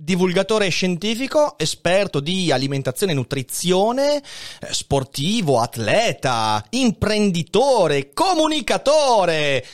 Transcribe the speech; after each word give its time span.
divulgatore 0.00 0.68
scientifico, 0.68 1.58
esperto 1.58 2.20
di 2.20 2.52
alimentazione 2.52 3.10
e 3.10 3.14
nutrizione, 3.16 4.18
eh, 4.18 4.22
sportivo, 4.70 5.58
atleta, 5.58 6.64
imprenditore, 6.70 8.12
comunicatore 8.12 9.66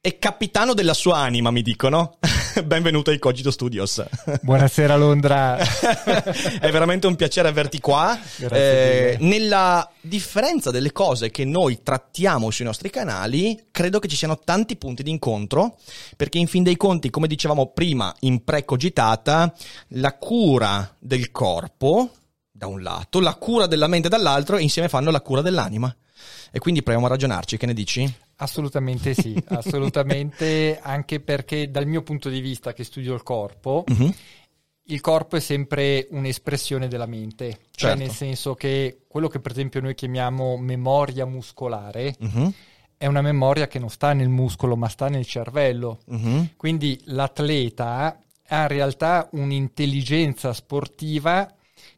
e 0.00 0.18
capitano 0.20 0.74
della 0.74 0.94
sua 0.94 1.16
anima, 1.16 1.50
mi 1.50 1.62
dicono. 1.62 2.18
Benvenuto 2.64 3.10
ai 3.10 3.18
Cogito 3.18 3.50
Studios. 3.50 4.04
Buonasera 4.42 4.96
Londra. 4.96 5.56
È 6.60 6.70
veramente 6.70 7.06
un 7.06 7.16
piacere 7.16 7.48
averti 7.48 7.80
qua. 7.80 8.16
Eh, 8.38 9.16
nella 9.20 9.90
differenza 10.00 10.70
delle 10.70 10.92
cose 10.92 11.30
che 11.30 11.44
noi 11.44 11.82
trattiamo 11.82 12.50
sui 12.50 12.64
nostri 12.64 12.90
canali, 12.90 13.66
credo 13.70 13.98
che 13.98 14.08
ci 14.08 14.16
siano 14.16 14.38
tanti 14.38 14.76
punti 14.76 15.02
di 15.02 15.10
incontro, 15.10 15.78
perché 16.16 16.38
in 16.38 16.46
fin 16.46 16.62
dei 16.62 16.76
conti, 16.76 17.10
come 17.10 17.26
dicevamo 17.26 17.72
prima 17.72 18.14
in 18.20 18.44
precogitata, 18.44 19.52
la 19.88 20.14
cura 20.16 20.94
del 20.98 21.32
corpo, 21.32 22.10
da 22.52 22.66
un 22.68 22.82
lato, 22.82 23.20
la 23.20 23.34
cura 23.34 23.66
della 23.66 23.88
mente 23.88 24.08
dall'altro, 24.08 24.58
e 24.58 24.62
insieme 24.62 24.88
fanno 24.88 25.10
la 25.10 25.20
cura 25.20 25.40
dell'anima. 25.40 25.94
E 26.52 26.60
quindi 26.60 26.82
proviamo 26.84 27.06
a 27.06 27.10
ragionarci, 27.10 27.56
che 27.56 27.66
ne 27.66 27.74
dici? 27.74 28.14
Assolutamente 28.36 29.14
sì, 29.14 29.40
assolutamente 29.48 30.78
anche 30.80 31.20
perché 31.20 31.70
dal 31.70 31.86
mio 31.86 32.02
punto 32.02 32.28
di 32.28 32.40
vista 32.40 32.72
che 32.72 32.84
studio 32.84 33.14
il 33.14 33.22
corpo, 33.22 33.84
uh-huh. 33.86 34.14
il 34.84 35.00
corpo 35.00 35.36
è 35.36 35.40
sempre 35.40 36.08
un'espressione 36.10 36.88
della 36.88 37.06
mente, 37.06 37.50
cioè 37.50 37.56
certo. 37.56 37.76
cioè 37.76 37.94
nel 37.94 38.10
senso 38.10 38.54
che 38.54 39.02
quello 39.06 39.28
che 39.28 39.40
per 39.40 39.52
esempio 39.52 39.80
noi 39.80 39.94
chiamiamo 39.94 40.56
memoria 40.56 41.26
muscolare 41.26 42.16
uh-huh. 42.18 42.52
è 42.96 43.06
una 43.06 43.22
memoria 43.22 43.68
che 43.68 43.78
non 43.78 43.88
sta 43.88 44.12
nel 44.12 44.28
muscolo 44.28 44.76
ma 44.76 44.88
sta 44.88 45.08
nel 45.08 45.26
cervello. 45.26 46.00
Uh-huh. 46.06 46.48
Quindi 46.56 47.00
l'atleta 47.04 48.20
ha 48.46 48.62
in 48.62 48.68
realtà 48.68 49.28
un'intelligenza 49.32 50.52
sportiva 50.52 51.48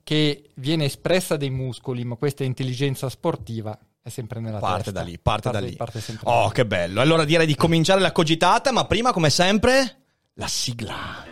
che 0.03 0.51
viene 0.55 0.85
espressa 0.85 1.37
dai 1.37 1.51
muscoli, 1.51 2.05
ma 2.05 2.15
questa 2.15 2.45
intelligenza 2.45 3.09
sportiva 3.09 3.77
è 4.07 4.11
sempre 4.11 4.39
nella 4.39 4.61
parte 4.61 4.85
testa. 4.85 5.01
da 5.01 5.03
lì, 5.05 5.19
parte, 5.19 5.51
parte 5.51 5.61
da 5.61 5.67
lì. 5.67 5.75
Parte 5.75 6.01
oh, 6.23 6.49
che 6.51 6.65
bello. 6.65 7.01
Allora 7.01 7.25
direi 7.25 7.45
di 7.45 7.57
cominciare 7.57 8.01
la 8.01 8.13
cogitata, 8.13 8.71
ma 8.71 8.85
prima, 8.85 9.13
come 9.13 9.31
sempre, 9.31 10.05
la 10.35 10.47
sigla. 10.47 11.25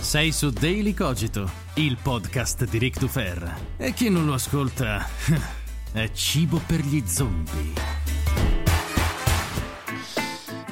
Sei 0.00 0.32
su 0.32 0.50
Daily 0.50 0.94
Cogito, 0.94 1.48
il 1.74 1.98
podcast 2.02 2.64
di 2.64 2.78
Rick 2.78 2.98
Dufer. 2.98 3.58
E 3.76 3.92
chi 3.92 4.08
non 4.10 4.26
lo 4.26 4.32
ascolta 4.32 5.06
è 5.92 6.10
cibo 6.10 6.60
per 6.66 6.80
gli 6.80 7.00
zombie. 7.06 7.74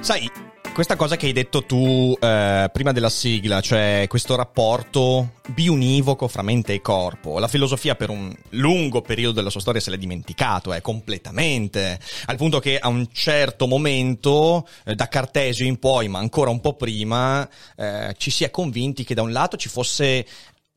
Sai, 0.00 0.28
questa 0.76 0.96
cosa 0.96 1.16
che 1.16 1.24
hai 1.24 1.32
detto 1.32 1.64
tu 1.64 2.14
eh, 2.20 2.68
prima 2.70 2.92
della 2.92 3.08
sigla, 3.08 3.62
cioè 3.62 4.04
questo 4.10 4.36
rapporto 4.36 5.36
biunivoco 5.46 6.28
fra 6.28 6.42
mente 6.42 6.74
e 6.74 6.82
corpo, 6.82 7.38
la 7.38 7.48
filosofia 7.48 7.94
per 7.94 8.10
un 8.10 8.30
lungo 8.50 9.00
periodo 9.00 9.36
della 9.36 9.48
sua 9.48 9.62
storia 9.62 9.80
se 9.80 9.88
l'è 9.88 9.96
dimenticato, 9.96 10.74
eh, 10.74 10.82
completamente, 10.82 11.98
al 12.26 12.36
punto 12.36 12.58
che 12.58 12.78
a 12.78 12.88
un 12.88 13.08
certo 13.10 13.66
momento, 13.66 14.68
eh, 14.84 14.94
da 14.94 15.08
Cartesio 15.08 15.64
in 15.64 15.78
poi, 15.78 16.08
ma 16.08 16.18
ancora 16.18 16.50
un 16.50 16.60
po' 16.60 16.74
prima, 16.74 17.48
eh, 17.74 18.14
ci 18.18 18.30
si 18.30 18.44
è 18.44 18.50
convinti 18.50 19.02
che 19.02 19.14
da 19.14 19.22
un 19.22 19.32
lato 19.32 19.56
ci 19.56 19.70
fosse 19.70 20.26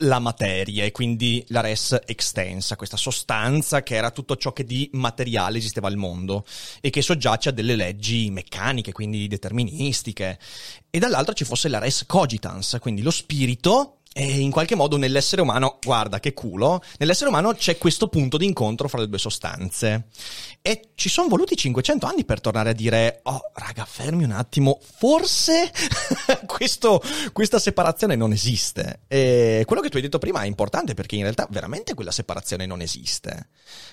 la 0.04 0.20
materia 0.20 0.86
e 0.86 0.92
quindi 0.92 1.44
la 1.50 1.62
res 1.62 1.98
extensa, 2.06 2.76
questa 2.76 2.96
sostanza 2.96 3.84
che 3.84 3.96
era 3.96 4.12
tutto 4.12 4.38
ciò 4.38 4.54
che 4.54 4.64
di 4.64 4.90
materiale 4.94 5.58
esisteva 5.58 5.88
al 5.88 5.98
mondo 5.98 6.46
e 6.80 6.90
che 6.90 7.02
soggiace 7.02 7.50
a 7.50 7.52
delle 7.52 7.76
leggi 7.76 8.30
meccaniche, 8.30 8.92
quindi 8.92 9.28
deterministiche. 9.28 10.40
E 10.90 11.00
dall'altro 11.00 11.34
ci 11.34 11.44
fosse 11.44 11.68
la 11.68 11.80
res 11.80 12.06
cogitans, 12.06 12.78
quindi 12.80 13.02
lo 13.02 13.12
spirito 13.12 13.99
e 14.12 14.40
in 14.40 14.50
qualche 14.50 14.76
modo 14.76 14.98
nell'essere 14.98 15.42
umano, 15.42 15.78
guarda 15.82 16.20
che 16.20 16.34
culo, 16.34 16.82
nell'essere 16.98 17.30
umano 17.30 17.54
c'è 17.54 17.78
questo 17.78 18.08
punto 18.08 18.38
di 18.38 18.46
incontro 18.46 18.88
fra 18.88 19.00
le 19.00 19.08
due 19.08 19.20
sostanze. 19.20 20.08
E 20.64 20.90
ci 20.96 21.10
sono 21.10 21.28
voluti 21.28 21.56
500 21.56 22.08
anni 22.08 22.26
per 22.26 22.42
tornare 22.42 22.72
a 22.72 22.74
dire, 22.74 23.20
oh 23.24 23.52
raga, 23.54 23.86
fermi 23.86 24.24
un 24.24 24.32
attimo, 24.32 24.80
forse 24.82 25.72
questo, 26.48 27.02
questa 27.34 27.60
separazione 27.60 28.16
non 28.16 28.32
esiste. 28.32 29.02
E 29.08 29.64
quello 29.68 29.82
che 29.82 29.90
tu 29.90 29.98
hai 29.98 30.04
detto 30.04 30.18
prima 30.18 30.42
è 30.42 30.48
importante 30.48 30.96
perché 30.96 31.16
in 31.16 31.22
realtà 31.22 31.48
veramente 31.52 31.94
quella 31.94 32.12
separazione 32.12 32.66
non 32.66 32.82
esiste. 32.82 33.50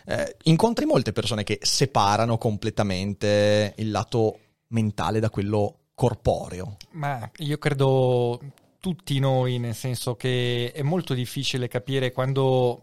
Eh, 0.06 0.36
incontri 0.44 0.86
molte 0.86 1.12
persone 1.12 1.44
che 1.44 1.58
separano 1.60 2.38
completamente 2.38 3.74
il 3.76 3.90
lato 3.90 4.38
mentale 4.68 5.20
da 5.20 5.28
quello 5.28 5.80
corporeo. 5.94 6.78
Ma 6.92 7.30
io 7.38 7.58
credo 7.58 8.40
tutti 8.78 9.18
noi, 9.18 9.58
nel 9.58 9.74
senso 9.74 10.16
che 10.16 10.72
è 10.72 10.82
molto 10.82 11.14
difficile 11.14 11.68
capire 11.68 12.12
quando 12.12 12.82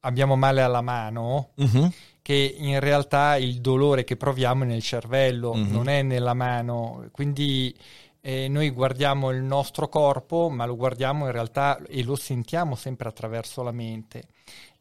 abbiamo 0.00 0.36
male 0.36 0.62
alla 0.62 0.80
mano 0.80 1.50
uh-huh. 1.56 1.90
che 2.22 2.54
in 2.58 2.78
realtà 2.80 3.36
il 3.36 3.60
dolore 3.60 4.04
che 4.04 4.16
proviamo 4.16 4.64
è 4.64 4.66
nel 4.66 4.82
cervello, 4.82 5.50
uh-huh. 5.50 5.70
non 5.70 5.88
è 5.88 6.02
nella 6.02 6.34
mano. 6.34 7.08
Quindi 7.12 7.74
eh, 8.20 8.48
noi 8.48 8.70
guardiamo 8.70 9.30
il 9.30 9.42
nostro 9.42 9.88
corpo, 9.88 10.48
ma 10.48 10.64
lo 10.64 10.76
guardiamo 10.76 11.26
in 11.26 11.32
realtà 11.32 11.80
e 11.86 12.02
lo 12.02 12.16
sentiamo 12.16 12.74
sempre 12.74 13.08
attraverso 13.08 13.62
la 13.62 13.72
mente. 13.72 14.28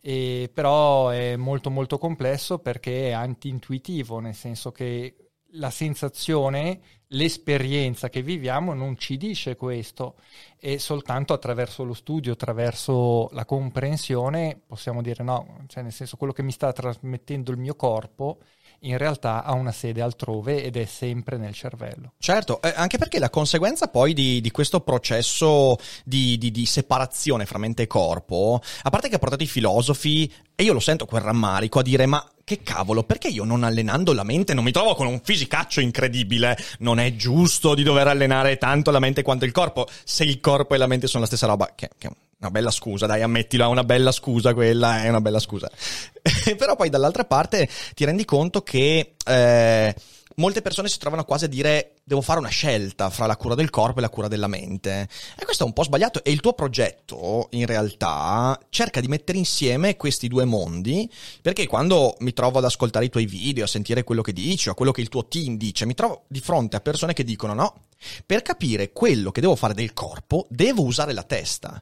E, 0.02 0.50
però 0.54 1.10
è 1.10 1.36
molto 1.36 1.70
molto 1.70 1.98
complesso 1.98 2.60
perché 2.60 3.10
è 3.10 3.12
anti-intuitivo, 3.12 4.20
nel 4.20 4.36
senso 4.36 4.72
che 4.72 5.25
la 5.56 5.70
sensazione, 5.70 6.80
l'esperienza 7.10 8.10
che 8.10 8.22
viviamo 8.22 8.74
non 8.74 8.98
ci 8.98 9.18
dice 9.18 9.56
questo 9.56 10.16
e 10.60 10.80
soltanto 10.80 11.34
attraverso 11.34 11.84
lo 11.84 11.94
studio, 11.94 12.34
attraverso 12.34 13.30
la 13.32 13.46
comprensione 13.46 14.60
possiamo 14.66 15.02
dire 15.02 15.24
no, 15.24 15.64
cioè 15.68 15.84
nel 15.84 15.92
senso 15.92 16.18
quello 16.18 16.34
che 16.34 16.44
mi 16.44 16.52
sta 16.52 16.72
trasmettendo 16.72 17.52
il 17.52 17.58
mio 17.58 17.76
corpo 17.76 18.40
in 18.80 18.98
realtà 18.98 19.44
ha 19.44 19.54
una 19.54 19.72
sede 19.72 20.02
altrove 20.02 20.64
ed 20.64 20.76
è 20.76 20.86
sempre 20.86 21.38
nel 21.38 21.54
cervello. 21.54 22.14
Certo, 22.18 22.62
eh, 22.62 22.74
anche 22.76 22.98
perché 22.98 23.20
la 23.20 23.30
conseguenza 23.30 23.88
poi 23.88 24.14
di, 24.14 24.42
di 24.42 24.52
questo 24.52 24.82
processo 24.82 25.78
di, 26.04 26.38
di, 26.38 26.52
di, 26.52 26.66
separazione 26.66 27.46
fra 27.46 27.58
mente 27.58 27.84
e 27.84 27.88
corpo, 27.88 28.62
a 28.84 28.90
parte 28.90 29.10
che 29.10 29.16
ha 29.16 29.20
portato 29.20 29.44
i 29.44 29.48
filosofi, 29.48 30.32
e 30.54 30.64
io 30.64 30.74
lo 30.74 30.80
sento 30.80 31.06
quel 31.06 31.22
rammarico, 31.22 31.80
a 31.80 31.84
dire 31.84 32.06
ma 32.06 32.24
che 32.46 32.62
cavolo, 32.62 33.04
perché 33.04 33.28
io 33.28 33.44
non 33.44 33.64
allenando 33.64 34.14
la 34.14 34.24
mente 34.24 34.54
non 34.54 34.64
mi 34.64 34.72
trovo 34.72 34.94
con 34.94 35.08
un 35.08 35.20
fisicaccio 35.22 35.82
incredibile? 35.82 36.56
Non 36.80 37.00
è 37.00 37.16
giusto 37.16 37.74
di 37.74 37.82
dover 37.82 38.08
allenare 38.08 38.58
tanto 38.58 38.92
la 38.92 39.00
mente 39.00 39.24
quanto 39.24 39.46
il 39.46 39.52
corpo, 39.52 39.88
se 40.04 40.24
il 40.24 40.40
corpo 40.40 40.76
e 40.76 40.78
la 40.78 40.86
mente 40.86 41.08
sono 41.08 41.22
la 41.22 41.28
stessa 41.28 41.48
roba, 41.48 41.74
che, 41.76 41.90
che 41.98 42.08
una 42.38 42.52
bella 42.52 42.70
scusa, 42.70 43.08
dai, 43.08 43.24
ammettilo, 43.24 43.66
è 43.66 43.68
una 43.68 43.84
bella 43.84 44.12
scusa 44.12 44.54
quella, 44.54 45.02
è 45.02 45.10
una 45.10 45.22
bella 45.22 45.40
scusa. 45.40 45.70
Però 46.56 46.76
poi 46.76 46.90
dall'altra 46.90 47.26
parte 47.26 47.68
ti 47.96 48.06
rendi 48.06 48.26
conto 48.26 48.62
che 48.62 49.16
eh, 49.26 49.96
molte 50.36 50.62
persone 50.62 50.88
si 50.88 50.98
trovano 50.98 51.24
quasi 51.24 51.46
a 51.46 51.48
dire 51.48 51.96
devo 52.04 52.22
fare 52.22 52.40
una 52.40 52.50
scelta 52.50 53.10
fra 53.10 53.26
la 53.26 53.38
cura 53.38 53.56
del 53.56 53.70
corpo 53.70 54.00
e 54.00 54.02
la 54.02 54.10
cura 54.10 54.28
della 54.28 54.48
mente. 54.48 55.08
E 55.38 55.46
questo 55.46 55.64
è 55.64 55.68
un 55.68 55.74
po' 55.74 55.84
sbagliato 55.84 56.24
e 56.24 56.32
il 56.32 56.40
tuo 56.40 56.54
progetto 56.54 57.48
in 57.52 57.66
realtà 57.66 58.60
cerca 58.70 59.00
di 59.00 59.08
mettere 59.08 59.38
insieme 59.38 59.96
questi 59.96 60.28
due 60.28 60.46
mondi 60.46 61.10
perché 61.42 61.68
quando 61.68 62.16
mi 62.20 62.34
trovo 62.34 62.58
ad 62.58 62.66
ascoltare 62.66 63.06
i 63.06 63.10
tuoi 63.10 63.26
video, 63.26 63.64
a 63.64 63.68
sentire 63.68 64.04
quello 64.04 64.22
che 64.22 64.34
dici 64.34 64.70
o 64.70 64.74
a 64.74 64.76
quello 64.76 64.92
che 64.92 65.02
il 65.02 65.10
tuo 65.10 65.28
team 65.28 65.58
dice, 65.58 65.86
mi 65.86 65.94
trovo 65.94 66.26
di 66.28 66.40
fronte 66.40 66.76
a 66.76 66.82
persone 66.82 67.14
che 67.14 67.24
dicono 67.24 67.54
no, 67.54 67.86
per 68.26 68.42
capire 68.42 68.92
quello 68.92 69.32
che 69.32 69.42
devo 69.42 69.56
fare 69.56 69.74
del 69.74 69.94
corpo 69.94 70.48
devo 70.50 70.84
usare 70.84 71.14
la 71.14 71.24
testa. 71.24 71.82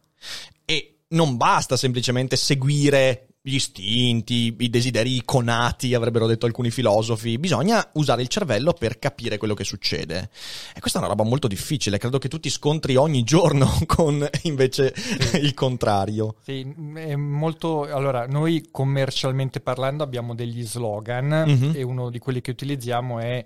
E 0.65 0.99
non 1.09 1.37
basta 1.37 1.77
semplicemente 1.77 2.35
seguire 2.35 3.27
gli 3.45 3.55
istinti, 3.55 4.55
i 4.57 4.69
desideri 4.69 5.17
iconati, 5.17 5.93
avrebbero 5.93 6.27
detto 6.27 6.45
alcuni 6.45 6.71
filosofi, 6.71 7.37
bisogna 7.37 7.85
usare 7.95 8.21
il 8.21 8.29
cervello 8.29 8.71
per 8.71 8.99
capire 8.99 9.37
quello 9.37 9.53
che 9.53 9.65
succede. 9.65 10.29
E 10.73 10.79
questa 10.79 10.99
è 10.99 11.01
una 11.01 11.09
roba 11.09 11.25
molto 11.25 11.49
difficile, 11.49 11.97
credo 11.97 12.19
che 12.19 12.29
tu 12.29 12.39
ti 12.39 12.49
scontri 12.49 12.95
ogni 12.95 13.23
giorno 13.23 13.69
con 13.85 14.25
invece 14.43 14.93
sì. 14.95 15.39
il 15.39 15.53
contrario. 15.53 16.35
Sì, 16.41 16.65
è 16.95 17.15
molto... 17.17 17.83
Allora, 17.83 18.27
noi 18.27 18.69
commercialmente 18.71 19.59
parlando 19.59 20.03
abbiamo 20.03 20.33
degli 20.33 20.65
slogan 20.65 21.43
mm-hmm. 21.45 21.71
e 21.75 21.83
uno 21.83 22.09
di 22.09 22.19
quelli 22.19 22.39
che 22.39 22.51
utilizziamo 22.51 23.19
è 23.19 23.45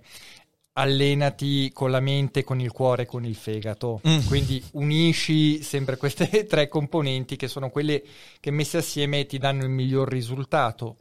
allenati 0.78 1.72
con 1.74 1.90
la 1.90 2.00
mente, 2.00 2.44
con 2.44 2.60
il 2.62 2.72
cuore, 2.72 3.06
con 3.06 3.26
il 3.26 3.36
fegato. 3.36 4.00
Mm. 4.08 4.28
Quindi 4.28 4.64
unisci 4.74 5.62
sempre 5.64 5.98
queste 5.98 6.46
tre 6.46 6.68
componenti 6.68 7.36
che 7.36 7.48
sono 7.48 7.70
quelle 7.70 8.04
che 8.40 8.52
messe 8.52 8.78
assieme 8.78 9.26
ti 9.26 9.38
danno 9.38 9.64
il 9.64 9.70
miglior 9.70 10.08
risultato. 10.08 10.98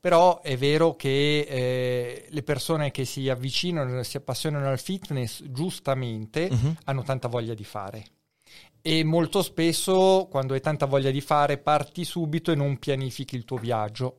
Però 0.00 0.40
è 0.40 0.56
vero 0.56 0.96
che 0.96 1.46
eh, 1.48 2.26
le 2.28 2.42
persone 2.42 2.90
che 2.90 3.04
si 3.04 3.28
avvicinano, 3.28 4.02
si 4.02 4.16
appassionano 4.16 4.68
al 4.68 4.80
fitness, 4.80 5.44
giustamente 5.44 6.50
mm-hmm. 6.52 6.72
hanno 6.84 7.04
tanta 7.04 7.28
voglia 7.28 7.54
di 7.54 7.62
fare. 7.62 8.04
E 8.82 9.04
molto 9.04 9.42
spesso, 9.42 10.26
quando 10.28 10.54
hai 10.54 10.60
tanta 10.60 10.86
voglia 10.86 11.12
di 11.12 11.20
fare, 11.20 11.58
parti 11.58 12.04
subito 12.04 12.50
e 12.50 12.56
non 12.56 12.80
pianifichi 12.80 13.36
il 13.36 13.44
tuo 13.44 13.58
viaggio 13.58 14.18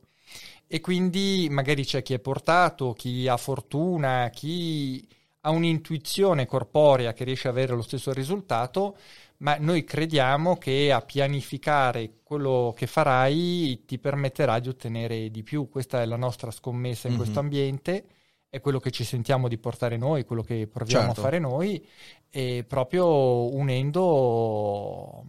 e 0.67 0.79
quindi 0.79 1.47
magari 1.51 1.85
c'è 1.85 2.01
chi 2.01 2.13
è 2.13 2.19
portato, 2.19 2.93
chi 2.93 3.27
ha 3.27 3.37
fortuna, 3.37 4.29
chi 4.31 5.07
ha 5.41 5.51
un'intuizione 5.51 6.45
corporea 6.45 7.13
che 7.13 7.23
riesce 7.23 7.47
ad 7.47 7.55
avere 7.55 7.75
lo 7.75 7.81
stesso 7.81 8.13
risultato, 8.13 8.97
ma 9.37 9.57
noi 9.59 9.83
crediamo 9.83 10.57
che 10.57 10.91
a 10.91 11.01
pianificare 11.01 12.19
quello 12.23 12.73
che 12.75 12.87
farai 12.87 13.83
ti 13.85 13.99
permetterà 13.99 14.59
di 14.59 14.69
ottenere 14.69 15.29
di 15.29 15.43
più. 15.43 15.69
Questa 15.69 16.01
è 16.01 16.05
la 16.05 16.15
nostra 16.15 16.49
scommessa 16.49 17.07
in 17.07 17.13
mm-hmm. 17.13 17.21
questo 17.21 17.39
ambiente, 17.39 18.05
è 18.49 18.61
quello 18.61 18.79
che 18.79 18.91
ci 18.91 19.03
sentiamo 19.03 19.47
di 19.47 19.57
portare 19.57 19.97
noi, 19.97 20.23
quello 20.23 20.43
che 20.43 20.67
proviamo 20.67 21.07
certo. 21.07 21.19
a 21.19 21.23
fare 21.23 21.39
noi 21.39 21.85
e 22.29 22.63
proprio 22.67 23.53
unendo 23.53 25.25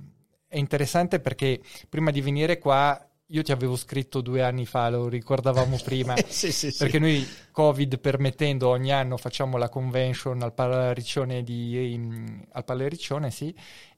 è 0.46 0.58
interessante 0.58 1.18
perché 1.18 1.60
prima 1.88 2.12
di 2.12 2.20
venire 2.20 2.58
qua 2.58 3.08
io 3.28 3.42
ti 3.42 3.52
avevo 3.52 3.76
scritto 3.76 4.20
due 4.20 4.42
anni 4.42 4.66
fa, 4.66 4.90
lo 4.90 5.08
ricordavamo 5.08 5.78
prima, 5.82 6.14
sì, 6.28 6.52
sì, 6.52 6.74
perché 6.76 6.98
sì. 6.98 6.98
noi, 6.98 7.28
Covid 7.52 7.98
permettendo, 7.98 8.68
ogni 8.68 8.92
anno 8.92 9.16
facciamo 9.16 9.56
la 9.56 9.68
convention 9.68 10.42
al 10.42 10.52
Palariccione, 10.52 11.42
di, 11.42 12.38
al 12.52 12.64
Palariccione 12.64 13.30
sì, 13.30 13.54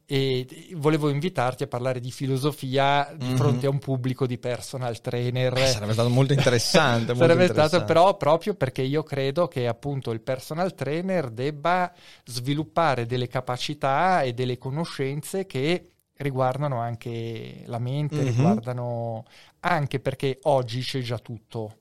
e 0.08 0.46
volevo 0.74 1.08
invitarti 1.08 1.64
a 1.64 1.66
parlare 1.66 1.98
di 1.98 2.12
filosofia 2.12 3.12
di 3.16 3.26
mm-hmm. 3.26 3.34
fronte 3.34 3.66
a 3.66 3.70
un 3.70 3.80
pubblico 3.80 4.24
di 4.24 4.38
personal 4.38 5.00
trainer. 5.00 5.56
Eh, 5.58 5.66
sarebbe 5.66 5.92
stato 5.94 6.08
molto 6.08 6.32
interessante. 6.32 7.06
molto 7.12 7.22
sarebbe 7.22 7.46
interessante. 7.46 7.68
stato 7.68 7.84
però 7.84 8.16
proprio 8.16 8.54
perché 8.54 8.82
io 8.82 9.02
credo 9.02 9.48
che 9.48 9.66
appunto 9.66 10.12
il 10.12 10.20
personal 10.20 10.74
trainer 10.74 11.30
debba 11.30 11.92
sviluppare 12.24 13.04
delle 13.06 13.26
capacità 13.26 14.22
e 14.22 14.32
delle 14.32 14.58
conoscenze 14.58 15.44
che 15.44 15.95
riguardano 16.18 16.78
anche 16.80 17.62
la 17.66 17.78
mente, 17.78 18.16
mm-hmm. 18.16 18.26
riguardano 18.26 19.24
anche 19.60 20.00
perché 20.00 20.38
oggi 20.42 20.80
c'è 20.80 21.00
già 21.00 21.18
tutto. 21.18 21.78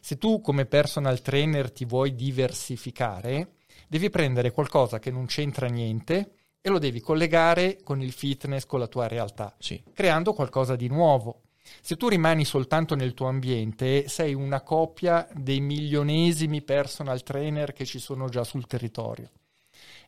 Se 0.00 0.18
tu 0.18 0.40
come 0.40 0.66
personal 0.66 1.20
trainer 1.20 1.70
ti 1.70 1.84
vuoi 1.84 2.14
diversificare, 2.14 3.54
devi 3.88 4.10
prendere 4.10 4.50
qualcosa 4.50 4.98
che 4.98 5.10
non 5.10 5.26
c'entra 5.26 5.66
niente 5.66 6.34
e 6.60 6.70
lo 6.70 6.78
devi 6.78 7.00
collegare 7.00 7.80
con 7.82 8.00
il 8.00 8.12
fitness, 8.12 8.64
con 8.64 8.78
la 8.78 8.86
tua 8.86 9.08
realtà, 9.08 9.54
sì. 9.58 9.82
creando 9.92 10.32
qualcosa 10.32 10.76
di 10.76 10.88
nuovo. 10.88 11.42
Se 11.80 11.96
tu 11.96 12.08
rimani 12.08 12.44
soltanto 12.44 12.94
nel 12.94 13.14
tuo 13.14 13.26
ambiente, 13.26 14.08
sei 14.08 14.34
una 14.34 14.62
coppia 14.62 15.26
dei 15.32 15.60
milionesimi 15.60 16.62
personal 16.62 17.22
trainer 17.22 17.72
che 17.72 17.84
ci 17.84 17.98
sono 17.98 18.28
già 18.28 18.44
sul 18.44 18.66
territorio 18.66 19.30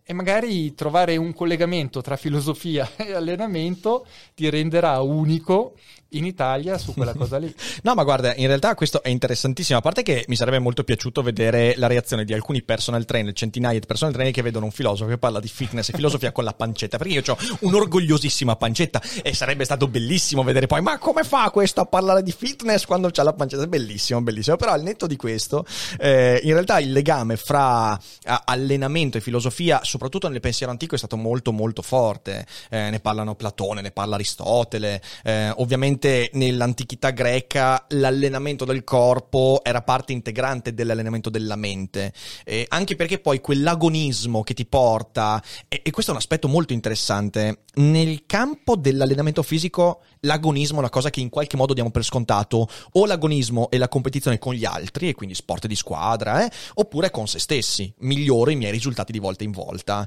e 0.07 0.13
magari 0.13 0.75
trovare 0.75 1.17
un 1.17 1.33
collegamento 1.33 2.03
tra 2.03 2.17
filosofia 2.17 2.89
e 2.97 3.15
allenamento 3.15 4.07
ti 4.35 4.49
renderà 4.51 5.01
unico 5.01 5.77
in 6.17 6.25
Italia 6.25 6.79
su 6.79 6.95
quella 6.95 7.13
cosa 7.17 7.39
lì. 7.39 7.53
no, 7.83 7.95
ma 7.95 8.03
guarda, 8.05 8.35
in 8.35 8.47
realtà 8.47 8.75
questo 8.75 9.03
è 9.03 9.09
interessantissimo. 9.09 9.79
A 9.79 9.83
parte 9.83 10.03
che 10.03 10.25
mi 10.29 10.37
sarebbe 10.37 10.59
molto 10.59 10.85
piaciuto 10.85 11.23
vedere 11.23 11.75
la 11.77 11.87
reazione 11.87 12.25
di 12.25 12.33
alcuni 12.33 12.63
personal 12.63 13.05
trainer, 13.05 13.33
centinaia 13.33 13.79
di 13.79 13.87
personal 13.87 14.13
trainer 14.13 14.33
che 14.33 14.43
vedono 14.43 14.67
un 14.67 14.73
filosofo 14.73 15.11
che 15.11 15.19
parla 15.19 15.41
di 15.41 15.49
fitness 15.49 15.89
e 15.89 15.93
filosofia 15.93 16.33
con 16.33 16.45
la 16.45 16.53
pancetta. 16.53 16.99
Perché 16.99 17.13
io 17.13 17.23
ho 17.27 17.39
un'orgogliosissima 17.61 18.57
pancetta 18.57 19.01
e 19.23 19.35
sarebbe 19.35 19.65
stato 19.65 19.89
bellissimo 19.89 20.43
vedere 20.43 20.67
poi, 20.67 20.81
ma 20.81 20.99
come 20.99 21.25
fa 21.25 21.51
questo 21.51 21.81
a 21.81 21.87
parlare 21.87 22.23
di 22.23 22.33
fitness 22.33 22.85
quando 22.85 23.11
c'ha 23.11 23.23
la 23.23 23.33
pancetta? 23.33 23.67
Bellissimo, 23.67 24.21
bellissimo. 24.23 24.57
Però 24.57 24.73
al 24.73 24.83
netto 24.83 25.07
di 25.07 25.17
questo, 25.17 25.65
eh, 25.99 26.41
in 26.43 26.53
realtà 26.53 26.79
il 26.79 26.93
legame 26.93 27.37
fra 27.37 27.99
allenamento 28.25 29.19
e 29.19 29.21
filosofia 29.21 29.81
soprattutto 29.83 30.29
nel 30.29 30.41
pensiero 30.41 30.73
antico 30.73 30.95
è 30.95 30.99
stato 30.99 31.17
molto 31.17 31.53
molto 31.53 31.83
forte. 31.83 32.47
Eh, 32.71 32.91
ne 32.91 33.01
parlano 33.01 33.35
Platone, 33.35 33.81
ne 33.81 33.91
parla 33.91 34.15
Aristotele. 34.15 35.01
Eh, 35.23 35.51
ovviamente 35.57 36.04
nell'antichità 36.33 37.11
greca 37.11 37.87
l'allenamento 37.89 38.65
del 38.65 38.85
corpo 38.85 39.61
era 39.63 39.83
parte 39.83 40.13
integrante 40.13 40.75
dell'allenamento 40.75 41.31
della 41.31 41.57
mente. 41.57 42.13
Eh, 42.45 42.67
anche 42.69 42.97
perché 42.97 43.19
poi 43.19 43.41
quell'agonismo 43.41 44.43
che 44.43 44.55
ti 44.55 44.67
porta, 44.67 45.43
e, 45.69 45.81
e 45.83 45.91
questo 45.91 46.11
è 46.11 46.15
un 46.15 46.21
aspetto 46.21 46.49
molto 46.49 46.73
interessante, 46.73 47.65
nel 47.77 48.25
campo 48.27 48.77
dell'allenamento 48.77 49.43
fisico 49.43 50.03
l'agonismo 50.21 50.77
è 50.77 50.81
una 50.81 50.91
cosa 50.91 51.11
che 51.11 51.21
in 51.21 51.31
qualche 51.31 51.57
modo 51.57 51.75
diamo 51.75 51.91
per 51.91 52.05
scontato, 52.05 52.69
o 52.93 53.07
l'agonismo 53.07 53.71
è 53.71 53.79
la 53.79 53.89
competizione 53.89 54.39
con 54.39 54.55
gli 54.55 54.65
altri, 54.65 55.09
e 55.09 55.15
quindi 55.15 55.35
sport 55.35 55.67
di 55.67 55.77
squadra, 55.77 56.45
eh, 56.45 56.51
oppure 56.75 57.11
con 57.11 57.27
se 57.27 57.39
stessi, 57.39 57.93
miglioro 57.99 58.51
i 58.51 58.57
miei 58.57 58.73
risultati 58.73 59.13
di 59.13 59.19
volta 59.19 59.45
in 59.45 59.53
volta. 59.53 60.07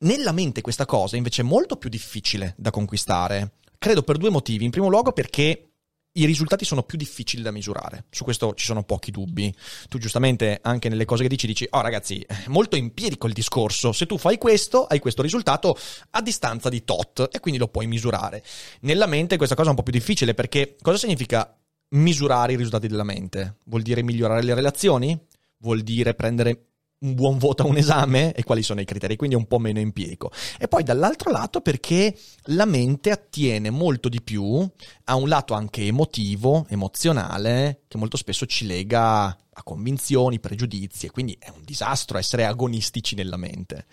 Nella 0.00 0.32
mente 0.32 0.60
questa 0.60 0.86
cosa 0.86 1.16
invece 1.16 1.42
è 1.42 1.44
molto 1.44 1.76
più 1.76 1.88
difficile 1.88 2.54
da 2.56 2.70
conquistare. 2.70 3.52
Credo 3.78 4.02
per 4.02 4.16
due 4.16 4.30
motivi. 4.30 4.64
In 4.64 4.70
primo 4.70 4.88
luogo 4.88 5.12
perché 5.12 5.68
i 6.12 6.24
risultati 6.24 6.64
sono 6.64 6.82
più 6.82 6.98
difficili 6.98 7.42
da 7.42 7.52
misurare. 7.52 8.06
Su 8.10 8.24
questo 8.24 8.54
ci 8.54 8.64
sono 8.64 8.82
pochi 8.82 9.12
dubbi. 9.12 9.54
Tu 9.88 9.98
giustamente 9.98 10.58
anche 10.62 10.88
nelle 10.88 11.04
cose 11.04 11.22
che 11.22 11.28
dici 11.28 11.46
dici, 11.46 11.66
oh 11.70 11.80
ragazzi, 11.80 12.20
è 12.26 12.48
molto 12.48 12.74
empirico 12.74 13.28
il 13.28 13.32
discorso. 13.32 13.92
Se 13.92 14.06
tu 14.06 14.18
fai 14.18 14.36
questo, 14.36 14.84
hai 14.84 14.98
questo 14.98 15.22
risultato 15.22 15.78
a 16.10 16.20
distanza 16.20 16.68
di 16.68 16.82
tot 16.82 17.28
e 17.30 17.38
quindi 17.38 17.60
lo 17.60 17.68
puoi 17.68 17.86
misurare. 17.86 18.42
Nella 18.80 19.06
mente 19.06 19.36
questa 19.36 19.54
cosa 19.54 19.68
è 19.68 19.70
un 19.70 19.76
po' 19.76 19.84
più 19.84 19.92
difficile 19.92 20.34
perché 20.34 20.76
cosa 20.82 20.98
significa 20.98 21.56
misurare 21.90 22.54
i 22.54 22.56
risultati 22.56 22.88
della 22.88 23.04
mente? 23.04 23.58
Vuol 23.66 23.82
dire 23.82 24.02
migliorare 24.02 24.42
le 24.42 24.54
relazioni? 24.54 25.16
Vuol 25.58 25.82
dire 25.82 26.14
prendere 26.14 26.64
un 27.00 27.14
buon 27.14 27.38
voto 27.38 27.62
a 27.62 27.66
un 27.66 27.76
esame 27.76 28.32
e 28.32 28.42
quali 28.42 28.62
sono 28.62 28.80
i 28.80 28.84
criteri, 28.84 29.16
quindi 29.16 29.36
è 29.36 29.38
un 29.38 29.46
po' 29.46 29.58
meno 29.58 29.78
empirico. 29.78 30.30
E 30.58 30.66
poi 30.66 30.82
dall'altro 30.82 31.30
lato 31.30 31.60
perché 31.60 32.16
la 32.46 32.64
mente 32.64 33.10
attiene 33.10 33.70
molto 33.70 34.08
di 34.08 34.20
più 34.22 34.68
a 35.04 35.14
un 35.14 35.28
lato 35.28 35.54
anche 35.54 35.82
emotivo, 35.82 36.66
emozionale, 36.68 37.82
che 37.86 37.98
molto 37.98 38.16
spesso 38.16 38.46
ci 38.46 38.66
lega 38.66 39.36
a 39.58 39.62
convinzioni, 39.64 40.38
pregiudizi 40.38 41.06
e 41.06 41.10
quindi 41.10 41.36
è 41.38 41.50
un 41.50 41.62
disastro 41.64 42.16
essere 42.16 42.44
agonistici 42.44 43.14
nella 43.14 43.36
mente. 43.36 43.86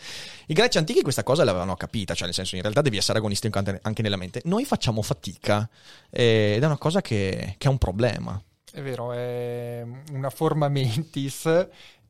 I 0.47 0.53
greci 0.53 0.77
antichi 0.77 1.01
questa 1.01 1.23
cosa 1.23 1.43
l'avevano 1.43 1.75
capita, 1.75 2.13
cioè 2.13 2.25
nel 2.25 2.35
senso 2.35 2.55
in 2.55 2.61
realtà 2.61 2.81
devi 2.81 2.97
essere 2.97 3.17
agonisti 3.17 3.49
anche 3.51 4.01
nella 4.01 4.17
mente. 4.17 4.41
Noi 4.45 4.65
facciamo 4.65 5.01
fatica 5.01 5.67
ed 6.09 6.61
è 6.61 6.65
una 6.65 6.77
cosa 6.77 7.01
che, 7.01 7.55
che 7.57 7.67
è 7.67 7.69
un 7.69 7.77
problema. 7.77 8.41
È 8.71 8.81
vero, 8.81 9.13
è 9.13 9.85
una 10.11 10.29
forma 10.29 10.67
mentis 10.67 11.45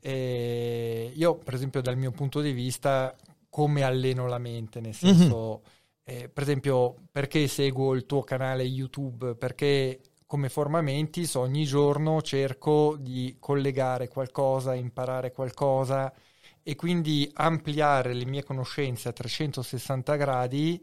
e 0.05 1.11
io, 1.15 1.35
per 1.39 1.55
esempio, 1.55 1.81
dal 1.81 1.97
mio 1.97 2.11
punto 2.11 2.39
di 2.39 2.51
vista, 2.51 3.15
come 3.49 3.81
alleno 3.81 4.27
la 4.27 4.37
mente, 4.37 4.79
nel 4.79 4.95
mhm. 5.01 5.15
senso, 5.15 5.63
mm-hmm. 5.63 6.21
eh, 6.21 6.29
per 6.29 6.43
esempio, 6.43 6.95
perché 7.11 7.47
seguo 7.47 7.95
il 7.95 8.05
tuo 8.05 8.21
canale 8.21 8.61
YouTube? 8.61 9.33
Perché 9.33 9.99
come 10.27 10.49
forma 10.49 10.81
mentis 10.81 11.33
ogni 11.33 11.65
giorno 11.65 12.21
cerco 12.21 12.97
di 12.99 13.37
collegare 13.39 14.07
qualcosa, 14.07 14.75
imparare 14.75 15.31
qualcosa 15.31 16.13
e 16.61 16.75
quindi 16.75 17.27
ampliare 17.33 18.13
le 18.13 18.25
mie 18.25 18.43
conoscenze 18.43 19.09
a 19.09 19.11
360 19.11 20.15
gradi 20.17 20.79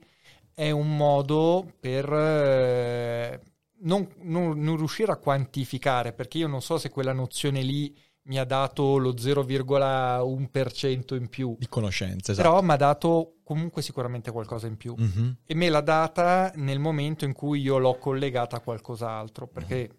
è 0.52 0.70
un 0.72 0.96
modo 0.96 1.74
per 1.78 2.12
eh, 2.12 3.40
non, 3.82 4.08
non, 4.22 4.58
non 4.58 4.76
riuscire 4.76 5.12
a 5.12 5.16
quantificare, 5.16 6.12
perché 6.12 6.38
io 6.38 6.48
non 6.48 6.60
so 6.60 6.76
se 6.76 6.90
quella 6.90 7.12
nozione 7.12 7.62
lì 7.62 7.96
mi 8.24 8.38
ha 8.38 8.44
dato 8.44 8.98
lo 8.98 9.14
0,1% 9.14 11.16
in 11.16 11.28
più. 11.28 11.56
Di 11.58 11.68
conoscenze, 11.68 12.32
esatto. 12.32 12.48
Però 12.48 12.62
mi 12.62 12.72
ha 12.72 12.76
dato 12.76 13.36
comunque 13.42 13.82
sicuramente 13.82 14.30
qualcosa 14.30 14.66
in 14.66 14.76
più. 14.76 14.94
Mm-hmm. 14.98 15.30
E 15.44 15.54
me 15.54 15.68
l'ha 15.68 15.80
data 15.80 16.52
nel 16.56 16.78
momento 16.78 17.24
in 17.24 17.32
cui 17.32 17.60
io 17.60 17.78
l'ho 17.78 17.98
collegata 17.98 18.56
a 18.56 18.60
qualcos'altro, 18.60 19.48
perché 19.48 19.76
mm-hmm. 19.76 19.90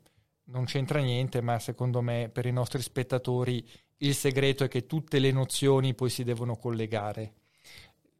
non 0.45 0.65
c'entra 0.65 0.99
niente, 0.99 1.41
ma 1.41 1.59
secondo 1.59 2.01
me 2.01 2.29
per 2.31 2.45
i 2.45 2.51
nostri 2.51 2.81
spettatori 2.81 3.67
il 3.97 4.15
segreto 4.15 4.63
è 4.63 4.67
che 4.67 4.85
tutte 4.85 5.19
le 5.19 5.31
nozioni 5.31 5.93
poi 5.93 6.09
si 6.09 6.23
devono 6.23 6.55
collegare. 6.55 7.33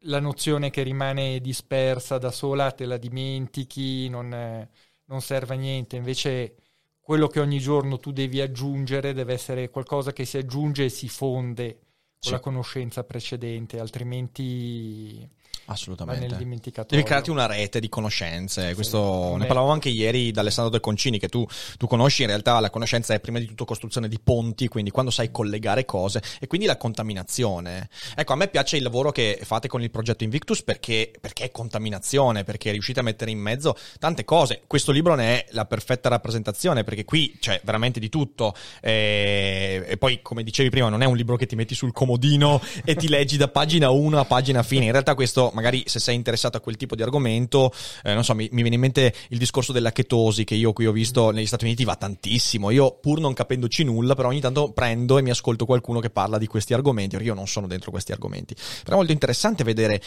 La 0.06 0.20
nozione 0.20 0.68
che 0.68 0.82
rimane 0.82 1.40
dispersa 1.40 2.18
da 2.18 2.30
sola 2.30 2.70
te 2.72 2.84
la 2.84 2.98
dimentichi, 2.98 4.10
non, 4.10 4.68
non 5.06 5.20
serve 5.22 5.54
a 5.54 5.56
niente, 5.56 5.96
invece 5.96 6.56
quello 7.04 7.26
che 7.26 7.38
ogni 7.38 7.58
giorno 7.58 7.98
tu 7.98 8.12
devi 8.12 8.40
aggiungere 8.40 9.12
deve 9.12 9.34
essere 9.34 9.68
qualcosa 9.68 10.14
che 10.14 10.24
si 10.24 10.38
aggiunge 10.38 10.86
e 10.86 10.88
si 10.88 11.06
fonde 11.06 11.72
con 11.74 12.18
sì. 12.18 12.30
la 12.30 12.40
conoscenza 12.40 13.04
precedente, 13.04 13.78
altrimenti 13.78 15.28
Assolutamente. 15.66 16.26
nel 16.26 16.36
dimenticatoio. 16.36 16.96
Devi 16.96 17.02
crearti 17.02 17.30
una 17.30 17.46
rete 17.46 17.80
di 17.80 17.88
conoscenze. 17.88 18.68
Sì, 18.68 18.74
Questo 18.74 19.36
ne 19.36 19.46
parlavamo 19.46 19.72
anche 19.72 19.88
ieri 19.88 20.30
da 20.30 20.40
Alessandro 20.40 20.70
Del 20.70 20.80
Concini, 20.80 21.18
che 21.18 21.28
tu, 21.28 21.46
tu, 21.78 21.86
conosci. 21.86 22.22
In 22.22 22.28
realtà 22.28 22.60
la 22.60 22.70
conoscenza 22.70 23.14
è 23.14 23.20
prima 23.20 23.38
di 23.38 23.46
tutto 23.46 23.64
costruzione 23.64 24.08
di 24.08 24.18
ponti, 24.22 24.68
quindi 24.68 24.90
quando 24.90 25.10
sai 25.10 25.30
collegare 25.30 25.84
cose 25.84 26.22
e 26.40 26.46
quindi 26.46 26.66
la 26.66 26.76
contaminazione. 26.76 27.88
Ecco, 28.14 28.32
a 28.32 28.36
me 28.36 28.48
piace 28.48 28.76
il 28.76 28.82
lavoro 28.82 29.10
che 29.10 29.38
fate 29.42 29.68
con 29.68 29.82
il 29.82 29.90
progetto 29.90 30.24
Invictus 30.24 30.62
perché, 30.62 31.12
perché 31.20 31.44
è 31.44 31.50
contaminazione, 31.50 32.44
perché 32.44 32.70
riuscite 32.70 33.00
a 33.00 33.02
mettere 33.02 33.30
in 33.30 33.38
mezzo 33.38 33.76
tante 33.98 34.24
cose. 34.24 34.62
Questo 34.66 34.92
libro 34.92 35.14
ne 35.14 35.44
è 35.44 35.46
la 35.50 35.64
perfetta 35.64 36.08
rappresentazione, 36.08 36.84
perché 36.84 37.04
qui 37.04 37.36
c'è 37.40 37.60
veramente 37.64 38.00
di 38.00 38.08
tutto. 38.08 38.54
E, 38.80 39.84
e 39.86 39.96
poi, 39.96 40.20
come 40.22 40.42
dicevi 40.42 40.70
prima, 40.70 40.88
non 40.88 41.02
è 41.02 41.06
un 41.06 41.16
libro 41.16 41.36
che 41.36 41.46
ti 41.46 41.56
metti 41.56 41.74
sul 41.74 41.92
comodino 41.92 42.60
e 42.84 42.94
ti 42.94 43.08
leggi 43.08 43.36
da 43.36 43.48
pagina 43.48 43.90
1 43.90 44.18
a 44.18 44.24
pagina 44.24 44.62
fine. 44.62 44.84
In 44.84 44.92
realtà 44.92 45.14
questo 45.14 45.52
magari 45.54 45.84
se 45.86 45.98
sei 45.98 46.14
interessato 46.14 46.56
a 46.56 46.60
quel 46.60 46.76
tipo 46.76 46.94
di 46.94 47.02
argomento, 47.02 47.72
eh, 48.02 48.12
non 48.12 48.24
so, 48.24 48.34
mi, 48.34 48.48
mi, 48.52 48.60
viene 48.60 48.74
in 48.74 48.80
mente 48.80 49.14
il 49.28 49.38
discorso 49.38 49.72
della 49.72 49.92
chetosi 49.92 50.44
che 50.44 50.54
io 50.54 50.72
qui 50.72 50.86
ho 50.86 50.92
visto 50.92 51.30
negli 51.30 51.46
Stati 51.46 51.64
Uniti 51.64 51.84
va 51.84 51.96
tantissimo. 51.96 52.70
Io 52.70 52.98
pur 53.00 53.20
non 53.20 53.32
capendoci 53.32 53.84
nulla, 53.84 54.14
però 54.14 54.28
ogni 54.28 54.40
tanto 54.40 54.72
prendo 54.72 55.18
e 55.18 55.22
mi 55.22 55.30
ascolto 55.30 55.64
qualcuno 55.64 56.00
che 56.00 56.10
parla 56.10 56.38
di 56.38 56.46
questi 56.46 56.74
argomenti, 56.74 57.16
perché 57.16 57.28
io 57.28 57.34
non 57.34 57.46
sono 57.46 57.66
dentro 57.66 57.90
questi 57.90 58.12
argomenti. 58.12 58.54
Però 58.82 58.96
è 58.96 58.98
molto 58.98 59.12
interessante 59.12 59.64
vedere 59.64 60.00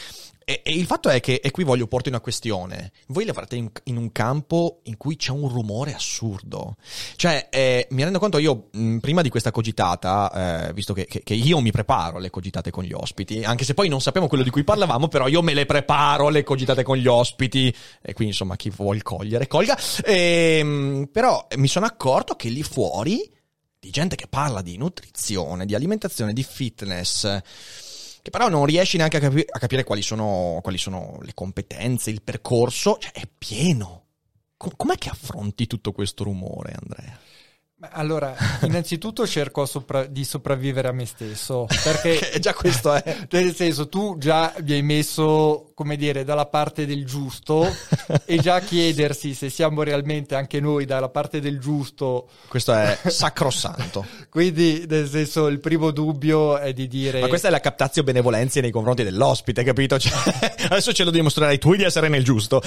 e, 0.49 0.61
e, 0.63 0.71
il 0.71 0.85
fatto 0.85 1.09
è 1.09 1.19
che, 1.19 1.41
e 1.43 1.51
qui 1.51 1.65
voglio 1.65 1.87
porti 1.87 2.07
una 2.07 2.21
questione, 2.21 2.93
voi 3.07 3.25
lavorate 3.25 3.57
in, 3.57 3.69
in, 3.83 3.97
un 3.97 4.13
campo 4.13 4.79
in 4.83 4.95
cui 4.95 5.17
c'è 5.17 5.31
un 5.31 5.49
rumore 5.49 5.93
assurdo. 5.93 6.77
Cioè, 7.17 7.49
eh, 7.51 7.85
mi 7.89 8.01
rendo 8.01 8.17
conto 8.17 8.37
io, 8.37 8.69
mh, 8.71 8.99
prima 8.99 9.21
di 9.21 9.27
questa 9.27 9.51
cogitata, 9.51 10.69
eh, 10.69 10.73
visto 10.73 10.93
che, 10.93 11.05
che, 11.05 11.21
che, 11.21 11.33
io 11.33 11.59
mi 11.59 11.71
preparo 11.71 12.17
le 12.17 12.29
cogitate 12.29 12.71
con 12.71 12.85
gli 12.85 12.93
ospiti, 12.93 13.43
anche 13.43 13.65
se 13.65 13.73
poi 13.73 13.89
non 13.89 13.99
sappiamo 13.99 14.29
quello 14.29 14.45
di 14.45 14.49
cui 14.49 14.63
parlavamo, 14.63 15.09
però 15.09 15.27
io 15.27 15.36
me 15.41 15.53
le 15.53 15.65
preparo 15.65 16.29
le 16.29 16.43
cogitate 16.43 16.83
con 16.83 16.97
gli 16.97 17.07
ospiti, 17.07 17.73
e 18.01 18.13
qui 18.13 18.27
insomma 18.27 18.55
chi 18.55 18.69
vuol 18.69 19.01
cogliere, 19.01 19.47
colga. 19.47 19.77
E, 20.03 20.57
ehm, 20.59 21.09
però 21.11 21.47
mi 21.55 21.67
sono 21.67 21.85
accorto 21.85 22.35
che 22.35 22.49
lì 22.49 22.63
fuori, 22.63 23.29
di 23.79 23.89
gente 23.89 24.15
che 24.15 24.27
parla 24.27 24.61
di 24.61 24.77
nutrizione, 24.77 25.65
di 25.65 25.75
alimentazione, 25.75 26.33
di 26.33 26.43
fitness, 26.43 27.21
che 28.21 28.29
però 28.29 28.49
non 28.49 28.65
riesci 28.65 28.97
neanche 28.97 29.17
a, 29.17 29.19
capi- 29.21 29.45
a 29.47 29.59
capire 29.59 29.83
quali 29.83 30.01
sono, 30.01 30.59
quali 30.61 30.77
sono, 30.77 31.19
le 31.21 31.33
competenze, 31.33 32.09
il 32.09 32.21
percorso, 32.21 32.97
cioè 32.99 33.11
è 33.11 33.27
pieno. 33.37 34.03
Com- 34.57 34.73
com'è 34.75 34.97
che 34.97 35.09
affronti 35.09 35.67
tutto 35.67 35.91
questo 35.91 36.23
rumore, 36.23 36.75
Andrea? 36.81 37.17
Allora, 37.91 38.35
innanzitutto 38.63 39.27
cerco 39.27 39.67
sopra- 39.67 40.07
di 40.07 40.23
sopravvivere 40.23 40.87
a 40.87 40.91
me 40.91 41.05
stesso, 41.05 41.67
perché 41.83 42.33
già 42.41 42.55
questo 42.55 42.91
è. 42.91 43.17
Nel 43.29 43.53
senso, 43.53 43.87
tu 43.87 44.17
già 44.17 44.51
vi 44.61 44.73
hai 44.73 44.81
messo, 44.81 45.73
come 45.75 45.95
dire, 45.95 46.23
dalla 46.23 46.47
parte 46.47 46.87
del 46.87 47.05
giusto 47.05 47.71
e 48.25 48.37
già 48.39 48.61
chiedersi 48.61 49.35
se 49.35 49.51
siamo 49.51 49.83
realmente 49.83 50.33
anche 50.33 50.59
noi 50.59 50.85
dalla 50.85 51.09
parte 51.09 51.39
del 51.39 51.59
giusto. 51.59 52.29
Questo 52.47 52.73
è 52.73 52.97
sacrosanto. 53.05 54.03
Quindi, 54.27 54.85
nel 54.89 55.07
senso, 55.07 55.45
il 55.45 55.59
primo 55.59 55.91
dubbio 55.91 56.57
è 56.57 56.73
di 56.73 56.87
dire. 56.87 57.19
Ma 57.19 57.27
questa 57.27 57.49
è 57.49 57.51
la 57.51 57.59
captazio 57.59 58.01
benevolenza 58.01 58.59
nei 58.59 58.71
confronti 58.71 59.03
dell'ospite, 59.03 59.63
capito? 59.63 59.99
Cioè, 59.99 60.55
adesso 60.69 60.93
ce 60.93 61.03
lo 61.03 61.11
dimostrerai 61.11 61.59
tu 61.59 61.75
di 61.75 61.83
essere 61.83 62.07
nel 62.07 62.23
giusto. 62.23 62.59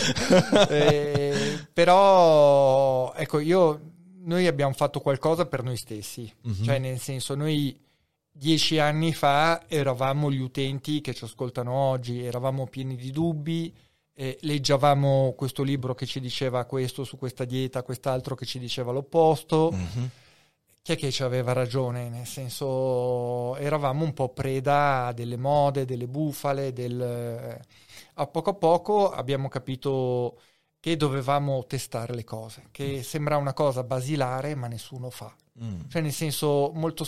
eh, 0.68 1.58
però, 1.72 3.12
ecco, 3.14 3.40
io 3.40 3.80
noi 4.22 4.46
abbiamo 4.46 4.72
fatto 4.72 5.00
qualcosa 5.00 5.46
per 5.46 5.62
noi 5.62 5.76
stessi, 5.76 6.32
mm-hmm. 6.46 6.62
cioè 6.62 6.78
nel 6.78 6.98
senso 6.98 7.34
noi 7.34 7.78
dieci 8.30 8.78
anni 8.78 9.12
fa 9.12 9.64
eravamo 9.68 10.30
gli 10.30 10.40
utenti 10.40 11.00
che 11.00 11.14
ci 11.14 11.24
ascoltano 11.24 11.72
oggi, 11.72 12.24
eravamo 12.24 12.66
pieni 12.66 12.96
di 12.96 13.10
dubbi, 13.10 13.74
eh, 14.14 14.38
leggevamo 14.42 15.34
questo 15.36 15.62
libro 15.62 15.94
che 15.94 16.06
ci 16.06 16.20
diceva 16.20 16.64
questo 16.64 17.04
su 17.04 17.16
questa 17.16 17.44
dieta, 17.44 17.82
quest'altro 17.82 18.34
che 18.34 18.44
ci 18.44 18.58
diceva 18.58 18.92
l'opposto. 18.92 19.70
Mm-hmm. 19.72 20.06
Chi 20.82 20.92
è 20.92 20.96
che 20.96 21.10
ci 21.10 21.22
aveva 21.22 21.52
ragione? 21.52 22.08
Nel 22.08 22.26
senso, 22.26 23.54
eravamo 23.56 24.02
un 24.04 24.14
po' 24.14 24.30
preda 24.30 25.12
delle 25.14 25.36
mode, 25.36 25.84
delle 25.84 26.06
bufale, 26.06 26.72
del... 26.72 27.60
a 28.14 28.26
poco 28.26 28.50
a 28.50 28.54
poco 28.54 29.10
abbiamo 29.10 29.48
capito 29.48 30.40
che 30.80 30.96
dovevamo 30.96 31.64
testare 31.66 32.14
le 32.14 32.24
cose, 32.24 32.68
che 32.70 32.96
mm. 32.98 33.00
sembra 33.00 33.36
una 33.36 33.52
cosa 33.52 33.84
basilare 33.84 34.54
ma 34.54 34.66
nessuno 34.66 35.10
fa. 35.10 35.32
Mm. 35.62 35.82
Cioè 35.88 36.00
nel 36.00 36.12
senso, 36.12 36.72
molto, 36.74 37.06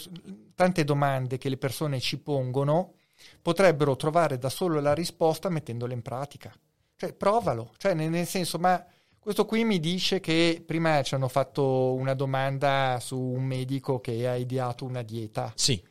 tante 0.54 0.84
domande 0.84 1.38
che 1.38 1.48
le 1.48 1.56
persone 1.56 1.98
ci 1.98 2.18
pongono 2.18 2.94
potrebbero 3.40 3.96
trovare 3.96 4.36
da 4.36 4.50
solo 4.50 4.78
la 4.80 4.92
risposta 4.92 5.48
mettendole 5.48 5.94
in 5.94 6.02
pratica. 6.02 6.52
Cioè 6.96 7.14
provalo, 7.14 7.72
cioè 7.78 7.94
nel, 7.94 8.10
nel 8.10 8.26
senso, 8.26 8.58
ma 8.58 8.84
questo 9.18 9.46
qui 9.46 9.64
mi 9.64 9.80
dice 9.80 10.20
che 10.20 10.62
prima 10.66 11.00
ci 11.02 11.14
hanno 11.14 11.28
fatto 11.28 11.94
una 11.94 12.12
domanda 12.12 12.98
su 13.00 13.18
un 13.18 13.44
medico 13.44 14.00
che 14.00 14.28
ha 14.28 14.34
ideato 14.34 14.84
una 14.84 15.02
dieta. 15.02 15.52
Sì. 15.54 15.82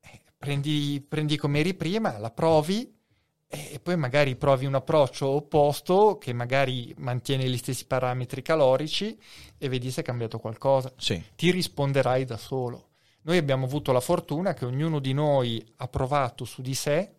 Eh, 0.00 0.20
prendi, 0.36 1.04
prendi 1.06 1.36
come 1.36 1.60
eri 1.60 1.74
prima, 1.74 2.18
la 2.18 2.30
provi, 2.30 2.90
e 3.54 3.80
poi 3.80 3.98
magari 3.98 4.34
provi 4.36 4.64
un 4.64 4.74
approccio 4.74 5.26
opposto 5.28 6.16
che 6.16 6.32
magari 6.32 6.94
mantiene 6.96 7.46
gli 7.46 7.58
stessi 7.58 7.84
parametri 7.84 8.40
calorici 8.40 9.18
e 9.58 9.68
vedi 9.68 9.90
se 9.90 10.00
è 10.00 10.04
cambiato 10.04 10.38
qualcosa. 10.38 10.90
Sì. 10.96 11.22
Ti 11.34 11.50
risponderai 11.50 12.24
da 12.24 12.38
solo. 12.38 12.88
Noi 13.22 13.36
abbiamo 13.36 13.66
avuto 13.66 13.92
la 13.92 14.00
fortuna 14.00 14.54
che 14.54 14.64
ognuno 14.64 15.00
di 15.00 15.12
noi 15.12 15.62
ha 15.76 15.88
provato 15.88 16.46
su 16.46 16.62
di 16.62 16.74
sé, 16.74 17.12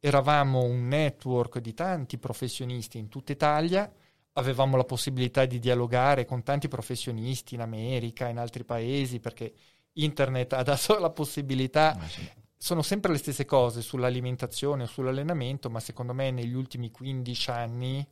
eravamo 0.00 0.64
un 0.64 0.88
network 0.88 1.60
di 1.60 1.72
tanti 1.72 2.18
professionisti 2.18 2.98
in 2.98 3.08
tutta 3.08 3.30
Italia, 3.30 3.88
avevamo 4.32 4.76
la 4.76 4.84
possibilità 4.84 5.44
di 5.44 5.60
dialogare 5.60 6.24
con 6.24 6.42
tanti 6.42 6.66
professionisti 6.66 7.54
in 7.54 7.60
America, 7.60 8.26
in 8.26 8.38
altri 8.38 8.64
paesi, 8.64 9.20
perché 9.20 9.54
internet 9.92 10.52
ha 10.52 10.64
dato 10.64 10.98
la 11.00 11.10
possibilità 11.10 11.96
ah, 11.96 12.08
sì 12.08 12.44
sono 12.56 12.82
sempre 12.82 13.12
le 13.12 13.18
stesse 13.18 13.44
cose 13.44 13.82
sull'alimentazione 13.82 14.84
o 14.84 14.86
sull'allenamento, 14.86 15.70
ma 15.70 15.80
secondo 15.80 16.12
me 16.12 16.30
negli 16.30 16.54
ultimi 16.54 16.90
15 16.90 17.50
anni 17.50 18.06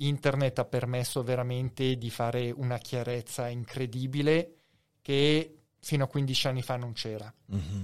internet 0.00 0.58
ha 0.60 0.64
permesso 0.64 1.22
veramente 1.22 1.96
di 1.96 2.10
fare 2.10 2.50
una 2.50 2.78
chiarezza 2.78 3.48
incredibile 3.48 4.54
che 5.02 5.62
fino 5.80 6.04
a 6.04 6.08
15 6.08 6.46
anni 6.46 6.62
fa 6.62 6.76
non 6.76 6.92
c'era. 6.92 7.32
Mm-hmm. 7.52 7.82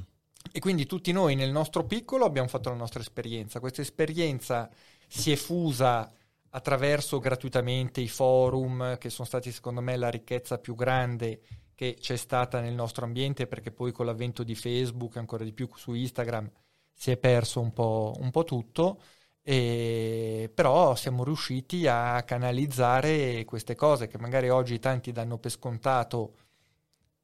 E 0.53 0.61
quindi 0.61 0.87
tutti 0.87 1.11
noi 1.11 1.35
nel 1.35 1.51
nostro 1.51 1.85
piccolo 1.85 2.25
abbiamo 2.25 2.49
fatto 2.49 2.69
la 2.69 2.77
nostra 2.77 3.01
esperienza. 3.01 3.61
Questa 3.61 3.81
esperienza 3.81 4.71
si 5.09 5.33
è 5.33 5.37
fusa 5.37 6.13
attraverso 6.51 7.19
gratuitamente 7.19 8.01
i 8.01 8.09
forum, 8.09 8.97
che 8.99 9.11
sono 9.11 9.27
stati 9.27 9.51
secondo 9.51 9.81
me 9.81 9.97
la 9.97 10.11
ricchezza 10.11 10.59
più 10.59 10.77
grande 10.77 11.41
che 11.75 11.97
c'è 11.99 12.17
stata 12.17 12.61
nel 12.61 12.75
nostro 12.75 13.05
ambiente 13.05 13.47
perché 13.47 13.71
poi 13.71 13.93
con 13.93 14.07
l'avvento 14.07 14.43
di 14.43 14.55
Facebook, 14.55 15.17
ancora 15.17 15.45
di 15.45 15.53
più 15.53 15.69
su 15.75 15.93
Instagram, 15.93 16.51
si 16.93 17.11
è 17.11 17.17
perso 17.17 17.61
un 17.61 17.73
po', 17.73 18.15
un 18.19 18.31
po 18.31 18.45
tutto, 18.45 19.01
e, 19.43 20.51
però 20.55 20.95
siamo 20.95 21.25
riusciti 21.25 21.87
a 21.87 22.23
canalizzare 22.23 23.45
queste 23.45 23.75
cose 23.75 24.07
che 24.07 24.19
magari 24.19 24.49
oggi 24.49 24.79
tanti 24.79 25.13
danno 25.13 25.39
per 25.39 25.51
scontato 25.51 26.35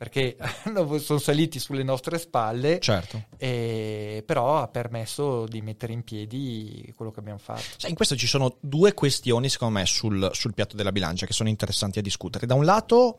perché 0.00 0.34
sono 0.98 1.18
saliti 1.18 1.58
sulle 1.58 1.82
nostre 1.82 2.18
spalle, 2.18 2.80
certo. 2.80 3.22
però 3.36 4.56
ha 4.56 4.66
permesso 4.68 5.46
di 5.46 5.60
mettere 5.60 5.92
in 5.92 6.04
piedi 6.04 6.90
quello 6.96 7.10
che 7.10 7.20
abbiamo 7.20 7.38
fatto. 7.38 7.86
in 7.86 7.94
questo 7.94 8.16
ci 8.16 8.26
sono 8.26 8.56
due 8.60 8.94
questioni, 8.94 9.50
secondo 9.50 9.78
me, 9.78 9.84
sul, 9.84 10.30
sul 10.32 10.54
piatto 10.54 10.74
della 10.74 10.90
bilancia 10.90 11.26
che 11.26 11.34
sono 11.34 11.50
interessanti 11.50 11.98
a 11.98 12.02
discutere. 12.02 12.46
Da 12.46 12.54
un 12.54 12.64
lato 12.64 13.18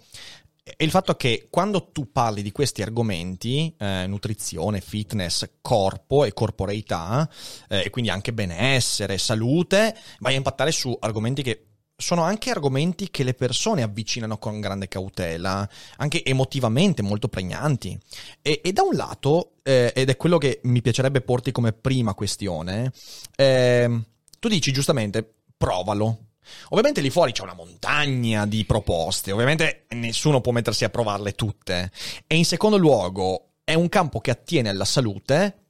è 0.63 0.83
il 0.83 0.91
fatto 0.91 1.15
che 1.15 1.47
quando 1.49 1.89
tu 1.91 2.11
parli 2.11 2.43
di 2.43 2.51
questi 2.51 2.81
argomenti, 2.81 3.73
eh, 3.77 4.05
nutrizione, 4.07 4.79
fitness, 4.79 5.49
corpo 5.61 6.23
e 6.23 6.33
corporeità, 6.33 7.27
eh, 7.67 7.83
e 7.85 7.89
quindi 7.89 8.11
anche 8.11 8.33
benessere, 8.33 9.17
salute, 9.17 9.95
vai 10.19 10.33
a 10.33 10.37
impattare 10.37 10.71
su 10.71 10.95
argomenti 10.99 11.41
che 11.41 11.65
sono 12.01 12.23
anche 12.23 12.49
argomenti 12.49 13.09
che 13.11 13.23
le 13.23 13.33
persone 13.33 13.83
avvicinano 13.83 14.37
con 14.37 14.59
grande 14.59 14.87
cautela, 14.87 15.67
anche 15.97 16.23
emotivamente 16.23 17.01
molto 17.01 17.27
pregnanti. 17.27 17.97
E, 18.41 18.61
e 18.63 18.73
da 18.73 18.81
un 18.81 18.95
lato, 18.95 19.53
eh, 19.63 19.93
ed 19.95 20.09
è 20.09 20.17
quello 20.17 20.37
che 20.37 20.59
mi 20.63 20.81
piacerebbe 20.81 21.21
porti 21.21 21.51
come 21.51 21.73
prima 21.73 22.13
questione, 22.13 22.91
eh, 23.35 24.01
tu 24.39 24.47
dici 24.47 24.71
giustamente, 24.71 25.33
provalo. 25.57 26.30
Ovviamente 26.69 27.01
lì 27.01 27.09
fuori 27.09 27.31
c'è 27.31 27.43
una 27.43 27.53
montagna 27.53 28.45
di 28.45 28.65
proposte, 28.65 29.31
ovviamente 29.31 29.85
nessuno 29.89 30.41
può 30.41 30.51
mettersi 30.51 30.83
a 30.83 30.89
provarle 30.89 31.33
tutte. 31.33 31.91
E 32.27 32.35
in 32.35 32.45
secondo 32.45 32.77
luogo, 32.77 33.53
è 33.63 33.73
un 33.73 33.89
campo 33.89 34.19
che 34.19 34.31
attiene 34.31 34.69
alla 34.69 34.85
salute, 34.85 35.61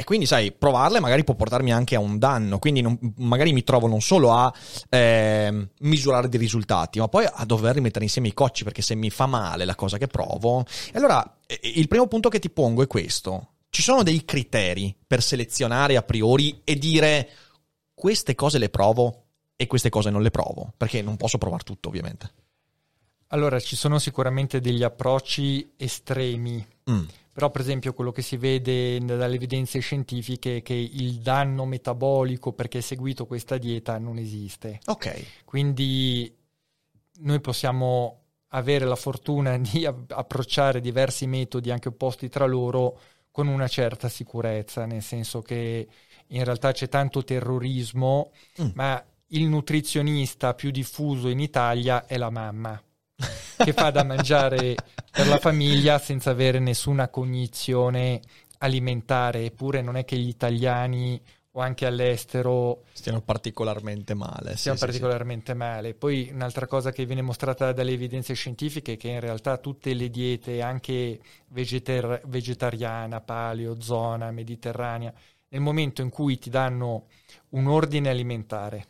e 0.00 0.04
quindi, 0.04 0.24
sai, 0.24 0.50
provarle 0.50 0.98
magari 0.98 1.24
può 1.24 1.34
portarmi 1.34 1.74
anche 1.74 1.94
a 1.94 2.00
un 2.00 2.18
danno. 2.18 2.58
Quindi 2.58 2.80
non, 2.80 2.98
magari 3.18 3.52
mi 3.52 3.62
trovo 3.62 3.86
non 3.86 4.00
solo 4.00 4.32
a 4.32 4.50
eh, 4.88 5.68
misurare 5.80 6.30
dei 6.30 6.40
risultati, 6.40 6.98
ma 6.98 7.08
poi 7.08 7.26
a 7.30 7.44
dover 7.44 7.74
rimettere 7.74 8.06
insieme 8.06 8.28
i 8.28 8.32
cocci, 8.32 8.64
perché 8.64 8.80
se 8.80 8.94
mi 8.94 9.10
fa 9.10 9.26
male 9.26 9.66
la 9.66 9.74
cosa 9.74 9.98
che 9.98 10.06
provo. 10.06 10.64
E 10.90 10.96
allora, 10.96 11.38
il 11.74 11.86
primo 11.86 12.06
punto 12.06 12.30
che 12.30 12.38
ti 12.38 12.48
pongo 12.48 12.82
è 12.82 12.86
questo. 12.86 13.56
Ci 13.68 13.82
sono 13.82 14.02
dei 14.02 14.24
criteri 14.24 14.96
per 15.06 15.22
selezionare 15.22 15.98
a 15.98 16.02
priori 16.02 16.62
e 16.64 16.76
dire 16.76 17.28
queste 17.92 18.34
cose 18.34 18.56
le 18.56 18.70
provo 18.70 19.24
e 19.60 19.66
queste 19.66 19.90
cose 19.90 20.08
non 20.08 20.22
le 20.22 20.30
provo, 20.30 20.72
perché 20.74 21.02
non 21.02 21.18
posso 21.18 21.36
provare 21.36 21.64
tutto, 21.64 21.88
ovviamente. 21.88 22.32
Allora, 23.28 23.60
ci 23.60 23.76
sono 23.76 23.98
sicuramente 23.98 24.60
degli 24.60 24.82
approcci 24.82 25.74
estremi. 25.76 26.66
Mm 26.90 27.04
però 27.32 27.48
per 27.48 27.62
esempio 27.62 27.94
quello 27.94 28.10
che 28.10 28.22
si 28.22 28.36
vede 28.36 28.98
dalle 28.98 29.36
evidenze 29.36 29.78
scientifiche 29.78 30.58
è 30.58 30.62
che 30.62 30.74
il 30.74 31.20
danno 31.20 31.64
metabolico 31.64 32.52
perché 32.52 32.78
è 32.78 32.82
seguito 32.82 33.24
questa 33.24 33.56
dieta 33.56 33.96
non 33.98 34.18
esiste. 34.18 34.80
Ok. 34.86 35.44
Quindi 35.46 36.36
noi 37.20 37.40
possiamo 37.40 38.24
avere 38.48 38.84
la 38.84 38.96
fortuna 38.96 39.56
di 39.56 39.86
approcciare 39.86 40.80
diversi 40.80 41.26
metodi 41.26 41.70
anche 41.70 41.88
opposti 41.88 42.28
tra 42.28 42.46
loro 42.46 42.98
con 43.30 43.46
una 43.46 43.68
certa 43.68 44.08
sicurezza, 44.08 44.84
nel 44.84 45.02
senso 45.02 45.40
che 45.40 45.88
in 46.26 46.44
realtà 46.44 46.72
c'è 46.72 46.88
tanto 46.88 47.22
terrorismo, 47.22 48.32
mm. 48.60 48.70
ma 48.74 49.02
il 49.32 49.46
nutrizionista 49.46 50.54
più 50.54 50.70
diffuso 50.70 51.28
in 51.28 51.40
Italia 51.40 52.06
è 52.06 52.16
la 52.16 52.30
mamma 52.30 52.80
che 53.56 53.72
fa 53.72 53.90
da 53.90 54.04
mangiare 54.04 54.74
per 55.10 55.26
la 55.26 55.38
famiglia 55.38 55.98
senza 55.98 56.30
avere 56.30 56.58
nessuna 56.58 57.08
cognizione 57.08 58.20
alimentare, 58.58 59.44
eppure 59.44 59.82
non 59.82 59.96
è 59.96 60.04
che 60.04 60.16
gli 60.16 60.28
italiani 60.28 61.20
o 61.52 61.60
anche 61.60 61.84
all'estero 61.84 62.84
stiano 62.92 63.20
particolarmente 63.22 64.14
male. 64.14 64.56
Stiano 64.56 64.78
sì, 64.78 64.84
particolarmente 64.84 65.52
sì, 65.52 65.58
male. 65.58 65.94
Poi 65.94 66.30
un'altra 66.32 66.66
cosa 66.66 66.92
che 66.92 67.04
viene 67.06 67.22
mostrata 67.22 67.72
dalle 67.72 67.92
evidenze 67.92 68.34
scientifiche 68.34 68.92
è 68.92 68.96
che 68.96 69.08
in 69.08 69.20
realtà 69.20 69.58
tutte 69.58 69.92
le 69.94 70.10
diete, 70.10 70.62
anche 70.62 71.20
vegetar- 71.48 72.22
vegetariana, 72.26 73.20
paleo, 73.20 73.80
zona, 73.80 74.30
mediterranea, 74.30 75.12
nel 75.48 75.60
momento 75.60 76.02
in 76.02 76.10
cui 76.10 76.38
ti 76.38 76.50
danno 76.50 77.06
un 77.50 77.66
ordine 77.66 78.10
alimentare, 78.10 78.86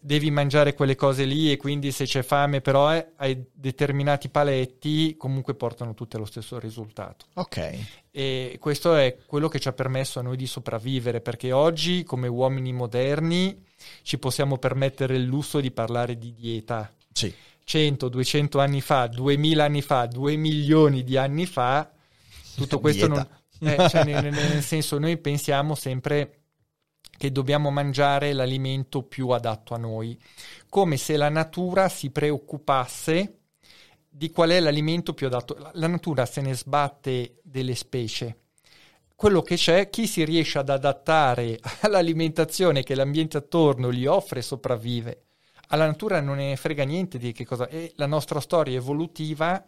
devi 0.00 0.30
mangiare 0.30 0.74
quelle 0.74 0.94
cose 0.94 1.24
lì 1.24 1.50
e 1.50 1.56
quindi 1.56 1.90
se 1.90 2.04
c'è 2.04 2.22
fame 2.22 2.60
però 2.60 2.94
eh, 2.94 3.12
hai 3.16 3.44
determinati 3.52 4.28
paletti 4.28 5.16
comunque 5.16 5.54
portano 5.54 5.94
tutte 5.94 6.16
allo 6.16 6.24
stesso 6.24 6.58
risultato. 6.58 7.26
Ok. 7.34 7.78
E 8.10 8.56
questo 8.60 8.94
è 8.94 9.16
quello 9.26 9.48
che 9.48 9.58
ci 9.58 9.68
ha 9.68 9.72
permesso 9.72 10.18
a 10.20 10.22
noi 10.22 10.36
di 10.36 10.46
sopravvivere 10.46 11.20
perché 11.20 11.52
oggi 11.52 12.04
come 12.04 12.28
uomini 12.28 12.72
moderni 12.72 13.64
ci 14.02 14.18
possiamo 14.18 14.58
permettere 14.58 15.16
il 15.16 15.24
lusso 15.24 15.60
di 15.60 15.70
parlare 15.70 16.16
di 16.16 16.32
dieta. 16.32 16.92
Sì. 17.12 17.34
100, 17.64 18.08
200 18.08 18.60
anni 18.60 18.80
fa, 18.80 19.08
2000 19.08 19.62
anni 19.62 19.82
fa, 19.82 20.06
2 20.06 20.36
milioni 20.36 21.04
di 21.04 21.18
anni 21.18 21.44
fa, 21.44 21.90
tutto 22.56 22.78
questo 22.80 23.08
non... 23.08 23.26
Eh, 23.60 23.88
cioè 23.88 24.04
nel, 24.04 24.32
nel 24.32 24.62
senso 24.62 24.98
noi 24.98 25.16
pensiamo 25.16 25.74
sempre 25.74 26.37
che 27.18 27.32
dobbiamo 27.32 27.70
mangiare 27.70 28.32
l'alimento 28.32 29.02
più 29.02 29.28
adatto 29.30 29.74
a 29.74 29.78
noi, 29.78 30.18
come 30.70 30.96
se 30.96 31.18
la 31.18 31.28
natura 31.28 31.90
si 31.90 32.10
preoccupasse 32.10 33.40
di 34.08 34.30
qual 34.30 34.50
è 34.50 34.60
l'alimento 34.60 35.12
più 35.12 35.26
adatto. 35.26 35.70
La 35.72 35.88
natura 35.88 36.24
se 36.24 36.40
ne 36.40 36.54
sbatte 36.54 37.40
delle 37.42 37.74
specie. 37.74 38.44
Quello 39.14 39.42
che 39.42 39.56
c'è, 39.56 39.90
chi 39.90 40.06
si 40.06 40.24
riesce 40.24 40.58
ad 40.58 40.68
adattare 40.68 41.58
all'alimentazione 41.82 42.84
che 42.84 42.94
l'ambiente 42.94 43.36
attorno 43.36 43.92
gli 43.92 44.06
offre 44.06 44.40
sopravvive. 44.40 45.24
Alla 45.70 45.86
natura 45.86 46.20
non 46.20 46.36
ne 46.36 46.56
frega 46.56 46.84
niente 46.84 47.18
di 47.18 47.32
che 47.32 47.44
cosa. 47.44 47.68
E 47.68 47.92
la 47.96 48.06
nostra 48.06 48.40
storia 48.40 48.76
evolutiva 48.76 49.62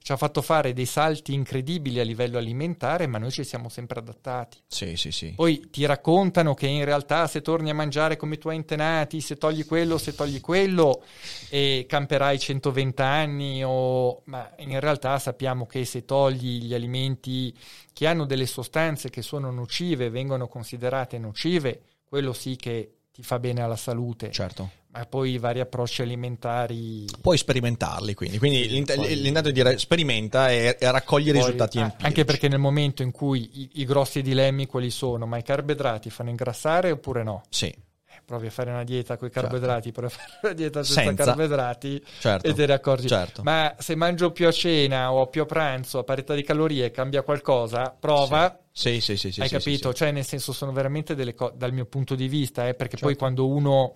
ci 0.00 0.12
ha 0.12 0.16
fatto 0.16 0.42
fare 0.42 0.72
dei 0.72 0.86
salti 0.86 1.34
incredibili 1.34 2.00
a 2.00 2.04
livello 2.04 2.38
alimentare, 2.38 3.06
ma 3.06 3.18
noi 3.18 3.30
ci 3.30 3.44
siamo 3.44 3.68
sempre 3.68 4.00
adattati. 4.00 4.58
Sì, 4.66 4.96
sì, 4.96 5.10
sì. 5.10 5.32
Poi 5.34 5.68
ti 5.70 5.84
raccontano 5.84 6.54
che 6.54 6.66
in 6.66 6.84
realtà 6.84 7.26
se 7.26 7.42
torni 7.42 7.70
a 7.70 7.74
mangiare 7.74 8.16
come 8.16 8.34
i 8.34 8.38
tuoi 8.38 8.56
antenati, 8.56 9.20
se 9.20 9.36
togli 9.36 9.64
quello, 9.66 9.98
se 9.98 10.14
togli 10.14 10.40
quello, 10.40 11.02
e 11.48 11.86
camperai 11.88 12.38
120 12.38 13.02
anni, 13.02 13.64
o... 13.64 14.22
ma 14.24 14.52
in 14.58 14.78
realtà 14.80 15.18
sappiamo 15.18 15.66
che 15.66 15.84
se 15.84 16.04
togli 16.04 16.62
gli 16.62 16.74
alimenti 16.74 17.56
che 17.92 18.06
hanno 18.06 18.26
delle 18.26 18.46
sostanze 18.46 19.10
che 19.10 19.22
sono 19.22 19.50
nocive, 19.50 20.10
vengono 20.10 20.48
considerate 20.48 21.18
nocive, 21.18 21.80
quello 22.04 22.32
sì 22.32 22.56
che 22.56 22.92
ti 23.10 23.22
fa 23.22 23.38
bene 23.38 23.62
alla 23.62 23.76
salute. 23.76 24.30
Certo 24.30 24.84
poi 25.04 25.32
i 25.32 25.38
vari 25.38 25.60
approcci 25.60 26.00
alimentari. 26.00 27.04
Puoi 27.20 27.36
sperimentarli, 27.36 28.14
quindi, 28.14 28.38
quindi 28.38 28.62
sì, 28.62 28.68
l'int- 28.70 28.94
poi... 28.94 29.20
l'intento 29.20 29.50
è 29.50 29.52
dire 29.52 29.78
sperimenta 29.78 30.50
e, 30.50 30.76
e 30.78 30.90
raccogli 30.90 31.28
i 31.28 31.32
risultati 31.32 31.78
empirici. 31.78 32.06
Anche 32.06 32.24
perché 32.24 32.48
nel 32.48 32.58
momento 32.58 33.02
in 33.02 33.10
cui 33.10 33.50
i, 33.52 33.70
i, 33.74 33.84
grossi 33.84 34.22
dilemmi 34.22 34.66
quali 34.66 34.90
sono, 34.90 35.26
ma 35.26 35.36
i 35.36 35.42
carboidrati 35.42 36.08
fanno 36.08 36.30
ingrassare 36.30 36.90
oppure 36.90 37.22
no? 37.22 37.42
Sì. 37.50 37.66
Eh, 37.66 38.22
provi 38.24 38.46
a 38.46 38.50
fare 38.50 38.70
una 38.70 38.84
dieta 38.84 39.16
con 39.16 39.28
i 39.28 39.30
certo. 39.30 39.48
carboidrati, 39.48 39.92
certo. 39.92 40.00
provi 40.00 40.14
a 40.14 40.16
fare 40.16 40.38
una 40.42 40.52
dieta 40.52 40.82
senza, 40.82 41.02
senza. 41.02 41.24
carboidrati 41.24 42.04
certo. 42.20 42.48
e 42.48 42.54
te 42.54 42.66
ne 42.66 42.72
accorgi. 42.72 43.08
Certo. 43.08 43.42
Ma 43.42 43.74
se 43.78 43.94
mangio 43.94 44.30
più 44.30 44.46
a 44.46 44.52
cena 44.52 45.12
o 45.12 45.26
più 45.26 45.42
a 45.42 45.46
pranzo 45.46 45.98
a 45.98 46.04
parità 46.04 46.34
di 46.34 46.42
calorie 46.42 46.90
cambia 46.90 47.22
qualcosa, 47.22 47.94
prova. 47.98 48.58
Sì, 48.70 49.00
sì, 49.00 49.16
sì. 49.16 49.32
sì 49.32 49.40
Hai 49.40 49.48
sì, 49.48 49.54
capito? 49.54 49.90
Sì, 49.90 49.96
cioè, 49.96 50.12
nel 50.12 50.24
senso, 50.24 50.52
sono 50.52 50.70
veramente 50.70 51.14
delle 51.14 51.34
cose, 51.34 51.54
dal 51.56 51.72
mio 51.72 51.86
punto 51.86 52.14
di 52.14 52.28
vista, 52.28 52.68
eh, 52.68 52.74
perché 52.74 52.96
poi 52.96 53.16
certo. 53.16 53.18
quando 53.18 53.48
uno 53.48 53.94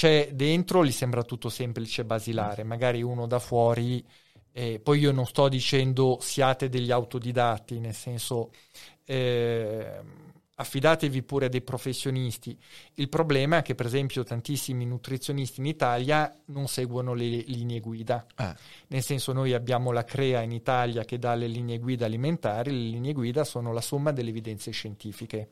c'è 0.00 0.30
dentro 0.32 0.82
gli 0.82 0.92
sembra 0.92 1.22
tutto 1.22 1.50
semplice, 1.50 2.06
basilare, 2.06 2.64
magari 2.64 3.02
uno 3.02 3.26
da 3.26 3.38
fuori, 3.38 4.02
eh, 4.50 4.80
poi 4.80 4.98
io 4.98 5.12
non 5.12 5.26
sto 5.26 5.46
dicendo 5.50 6.16
siate 6.22 6.70
degli 6.70 6.90
autodidatti, 6.90 7.78
nel 7.80 7.92
senso 7.92 8.50
eh, 9.04 10.00
affidatevi 10.54 11.22
pure 11.22 11.44
a 11.44 11.48
dei 11.50 11.60
professionisti. 11.60 12.58
Il 12.94 13.10
problema 13.10 13.58
è 13.58 13.62
che 13.62 13.74
per 13.74 13.84
esempio 13.84 14.24
tantissimi 14.24 14.86
nutrizionisti 14.86 15.60
in 15.60 15.66
Italia 15.66 16.34
non 16.46 16.66
seguono 16.66 17.12
le 17.12 17.26
linee 17.26 17.80
guida, 17.80 18.24
ah. 18.36 18.56
nel 18.86 19.02
senso 19.02 19.34
noi 19.34 19.52
abbiamo 19.52 19.92
la 19.92 20.04
CREA 20.04 20.40
in 20.40 20.52
Italia 20.52 21.04
che 21.04 21.18
dà 21.18 21.34
le 21.34 21.46
linee 21.46 21.78
guida 21.78 22.06
alimentari, 22.06 22.70
le 22.70 22.88
linee 22.88 23.12
guida 23.12 23.44
sono 23.44 23.70
la 23.74 23.82
somma 23.82 24.12
delle 24.12 24.30
evidenze 24.30 24.70
scientifiche. 24.70 25.50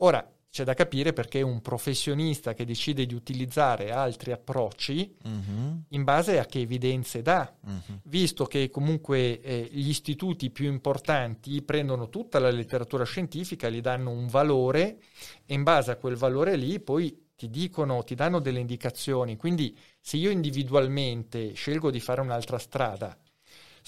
Ora, 0.00 0.30
c'è 0.50 0.64
da 0.64 0.74
capire 0.74 1.12
perché 1.12 1.42
un 1.42 1.60
professionista 1.60 2.54
che 2.54 2.64
decide 2.64 3.06
di 3.06 3.14
utilizzare 3.14 3.90
altri 3.90 4.32
approcci 4.32 5.16
uh-huh. 5.22 5.82
in 5.88 6.04
base 6.04 6.38
a 6.38 6.46
che 6.46 6.60
evidenze 6.60 7.22
dà, 7.22 7.52
uh-huh. 7.60 8.00
visto 8.04 8.46
che 8.46 8.70
comunque 8.70 9.40
eh, 9.40 9.68
gli 9.70 9.88
istituti 9.88 10.50
più 10.50 10.66
importanti 10.66 11.62
prendono 11.62 12.08
tutta 12.08 12.38
la 12.38 12.50
letteratura 12.50 13.04
scientifica, 13.04 13.68
gli 13.68 13.80
danno 13.80 14.10
un 14.10 14.26
valore 14.26 14.98
e 15.44 15.54
in 15.54 15.62
base 15.62 15.90
a 15.90 15.96
quel 15.96 16.16
valore 16.16 16.56
lì 16.56 16.80
poi 16.80 17.26
ti 17.36 17.50
dicono, 17.50 18.02
ti 18.02 18.16
danno 18.16 18.40
delle 18.40 18.58
indicazioni. 18.58 19.36
Quindi 19.36 19.78
se 20.00 20.16
io 20.16 20.30
individualmente 20.30 21.52
scelgo 21.52 21.90
di 21.90 22.00
fare 22.00 22.20
un'altra 22.20 22.58
strada 22.58 23.16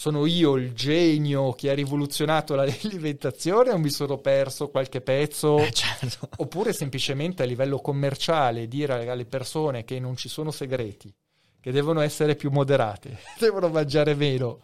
sono 0.00 0.24
io 0.24 0.56
il 0.56 0.72
genio 0.72 1.52
che 1.52 1.68
ha 1.68 1.74
rivoluzionato 1.74 2.54
l'alimentazione 2.54 3.68
o 3.68 3.76
mi 3.76 3.90
sono 3.90 4.16
perso 4.16 4.70
qualche 4.70 5.02
pezzo? 5.02 5.58
Eh, 5.58 5.70
certo. 5.72 6.26
Oppure 6.38 6.72
semplicemente 6.72 7.42
a 7.42 7.44
livello 7.44 7.80
commerciale 7.80 8.66
dire 8.66 9.06
alle 9.10 9.26
persone 9.26 9.84
che 9.84 10.00
non 10.00 10.16
ci 10.16 10.30
sono 10.30 10.50
segreti, 10.52 11.14
che 11.60 11.70
devono 11.70 12.00
essere 12.00 12.34
più 12.34 12.50
moderate, 12.50 13.18
devono 13.38 13.68
mangiare 13.68 14.14
meno 14.14 14.60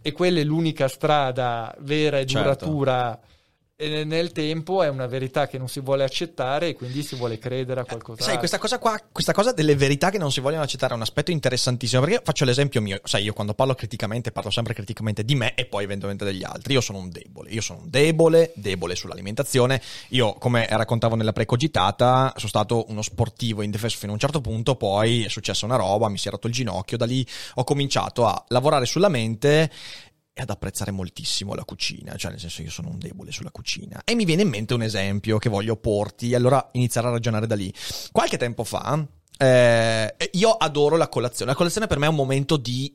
e 0.00 0.12
quella 0.12 0.40
è 0.40 0.44
l'unica 0.44 0.88
strada 0.88 1.76
vera 1.80 2.18
e 2.18 2.24
certo. 2.24 2.64
duratura 2.64 3.20
e 3.80 4.02
nel 4.02 4.32
tempo 4.32 4.82
è 4.82 4.88
una 4.88 5.06
verità 5.06 5.46
che 5.46 5.56
non 5.56 5.68
si 5.68 5.78
vuole 5.78 6.02
accettare 6.02 6.70
e 6.70 6.74
quindi 6.74 7.04
si 7.04 7.14
vuole 7.14 7.38
credere 7.38 7.78
a 7.78 7.84
qualcosa. 7.84 8.24
Sai, 8.24 8.36
questa 8.36 8.58
cosa 8.58 8.80
qua, 8.80 9.00
questa 9.12 9.32
cosa 9.32 9.52
delle 9.52 9.76
verità 9.76 10.10
che 10.10 10.18
non 10.18 10.32
si 10.32 10.40
vogliono 10.40 10.64
accettare 10.64 10.94
è 10.94 10.96
un 10.96 11.02
aspetto 11.02 11.30
interessantissimo 11.30 12.02
perché 12.02 12.20
faccio 12.24 12.44
l'esempio 12.44 12.80
mio, 12.80 13.00
sai, 13.04 13.22
io 13.22 13.32
quando 13.32 13.54
parlo 13.54 13.76
criticamente 13.76 14.32
parlo 14.32 14.50
sempre 14.50 14.74
criticamente 14.74 15.24
di 15.24 15.36
me 15.36 15.54
e 15.54 15.66
poi 15.66 15.84
eventualmente 15.84 16.24
degli 16.24 16.42
altri. 16.42 16.72
Io 16.72 16.80
sono 16.80 16.98
un 16.98 17.08
debole, 17.08 17.50
io 17.50 17.60
sono 17.60 17.82
un 17.82 17.88
debole, 17.88 18.50
debole 18.56 18.96
sull'alimentazione. 18.96 19.80
Io, 20.08 20.32
come 20.32 20.66
raccontavo 20.68 21.14
nella 21.14 21.32
precogitata, 21.32 22.32
sono 22.34 22.48
stato 22.48 22.84
uno 22.88 23.02
sportivo 23.02 23.62
indefeso 23.62 23.96
fino 23.96 24.10
a 24.10 24.14
un 24.14 24.20
certo 24.20 24.40
punto, 24.40 24.74
poi 24.74 25.22
è 25.22 25.28
successa 25.28 25.66
una 25.66 25.76
roba, 25.76 26.08
mi 26.08 26.18
si 26.18 26.26
è 26.26 26.32
rotto 26.32 26.48
il 26.48 26.52
ginocchio, 26.52 26.96
da 26.96 27.06
lì 27.06 27.24
ho 27.54 27.62
cominciato 27.62 28.26
a 28.26 28.44
lavorare 28.48 28.86
sulla 28.86 29.08
mente 29.08 29.70
e 30.38 30.42
ad 30.42 30.50
apprezzare 30.50 30.92
moltissimo 30.92 31.54
la 31.54 31.64
cucina, 31.64 32.14
cioè 32.14 32.30
nel 32.30 32.38
senso 32.38 32.62
io 32.62 32.70
sono 32.70 32.90
un 32.90 32.98
debole 33.00 33.32
sulla 33.32 33.50
cucina. 33.50 34.02
E 34.04 34.14
mi 34.14 34.24
viene 34.24 34.42
in 34.42 34.48
mente 34.48 34.72
un 34.72 34.82
esempio 34.82 35.38
che 35.38 35.48
voglio 35.48 35.74
porti, 35.74 36.32
allora 36.32 36.68
iniziare 36.74 37.08
a 37.08 37.10
ragionare 37.10 37.48
da 37.48 37.56
lì. 37.56 37.74
Qualche 38.12 38.36
tempo 38.36 38.62
fa, 38.62 39.04
eh, 39.36 40.14
io 40.30 40.50
adoro 40.52 40.96
la 40.96 41.08
colazione, 41.08 41.50
la 41.50 41.56
colazione 41.56 41.88
per 41.88 41.98
me 41.98 42.06
è 42.06 42.08
un 42.08 42.14
momento 42.14 42.56
di 42.56 42.94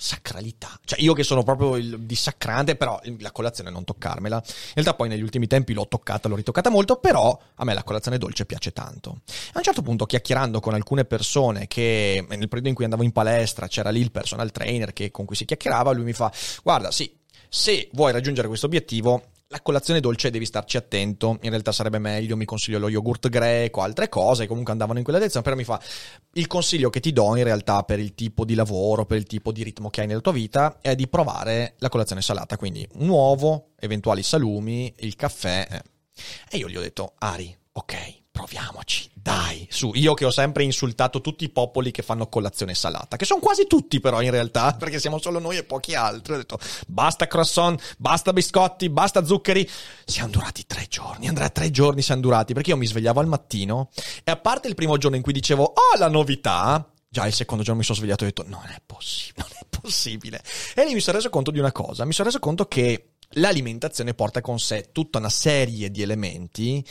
sacralità. 0.00 0.80
Cioè, 0.82 0.98
io 1.00 1.12
che 1.12 1.22
sono 1.22 1.42
proprio 1.42 1.76
il 1.76 2.00
dissacrante, 2.00 2.74
però 2.74 2.98
la 3.18 3.32
colazione 3.32 3.68
non 3.68 3.84
toccarmela. 3.84 4.36
In 4.36 4.72
realtà 4.74 4.94
poi 4.94 5.08
negli 5.08 5.20
ultimi 5.20 5.46
tempi 5.46 5.74
l'ho 5.74 5.86
toccata, 5.86 6.26
l'ho 6.26 6.36
ritoccata 6.36 6.70
molto, 6.70 6.96
però 6.96 7.38
a 7.56 7.64
me 7.64 7.74
la 7.74 7.84
colazione 7.84 8.16
dolce 8.16 8.46
piace 8.46 8.72
tanto. 8.72 9.20
A 9.52 9.58
un 9.58 9.62
certo 9.62 9.82
punto, 9.82 10.06
chiacchierando 10.06 10.58
con 10.60 10.72
alcune 10.72 11.04
persone 11.04 11.66
che 11.66 12.24
nel 12.26 12.48
periodo 12.48 12.68
in 12.68 12.74
cui 12.74 12.84
andavo 12.84 13.02
in 13.02 13.12
palestra, 13.12 13.68
c'era 13.68 13.90
lì 13.90 14.00
il 14.00 14.10
personal 14.10 14.50
trainer 14.52 14.94
che, 14.94 15.10
con 15.10 15.26
cui 15.26 15.36
si 15.36 15.44
chiacchierava, 15.44 15.92
lui 15.92 16.04
mi 16.04 16.14
fa, 16.14 16.32
guarda, 16.62 16.90
sì, 16.90 17.14
se 17.52 17.90
vuoi 17.92 18.12
raggiungere 18.12 18.48
questo 18.48 18.66
obiettivo, 18.66 19.29
la 19.52 19.62
colazione 19.62 19.98
dolce 19.98 20.30
devi 20.30 20.46
starci 20.46 20.76
attento, 20.76 21.38
in 21.42 21.50
realtà 21.50 21.72
sarebbe 21.72 21.98
meglio, 21.98 22.36
mi 22.36 22.44
consiglio 22.44 22.78
lo 22.78 22.88
yogurt 22.88 23.28
greco, 23.28 23.80
altre 23.82 24.08
cose, 24.08 24.46
comunque 24.46 24.70
andavano 24.70 24.98
in 24.98 25.04
quella 25.04 25.18
direzione, 25.18 25.44
però 25.44 25.58
mi 25.58 25.64
fa 25.64 25.80
il 26.34 26.46
consiglio 26.46 26.88
che 26.88 27.00
ti 27.00 27.12
do 27.12 27.34
in 27.34 27.42
realtà 27.42 27.82
per 27.82 27.98
il 27.98 28.14
tipo 28.14 28.44
di 28.44 28.54
lavoro, 28.54 29.06
per 29.06 29.18
il 29.18 29.24
tipo 29.24 29.50
di 29.50 29.64
ritmo 29.64 29.90
che 29.90 30.02
hai 30.02 30.06
nella 30.06 30.20
tua 30.20 30.30
vita 30.30 30.78
è 30.80 30.94
di 30.94 31.08
provare 31.08 31.74
la 31.78 31.88
colazione 31.88 32.22
salata, 32.22 32.56
quindi 32.56 32.86
un 32.94 33.08
uovo, 33.08 33.70
eventuali 33.80 34.22
salumi, 34.22 34.94
il 34.98 35.16
caffè. 35.16 35.66
Eh. 35.68 35.82
E 36.48 36.56
io 36.56 36.68
gli 36.68 36.76
ho 36.76 36.80
detto, 36.80 37.14
Ari, 37.18 37.56
ok, 37.72 38.19
proviamoci, 38.40 39.10
dai, 39.12 39.66
su. 39.70 39.92
Io 39.94 40.14
che 40.14 40.24
ho 40.24 40.30
sempre 40.30 40.64
insultato 40.64 41.20
tutti 41.20 41.44
i 41.44 41.50
popoli 41.50 41.90
che 41.90 42.02
fanno 42.02 42.28
colazione 42.28 42.74
salata, 42.74 43.16
che 43.16 43.26
sono 43.26 43.40
quasi 43.40 43.66
tutti 43.66 44.00
però 44.00 44.22
in 44.22 44.30
realtà, 44.30 44.72
perché 44.78 44.98
siamo 44.98 45.18
solo 45.20 45.38
noi 45.38 45.58
e 45.58 45.64
pochi 45.64 45.94
altri. 45.94 46.34
Ho 46.34 46.36
detto 46.38 46.58
basta 46.86 47.26
croissant, 47.26 47.96
basta 47.98 48.32
biscotti, 48.32 48.88
basta 48.88 49.24
zuccheri. 49.24 49.68
Siamo 50.06 50.30
durati 50.30 50.64
tre 50.66 50.86
giorni, 50.88 51.28
Andrea, 51.28 51.50
tre 51.50 51.70
giorni 51.70 52.00
siamo 52.00 52.22
durati, 52.22 52.54
perché 52.54 52.70
io 52.70 52.76
mi 52.76 52.86
svegliavo 52.86 53.20
al 53.20 53.26
mattino 53.26 53.90
e 54.24 54.30
a 54.30 54.36
parte 54.36 54.68
il 54.68 54.74
primo 54.74 54.96
giorno 54.96 55.16
in 55.16 55.22
cui 55.22 55.32
dicevo, 55.32 55.64
oh 55.64 55.98
la 55.98 56.08
novità, 56.08 56.90
Già 57.12 57.26
il 57.26 57.32
secondo 57.32 57.64
giorno 57.64 57.80
mi 57.80 57.84
sono 57.84 57.98
svegliato 57.98 58.22
e 58.22 58.28
ho 58.28 58.30
detto 58.30 58.48
non 58.48 58.62
è 58.66 58.80
possibile, 58.86 59.44
non 59.48 59.48
è 59.60 59.66
possibile. 59.68 60.40
E 60.76 60.84
lì 60.84 60.94
mi 60.94 61.00
sono 61.00 61.16
reso 61.16 61.28
conto 61.28 61.50
di 61.50 61.58
una 61.58 61.72
cosa, 61.72 62.04
mi 62.04 62.12
sono 62.12 62.28
reso 62.28 62.38
conto 62.38 62.66
che 62.66 63.14
l'alimentazione 63.30 64.14
porta 64.14 64.40
con 64.40 64.60
sé 64.60 64.90
tutta 64.92 65.18
una 65.18 65.28
serie 65.28 65.90
di 65.90 66.02
elementi 66.02 66.84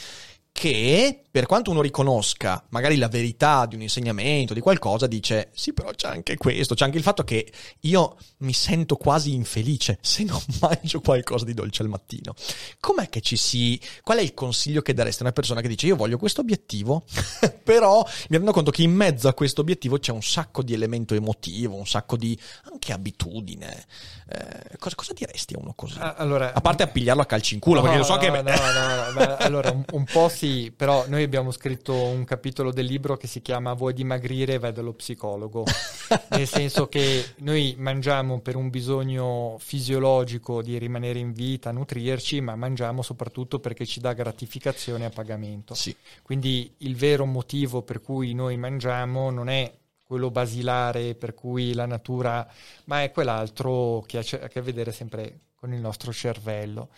che 0.59 1.23
per 1.31 1.45
quanto 1.45 1.69
uno 1.69 1.81
riconosca 1.81 2.63
magari 2.69 2.97
la 2.97 3.07
verità 3.07 3.65
di 3.65 3.75
un 3.75 3.81
insegnamento, 3.81 4.53
di 4.53 4.61
qualcosa, 4.61 5.05
dice 5.05 5.49
sì 5.53 5.73
però 5.73 5.91
c'è 5.91 6.07
anche 6.07 6.37
questo, 6.37 6.73
c'è 6.73 6.85
anche 6.85 6.97
il 6.97 7.03
fatto 7.03 7.23
che 7.23 7.51
io 7.81 8.17
mi 8.37 8.53
sento 8.53 8.95
quasi 8.95 9.33
infelice 9.33 9.99
se 10.01 10.23
non 10.23 10.41
mangio 10.59 11.01
qualcosa 11.01 11.45
di 11.45 11.53
dolce 11.53 11.83
al 11.83 11.89
mattino. 11.89 12.33
Com'è 12.79 13.09
che 13.09 13.21
ci 13.21 13.37
si... 13.37 13.79
qual 14.01 14.17
è 14.17 14.21
il 14.21 14.33
consiglio 14.33 14.81
che 14.81 14.93
dareste 14.93 15.21
a 15.21 15.25
una 15.25 15.33
persona 15.33 15.61
che 15.61 15.67
dice 15.67 15.85
io 15.87 15.95
voglio 15.95 16.17
questo 16.17 16.41
obiettivo, 16.41 17.03
però 17.63 18.03
mi 18.29 18.37
rendo 18.37 18.51
conto 18.51 18.71
che 18.71 18.81
in 18.81 18.91
mezzo 18.91 19.27
a 19.27 19.33
questo 19.33 19.61
obiettivo 19.61 19.99
c'è 19.99 20.11
un 20.11 20.23
sacco 20.23 20.63
di 20.63 20.73
elemento 20.73 21.13
emotivo, 21.13 21.75
un 21.75 21.87
sacco 21.87 22.17
di 22.17 22.37
anche 22.71 22.91
abitudine. 22.91 23.85
Eh, 24.31 24.77
cosa, 24.77 24.95
cosa, 24.95 25.13
diresti 25.13 25.55
a 25.55 25.59
uno 25.59 25.73
così? 25.75 25.97
Ah, 25.99 26.15
allora, 26.15 26.53
a 26.53 26.61
parte 26.61 26.83
appigliarlo 26.83 27.21
a 27.21 27.25
calci 27.25 27.55
in 27.55 27.59
culo, 27.59 27.77
no, 27.77 27.81
perché 27.83 27.97
lo 27.97 28.03
so 28.03 28.13
no, 28.13 28.19
che... 28.19 28.29
No, 28.29 28.41
no, 28.41 28.41
no, 28.41 29.13
beh, 29.13 29.37
allora 29.37 29.71
un, 29.71 29.83
un 29.91 30.03
po' 30.05 30.29
sì 30.29 30.71
però 30.75 31.05
noi 31.07 31.18
abbiamo 31.23 31.51
scritto 31.51 31.93
un 31.93 32.23
capitolo 32.23 32.71
del 32.71 32.86
libro 32.86 33.17
che 33.17 33.27
si 33.27 33.41
chiama 33.41 33.73
Vuoi 33.73 33.93
dimagrire? 33.93 34.60
Vai 34.60 34.71
dallo 34.71 34.93
psicologo. 34.93 35.63
Nel 36.29 36.47
senso 36.47 36.88
che 36.88 37.34
noi 37.38 37.75
mangiamo 37.77 38.41
per 38.41 38.55
un 38.55 38.69
bisogno 38.69 39.58
fisiologico 39.60 40.62
di 40.62 40.77
rimanere 40.77 41.19
in 41.19 41.34
vita, 41.34 41.71
nutrirci, 41.71 42.41
ma 42.41 42.55
mangiamo 42.55 43.01
soprattutto 43.01 43.60
perché 43.60 43.86
ci 43.86 43.99
dà 43.99 44.13
gratificazione 44.13 45.05
a 45.05 45.10
pagamento. 45.10 45.73
Sì. 45.73 45.95
Quindi 46.21 46.73
il 46.77 46.95
vero 46.95 47.25
motivo 47.25 47.82
per 47.82 48.01
cui 48.01 48.34
noi 48.34 48.58
mangiamo 48.58 49.29
non 49.29 49.49
è 49.49 49.71
quello 50.03 50.32
basilare 50.32 51.13
per 51.13 51.36
cui 51.36 51.73
la 51.73 51.86
natura, 51.86 52.47
ma 52.86 53.03
è 53.03 53.12
quell'altro 53.12 54.03
che 54.08 54.17
ha 54.17 54.23
a 54.41 54.47
che 54.47 54.62
vedere 54.62 54.91
sempre 54.91 55.41
con 55.55 55.71
il 55.71 55.79
nostro 55.79 56.12
cervello. 56.12 56.89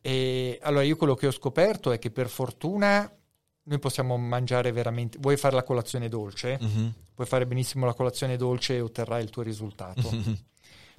E 0.00 0.58
allora 0.62 0.82
io 0.82 0.96
quello 0.96 1.14
che 1.14 1.26
ho 1.26 1.30
scoperto 1.30 1.92
è 1.92 1.98
che 1.98 2.10
per 2.10 2.28
fortuna 2.28 3.10
noi 3.64 3.78
possiamo 3.78 4.16
mangiare 4.16 4.72
veramente. 4.72 5.18
Vuoi 5.20 5.36
fare 5.36 5.54
la 5.54 5.62
colazione 5.62 6.08
dolce? 6.08 6.58
Mm-hmm. 6.62 6.88
Puoi 7.14 7.26
fare 7.26 7.46
benissimo 7.46 7.86
la 7.86 7.94
colazione 7.94 8.36
dolce 8.36 8.76
e 8.76 8.80
otterrai 8.80 9.22
il 9.22 9.30
tuo 9.30 9.42
risultato. 9.42 10.10
Mm-hmm. 10.12 10.32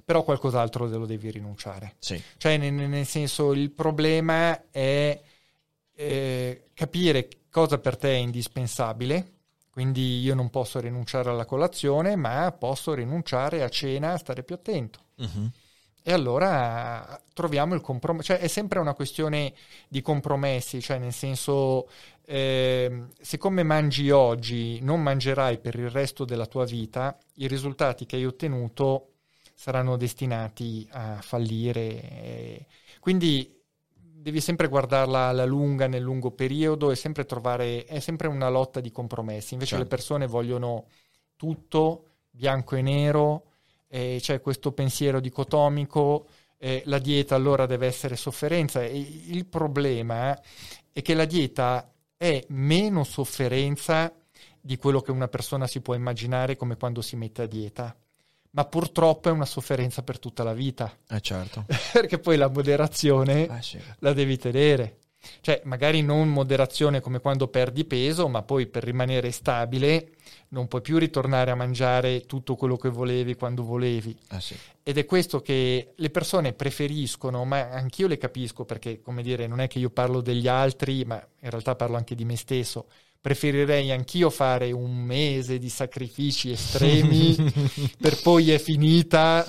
Però 0.04 0.22
qualcos'altro 0.22 0.88
te 0.88 0.96
lo 0.96 1.06
devi 1.06 1.30
rinunciare. 1.30 1.96
Sì. 1.98 2.20
Cioè, 2.36 2.56
nel, 2.56 2.72
nel, 2.72 3.06
senso, 3.06 3.52
il 3.52 3.70
problema 3.70 4.70
è 4.70 5.20
eh, 5.92 6.68
capire 6.74 7.28
cosa 7.50 7.78
per 7.78 7.96
te 7.96 8.12
è 8.12 8.16
indispensabile. 8.16 9.32
Quindi 9.70 10.20
io 10.20 10.34
non 10.34 10.48
posso 10.48 10.80
rinunciare 10.80 11.28
alla 11.28 11.44
colazione, 11.44 12.16
ma 12.16 12.50
posso 12.52 12.94
rinunciare 12.94 13.62
a 13.62 13.68
cena, 13.68 14.12
a 14.12 14.18
stare 14.18 14.42
più 14.42 14.54
attento. 14.54 15.00
Mm-hmm 15.20 15.46
e 16.08 16.12
allora 16.12 17.20
troviamo 17.32 17.74
il 17.74 17.80
compromesso, 17.80 18.32
cioè 18.32 18.38
è 18.38 18.46
sempre 18.46 18.78
una 18.78 18.94
questione 18.94 19.52
di 19.88 20.02
compromessi, 20.02 20.80
cioè 20.80 20.98
nel 20.98 21.12
senso, 21.12 21.88
eh, 22.24 23.06
siccome 23.20 23.64
mangi 23.64 24.12
oggi, 24.12 24.78
non 24.82 25.02
mangerai 25.02 25.58
per 25.58 25.74
il 25.74 25.90
resto 25.90 26.24
della 26.24 26.46
tua 26.46 26.64
vita, 26.64 27.18
i 27.38 27.48
risultati 27.48 28.06
che 28.06 28.14
hai 28.14 28.24
ottenuto 28.24 29.14
saranno 29.52 29.96
destinati 29.96 30.86
a 30.92 31.20
fallire. 31.22 31.80
Eh. 31.80 32.66
Quindi 33.00 33.52
devi 33.92 34.40
sempre 34.40 34.68
guardarla 34.68 35.26
alla 35.26 35.44
lunga, 35.44 35.88
nel 35.88 36.02
lungo 36.02 36.30
periodo 36.30 36.92
e 36.92 36.94
sempre 36.94 37.24
trovare, 37.24 37.84
è 37.84 37.98
sempre 37.98 38.28
una 38.28 38.48
lotta 38.48 38.78
di 38.78 38.92
compromessi. 38.92 39.54
Invece 39.54 39.70
certo. 39.70 39.82
le 39.82 39.90
persone 39.90 40.26
vogliono 40.28 40.86
tutto, 41.34 42.04
bianco 42.30 42.76
e 42.76 42.82
nero, 42.82 43.42
eh, 43.88 44.18
c'è 44.20 44.40
questo 44.40 44.72
pensiero 44.72 45.20
dicotomico, 45.20 46.26
eh, 46.58 46.82
la 46.86 46.98
dieta 46.98 47.34
allora 47.34 47.66
deve 47.66 47.86
essere 47.86 48.16
sofferenza. 48.16 48.82
E 48.82 48.98
il 48.98 49.46
problema 49.46 50.38
è 50.92 51.02
che 51.02 51.14
la 51.14 51.24
dieta 51.24 51.90
è 52.16 52.44
meno 52.48 53.04
sofferenza 53.04 54.12
di 54.60 54.76
quello 54.76 55.00
che 55.00 55.12
una 55.12 55.28
persona 55.28 55.66
si 55.66 55.80
può 55.80 55.94
immaginare 55.94 56.56
come 56.56 56.76
quando 56.76 57.02
si 57.02 57.16
mette 57.16 57.42
a 57.42 57.46
dieta. 57.46 57.94
Ma 58.50 58.64
purtroppo 58.64 59.28
è 59.28 59.32
una 59.32 59.44
sofferenza 59.44 60.02
per 60.02 60.18
tutta 60.18 60.42
la 60.42 60.54
vita. 60.54 60.90
Eh 61.08 61.20
certo. 61.20 61.66
Perché 61.92 62.18
poi 62.18 62.36
la 62.36 62.48
moderazione 62.48 63.58
eh 63.58 63.62
sì. 63.62 63.78
la 63.98 64.12
devi 64.12 64.38
tenere. 64.38 64.98
Cioè, 65.40 65.60
magari 65.64 66.02
non 66.02 66.28
moderazione 66.28 67.00
come 67.00 67.20
quando 67.20 67.48
perdi 67.48 67.84
peso, 67.84 68.28
ma 68.28 68.42
poi 68.42 68.66
per 68.66 68.84
rimanere 68.84 69.30
stabile 69.30 70.15
non 70.48 70.68
puoi 70.68 70.80
più 70.80 70.98
ritornare 70.98 71.50
a 71.50 71.54
mangiare 71.54 72.26
tutto 72.26 72.54
quello 72.54 72.76
che 72.76 72.88
volevi 72.88 73.34
quando 73.34 73.64
volevi. 73.64 74.16
Ah, 74.28 74.40
sì. 74.40 74.56
Ed 74.82 74.98
è 74.98 75.04
questo 75.04 75.40
che 75.40 75.92
le 75.94 76.10
persone 76.10 76.52
preferiscono, 76.52 77.44
ma 77.44 77.70
anch'io 77.70 78.06
le 78.06 78.18
capisco 78.18 78.64
perché, 78.64 79.00
come 79.00 79.22
dire, 79.22 79.46
non 79.46 79.60
è 79.60 79.66
che 79.66 79.78
io 79.78 79.90
parlo 79.90 80.20
degli 80.20 80.46
altri, 80.46 81.04
ma 81.04 81.16
in 81.40 81.50
realtà 81.50 81.74
parlo 81.74 81.96
anche 81.96 82.14
di 82.14 82.24
me 82.24 82.36
stesso. 82.36 82.86
Preferirei 83.20 83.90
anch'io 83.90 84.30
fare 84.30 84.70
un 84.70 84.94
mese 84.94 85.58
di 85.58 85.68
sacrifici 85.68 86.52
estremi 86.52 87.34
per 87.98 88.20
poi 88.22 88.52
è 88.52 88.58
finita 88.58 89.44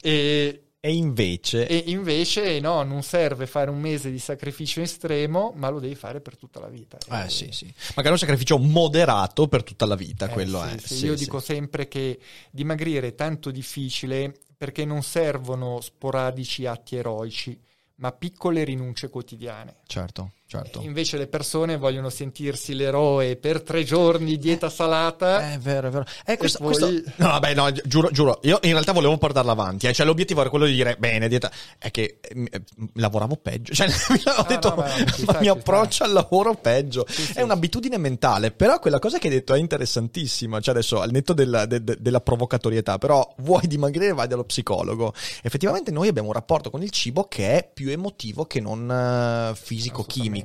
e 0.00 0.71
e 0.84 0.92
invece... 0.94 1.68
E 1.68 1.84
invece 1.92 2.58
no, 2.58 2.82
non 2.82 3.04
serve 3.04 3.46
fare 3.46 3.70
un 3.70 3.78
mese 3.78 4.10
di 4.10 4.18
sacrificio 4.18 4.80
estremo, 4.80 5.52
ma 5.54 5.68
lo 5.68 5.78
devi 5.78 5.94
fare 5.94 6.20
per 6.20 6.36
tutta 6.36 6.58
la 6.58 6.66
vita. 6.66 6.98
Eh, 7.08 7.30
sì, 7.30 7.52
sì. 7.52 7.72
Magari 7.94 8.14
un 8.14 8.18
sacrificio 8.18 8.58
moderato 8.58 9.46
per 9.46 9.62
tutta 9.62 9.86
la 9.86 9.94
vita, 9.94 10.28
eh, 10.28 10.32
quello 10.32 10.60
sì, 10.66 10.74
è. 10.74 10.78
Sì, 10.78 11.04
io 11.04 11.14
dico 11.14 11.38
sempre 11.38 11.86
che 11.86 12.18
dimagrire 12.50 13.06
è 13.06 13.14
tanto 13.14 13.52
difficile 13.52 14.34
perché 14.56 14.84
non 14.84 15.04
servono 15.04 15.80
sporadici 15.80 16.66
atti 16.66 16.96
eroici, 16.96 17.56
ma 17.96 18.10
piccole 18.10 18.64
rinunce 18.64 19.08
quotidiane. 19.08 19.76
Certo. 19.86 20.32
Certo. 20.58 20.80
Invece 20.82 21.16
le 21.16 21.26
persone 21.28 21.76
vogliono 21.78 22.10
sentirsi 22.10 22.74
l'eroe 22.74 23.36
per 23.36 23.62
tre 23.62 23.84
giorni, 23.84 24.36
dieta 24.36 24.68
salata. 24.68 25.52
È 25.52 25.58
vero, 25.58 25.88
è 25.88 25.90
vero. 25.90 26.04
Eh, 26.26 26.36
questo, 26.36 26.58
poi- 26.58 26.74
questo- 26.76 27.10
No, 27.16 27.28
vabbè, 27.28 27.54
no, 27.54 27.70
gi- 27.70 27.82
giuro, 27.86 28.10
giuro. 28.10 28.38
Io 28.42 28.58
in 28.62 28.72
realtà 28.72 28.92
volevo 28.92 29.16
portarla 29.16 29.52
avanti. 29.52 29.86
eh. 29.86 29.92
Cioè, 29.92 30.04
l'obiettivo 30.04 30.40
era 30.42 30.50
quello 30.50 30.66
di 30.66 30.72
dire, 30.74 30.96
bene, 30.98 31.28
dieta... 31.28 31.50
È 31.78 31.90
che 31.90 32.18
eh, 32.20 32.48
eh, 32.50 32.62
lavoravo 32.94 33.36
peggio. 33.36 33.72
Cioè, 33.74 33.88
ho 34.36 34.44
detto, 34.46 34.68
no, 34.70 34.76
ma 34.76 34.88
ci 34.90 35.04
ma 35.04 35.12
sta, 35.32 35.38
mi 35.38 35.44
ci 35.44 35.48
approccio 35.48 36.04
al 36.04 36.12
lavoro 36.12 36.54
peggio. 36.54 37.04
Sì, 37.08 37.22
sì. 37.22 37.32
È 37.32 37.42
un'abitudine 37.42 37.96
mentale. 37.98 38.50
Però 38.50 38.78
quella 38.78 38.98
cosa 38.98 39.18
che 39.18 39.28
hai 39.28 39.32
detto 39.34 39.54
è 39.54 39.58
interessantissima. 39.58 40.60
Cioè, 40.60 40.74
adesso, 40.74 41.00
al 41.00 41.10
netto 41.10 41.32
della, 41.32 41.64
de- 41.66 41.82
de- 41.82 41.96
della 41.98 42.20
provocatorietà, 42.20 42.98
però 42.98 43.34
vuoi 43.38 43.66
dimagrire, 43.66 44.12
vai 44.12 44.28
dallo 44.28 44.44
psicologo. 44.44 45.12
Effettivamente 45.42 45.90
noi 45.90 46.08
abbiamo 46.08 46.28
un 46.28 46.34
rapporto 46.34 46.68
con 46.70 46.82
il 46.82 46.90
cibo 46.90 47.24
che 47.24 47.56
è 47.58 47.70
più 47.72 47.90
emotivo 47.90 48.44
che 48.44 48.60
non 48.60 48.90
eh, 48.90 49.54
fisico-chimico. 49.56 50.41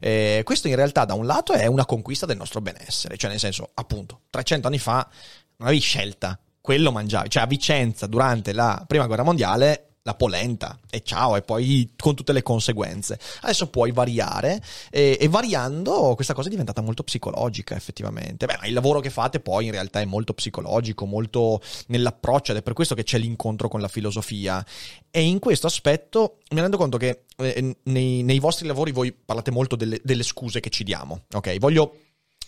Eh, 0.00 0.42
questo 0.44 0.68
in 0.68 0.76
realtà 0.76 1.04
da 1.04 1.14
un 1.14 1.26
lato 1.26 1.52
è 1.52 1.66
una 1.66 1.84
conquista 1.84 2.26
del 2.26 2.36
nostro 2.36 2.60
benessere, 2.60 3.16
cioè 3.16 3.30
nel 3.30 3.38
senso, 3.38 3.70
appunto, 3.74 4.22
300 4.30 4.66
anni 4.66 4.78
fa 4.78 5.08
non 5.56 5.68
avevi 5.68 5.80
scelta, 5.82 6.38
quello 6.60 6.92
mangiavi, 6.92 7.30
cioè 7.30 7.42
a 7.42 7.46
Vicenza 7.46 8.06
durante 8.06 8.52
la 8.52 8.84
prima 8.86 9.06
guerra 9.06 9.22
mondiale 9.22 9.87
la 10.02 10.14
polenta 10.14 10.78
e 10.90 11.02
ciao 11.02 11.36
e 11.36 11.42
poi 11.42 11.92
con 11.96 12.14
tutte 12.14 12.32
le 12.32 12.42
conseguenze. 12.42 13.18
Adesso 13.42 13.68
puoi 13.68 13.92
variare 13.92 14.62
e, 14.90 15.18
e 15.20 15.28
variando 15.28 16.14
questa 16.14 16.34
cosa 16.34 16.48
è 16.48 16.50
diventata 16.50 16.80
molto 16.80 17.02
psicologica 17.02 17.76
effettivamente. 17.76 18.46
Beh, 18.46 18.68
il 18.68 18.72
lavoro 18.72 19.00
che 19.00 19.10
fate 19.10 19.40
poi 19.40 19.66
in 19.66 19.70
realtà 19.70 20.00
è 20.00 20.04
molto 20.04 20.32
psicologico, 20.34 21.04
molto 21.04 21.60
nell'approccio 21.88 22.52
ed 22.52 22.58
è 22.58 22.62
per 22.62 22.72
questo 22.72 22.94
che 22.94 23.04
c'è 23.04 23.18
l'incontro 23.18 23.68
con 23.68 23.80
la 23.80 23.88
filosofia. 23.88 24.64
E 25.10 25.22
in 25.22 25.38
questo 25.38 25.66
aspetto 25.66 26.38
mi 26.50 26.60
rendo 26.60 26.76
conto 26.76 26.96
che 26.96 27.24
eh, 27.36 27.76
nei, 27.84 28.22
nei 28.22 28.38
vostri 28.38 28.66
lavori 28.66 28.92
voi 28.92 29.12
parlate 29.12 29.50
molto 29.50 29.76
delle, 29.76 30.00
delle 30.02 30.22
scuse 30.22 30.60
che 30.60 30.70
ci 30.70 30.84
diamo. 30.84 31.24
Ok, 31.32 31.58
voglio 31.58 31.94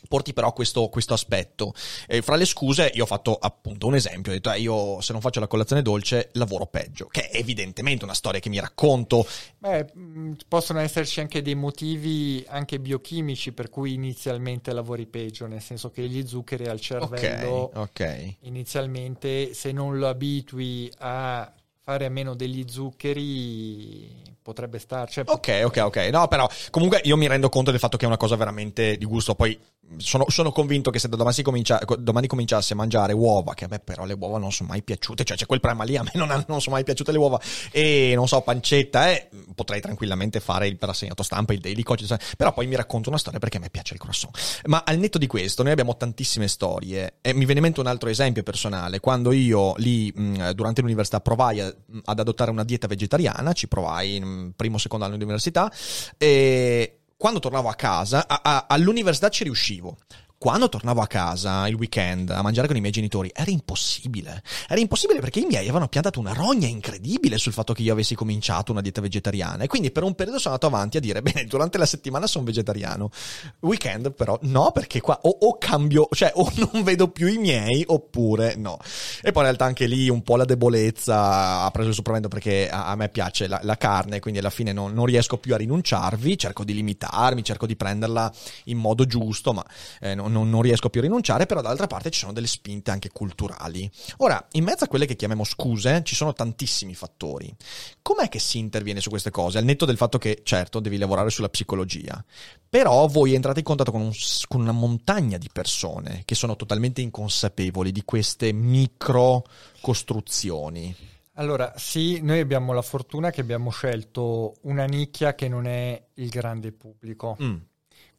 porti 0.09 0.33
però 0.33 0.53
questo, 0.53 0.89
questo 0.89 1.15
aspetto. 1.15 1.73
Eh, 2.07 2.23
fra 2.23 2.37
le 2.37 2.45
scuse, 2.45 2.91
io 2.95 3.05
ho 3.05 3.07
fatto 3.07 3.37
appunto 3.37 3.87
un 3.87 3.95
esempio: 3.95 4.33
ho 4.33 4.35
detto, 4.35 4.51
eh, 4.53 4.61
io 4.61 5.01
se 5.01 5.13
non 5.13 5.21
faccio 5.21 5.41
la 5.41 5.47
colazione 5.47 5.83
dolce 5.83 6.31
lavoro 6.33 6.67
peggio, 6.67 7.07
che 7.07 7.29
è 7.29 7.39
evidentemente 7.39 8.05
una 8.05 8.15
storia 8.15 8.41
che 8.41 8.49
mi 8.49 8.61
racconto. 8.61 9.27
Beh, 9.59 9.91
mh, 9.93 10.33
possono 10.49 10.81
esserci 10.81 11.21
anche 11.21 11.43
dei 11.43 11.55
motivi 11.55 12.45
anche 12.49 12.79
biochimici 12.81 13.53
per 13.53 13.69
cui 13.69 13.93
inizialmente 13.95 14.73
lavori 14.73 15.07
peggio, 15.07 15.47
nel 15.47 15.61
senso 15.63 15.91
che 15.91 16.03
gli 16.09 16.27
zuccheri 16.27 16.67
al 16.67 16.81
cervello 16.81 17.71
Ok, 17.75 17.77
ok. 17.77 18.35
inizialmente 18.41 19.55
se 19.55 19.73
non 19.73 19.99
lo 19.99 20.09
abitui 20.09 20.91
a 20.99 21.53
fare 21.83 22.05
a 22.07 22.11
meno 22.11 22.35
degli 22.35 22.65
zuccheri 22.69 24.29
potrebbe 24.43 24.79
starci. 24.79 25.23
Cioè, 25.25 25.25
Ok, 25.27 25.63
ok, 25.65 25.77
ok. 25.85 25.97
No, 26.13 26.29
però 26.29 26.49
comunque 26.71 27.01
io 27.05 27.17
mi 27.17 27.27
rendo 27.27 27.49
conto 27.49 27.71
del 27.71 27.81
fatto 27.81 27.97
che 27.97 28.05
è 28.05 28.09
una 28.09 28.17
cosa 28.17 28.37
veramente 28.37 28.97
di 28.97 29.05
gusto. 29.05 29.35
Poi 29.35 29.59
sono, 29.97 30.25
sono 30.29 30.53
convinto 30.53 30.91
che 30.91 30.99
se 30.99 31.09
domani, 31.09 31.43
comincia, 31.43 31.81
domani 31.99 32.27
cominciassi 32.27 32.73
a 32.73 32.77
mangiare 32.77 33.13
uova, 33.13 33.55
che 33.55 33.67
me 33.69 33.79
però 33.79 34.05
le 34.05 34.15
uova 34.19 34.39
non 34.39 34.53
sono 34.53 34.69
mai 34.71 34.83
piaciute, 34.83 35.25
cioè 35.25 35.37
c'è 35.37 35.47
quel 35.47 35.61
problema 35.61 35.85
lì, 35.85 35.97
a 35.97 36.03
me 36.03 36.11
non, 36.15 36.29
non 36.47 36.61
sono 36.61 36.77
mai 36.77 36.85
piaciute 36.85 37.13
le 37.13 37.19
uova, 37.19 37.41
e 37.71 38.13
non 38.15 38.29
so, 38.29 38.41
pancetta, 38.41 39.11
eh, 39.11 39.29
potrei 39.55 39.81
tranquillamente 39.81 40.41
fare 40.41 40.69
il 40.69 40.77
rassegnato 40.81 41.23
stampa, 41.23 41.53
il 41.53 41.61
daily 41.61 41.83
coach, 41.83 42.05
però 42.37 42.53
poi 42.53 42.67
mi 42.67 42.77
racconto 42.77 43.09
una 43.09 43.19
storia 43.19 43.39
perché 43.39 43.57
a 43.57 43.61
me 43.61 43.71
piace 43.71 43.95
il 43.95 44.01
croissant. 44.01 44.37
Ma 44.67 44.83
al 44.85 44.99
netto 44.99 45.19
di 45.19 45.27
questo, 45.27 45.63
noi 45.63 45.73
abbiamo 45.73 45.97
tantissime 45.97 46.49
storie, 46.49 47.15
e 47.21 47.33
mi 47.33 47.45
viene 47.45 47.61
in 47.61 47.63
mente 47.63 47.81
un 47.81 47.87
altro 47.87 48.09
esempio 48.09 48.43
personale. 48.43 49.01
Quando 49.01 49.33
io 49.33 49.75
lì, 49.77 50.13
mh, 50.15 50.51
durante 50.53 50.81
l'università, 50.81 51.21
provai 51.21 51.61
a- 51.61 51.75
ad 52.05 52.19
adottare 52.19 52.51
una 52.51 52.65
dieta 52.65 52.87
vegetariana, 52.87 53.53
ci 53.53 53.69
provai 53.69 54.17
in 54.17 54.53
primo 54.55 54.79
secondo 54.79 55.05
anno 55.05 55.17
di 55.17 55.23
università, 55.25 55.71
e 56.17 57.00
quando 57.21 57.39
tornavo 57.39 57.69
a 57.69 57.75
casa, 57.75 58.25
a- 58.27 58.41
a- 58.43 58.65
all'università 58.67 59.29
ci 59.29 59.45
riuscivo. 59.45 59.99
Quando 60.43 60.71
tornavo 60.71 61.03
a 61.03 61.07
casa 61.07 61.69
il 61.69 61.75
weekend 61.75 62.31
a 62.31 62.41
mangiare 62.41 62.67
con 62.67 62.75
i 62.75 62.81
miei 62.81 62.93
genitori 62.93 63.31
era 63.35 63.51
impossibile. 63.51 64.43
Era 64.69 64.81
impossibile 64.81 65.21
perché 65.21 65.41
i 65.41 65.45
miei 65.45 65.65
avevano 65.65 65.87
piantato 65.87 66.19
una 66.19 66.33
rogna 66.33 66.67
incredibile 66.67 67.37
sul 67.37 67.53
fatto 67.53 67.75
che 67.75 67.83
io 67.83 67.93
avessi 67.93 68.15
cominciato 68.15 68.73
una 68.73 68.81
dieta 68.81 69.03
vegetariana. 69.03 69.65
E 69.65 69.67
quindi 69.67 69.91
per 69.91 70.03
un 70.03 70.15
periodo 70.15 70.39
sono 70.39 70.55
andato 70.55 70.75
avanti 70.75 70.97
a 70.97 71.01
dire: 71.01 71.21
Bene, 71.21 71.45
durante 71.45 71.77
la 71.77 71.85
settimana 71.85 72.27
sono 72.27 72.47
vegetariano. 72.47 73.11
Weekend, 73.59 74.13
però, 74.13 74.39
no, 74.45 74.71
perché 74.73 75.03
qua 75.03 75.19
o, 75.25 75.29
o 75.29 75.59
cambio, 75.59 76.09
cioè 76.13 76.33
o 76.35 76.51
non 76.57 76.85
vedo 76.85 77.09
più 77.09 77.27
i 77.27 77.37
miei 77.37 77.85
oppure 77.87 78.55
no. 78.57 78.79
E 79.21 79.33
poi 79.33 79.43
in 79.43 79.49
realtà 79.49 79.67
anche 79.67 79.85
lì 79.85 80.09
un 80.09 80.23
po' 80.23 80.37
la 80.37 80.47
debolezza 80.47 81.65
ha 81.65 81.71
preso 81.71 81.91
il 81.91 81.95
sopravvento 81.95 82.29
perché 82.29 82.71
a, 82.71 82.87
a 82.87 82.95
me 82.95 83.11
piace 83.11 83.47
la, 83.47 83.61
la 83.63 83.77
carne, 83.77 84.21
quindi 84.21 84.41
alla 84.41 84.49
fine 84.49 84.73
non, 84.73 84.95
non 84.95 85.05
riesco 85.05 85.37
più 85.37 85.53
a 85.53 85.59
rinunciarvi. 85.59 86.39
Cerco 86.39 86.65
di 86.65 86.73
limitarmi, 86.73 87.45
cerco 87.45 87.67
di 87.67 87.77
prenderla 87.77 88.33
in 88.65 88.79
modo 88.79 89.05
giusto, 89.05 89.53
ma 89.53 89.63
eh, 90.01 90.15
non, 90.15 90.29
non- 90.31 90.49
non 90.49 90.63
riesco 90.63 90.91
più 90.91 91.01
a 91.01 91.05
rinunciare. 91.05 91.47
Però 91.47 91.61
dall'altra 91.61 91.87
parte 91.87 92.11
ci 92.11 92.21
sono 92.21 92.33
delle 92.33 92.47
spinte 92.47 92.91
anche 92.91 93.11
culturali. 93.11 93.91
Ora, 94.19 94.47
in 94.53 94.65
mezzo 94.65 94.85
a 94.85 94.89
quelle 94.89 95.07
che 95.07 95.17
chiamiamo 95.17 95.45
scuse, 95.45 96.03
ci 96.05 96.15
sono 96.15 96.33
tantissimi 96.33 96.95
fattori. 96.95 97.55
Com'è 98.03 98.29
che 98.29 98.39
si 98.39 98.59
interviene 98.59 99.01
su 99.01 99.11
queste 99.11 99.31
cose? 99.31 99.59
Al 99.59 99.65
netto 99.65 99.85
del 99.85 99.97
fatto 99.97 100.19
che, 100.19 100.41
certo, 100.43 100.81
devi 100.81 100.99
lavorare 100.99 101.31
sulla 101.31 101.49
psicologia. 101.49 102.25
Però 102.69 103.07
voi 103.09 103.35
entrate 103.35 103.59
in 103.59 103.65
contatto 103.65 103.91
con, 103.91 104.01
un 104.01 104.13
con 104.47 104.61
una 104.61 104.73
montagna 104.73 105.39
di 105.39 105.49
persone 105.53 106.23
che 106.25 106.35
sono 106.35 106.57
totalmente 106.57 107.01
inconsapevoli 107.01 107.93
di 107.93 108.03
queste 108.05 108.53
micro 108.53 109.45
costruzioni. 109.81 110.95
Allora, 111.35 111.73
sì, 111.77 112.21
noi 112.21 112.39
abbiamo 112.39 112.73
la 112.73 112.83
fortuna 112.83 113.31
che 113.31 113.41
abbiamo 113.41 113.71
scelto 113.71 114.57
una 114.63 114.85
nicchia 114.85 115.35
che 115.35 115.49
non 115.49 115.67
è 115.67 116.01
il 116.15 116.29
grande 116.29 116.71
pubblico. 116.71 117.37
Mm. 117.43 117.57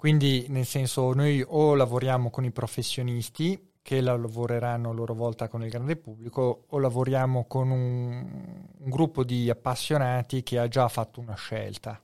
Quindi, 0.02 0.48
nel 0.50 0.66
senso, 0.66 1.14
noi 1.14 1.46
o 1.48 1.76
lavoriamo 1.76 2.32
con 2.32 2.44
i 2.44 2.50
professionisti 2.50 3.74
che 3.84 4.02
la 4.02 4.18
lavoreranno 4.18 4.90
a 4.90 4.94
loro 4.94 5.14
volta 5.14 5.48
con 5.48 5.62
il 5.64 5.70
grande 5.70 5.96
pubblico, 5.96 6.64
o 6.70 6.80
lavoriamo 6.80 7.46
con 7.46 7.70
un, 7.70 8.66
un 8.80 8.90
gruppo 8.90 9.24
di 9.24 9.48
appassionati 9.48 10.42
che 10.42 10.58
ha 10.58 10.68
già 10.68 10.88
fatto 10.88 11.20
una 11.20 11.36
scelta. 11.36 12.02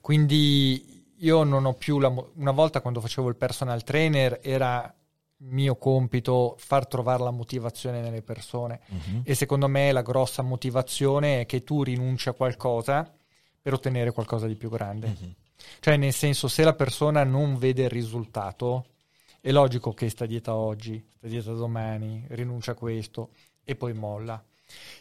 Quindi 0.00 1.04
io 1.18 1.44
non 1.44 1.66
ho 1.66 1.74
più 1.74 2.00
la... 2.00 2.08
mo- 2.08 2.32
Una 2.34 2.50
volta 2.50 2.80
quando 2.80 3.00
facevo 3.00 3.28
il 3.28 3.36
personal 3.36 3.84
trainer 3.84 4.40
era 4.42 4.92
mio 5.42 5.76
compito 5.76 6.56
far 6.58 6.88
trovare 6.88 7.22
la 7.22 7.30
motivazione 7.30 8.00
nelle 8.00 8.22
persone. 8.22 8.80
Mhm. 8.88 9.20
E 9.22 9.36
secondo 9.36 9.68
me 9.68 9.92
la 9.92 10.02
grossa 10.02 10.42
motivazione 10.42 11.42
è 11.42 11.46
che 11.46 11.62
tu 11.62 11.84
rinunci 11.84 12.28
a 12.28 12.32
qualcosa 12.32 13.08
per 13.62 13.72
ottenere 13.72 14.10
qualcosa 14.10 14.48
di 14.48 14.56
più 14.56 14.68
grande. 14.68 15.06
Mhm. 15.06 15.34
Cioè, 15.80 15.96
nel 15.96 16.12
senso, 16.12 16.48
se 16.48 16.64
la 16.64 16.74
persona 16.74 17.24
non 17.24 17.58
vede 17.58 17.84
il 17.84 17.90
risultato, 17.90 18.86
è 19.40 19.50
logico 19.50 19.92
che 19.92 20.08
sta 20.08 20.26
dieta 20.26 20.54
oggi, 20.54 21.02
sta 21.16 21.26
dieta 21.26 21.52
domani, 21.52 22.24
rinuncia 22.28 22.72
a 22.72 22.74
questo 22.74 23.30
e 23.64 23.74
poi 23.76 23.92
molla. 23.94 24.42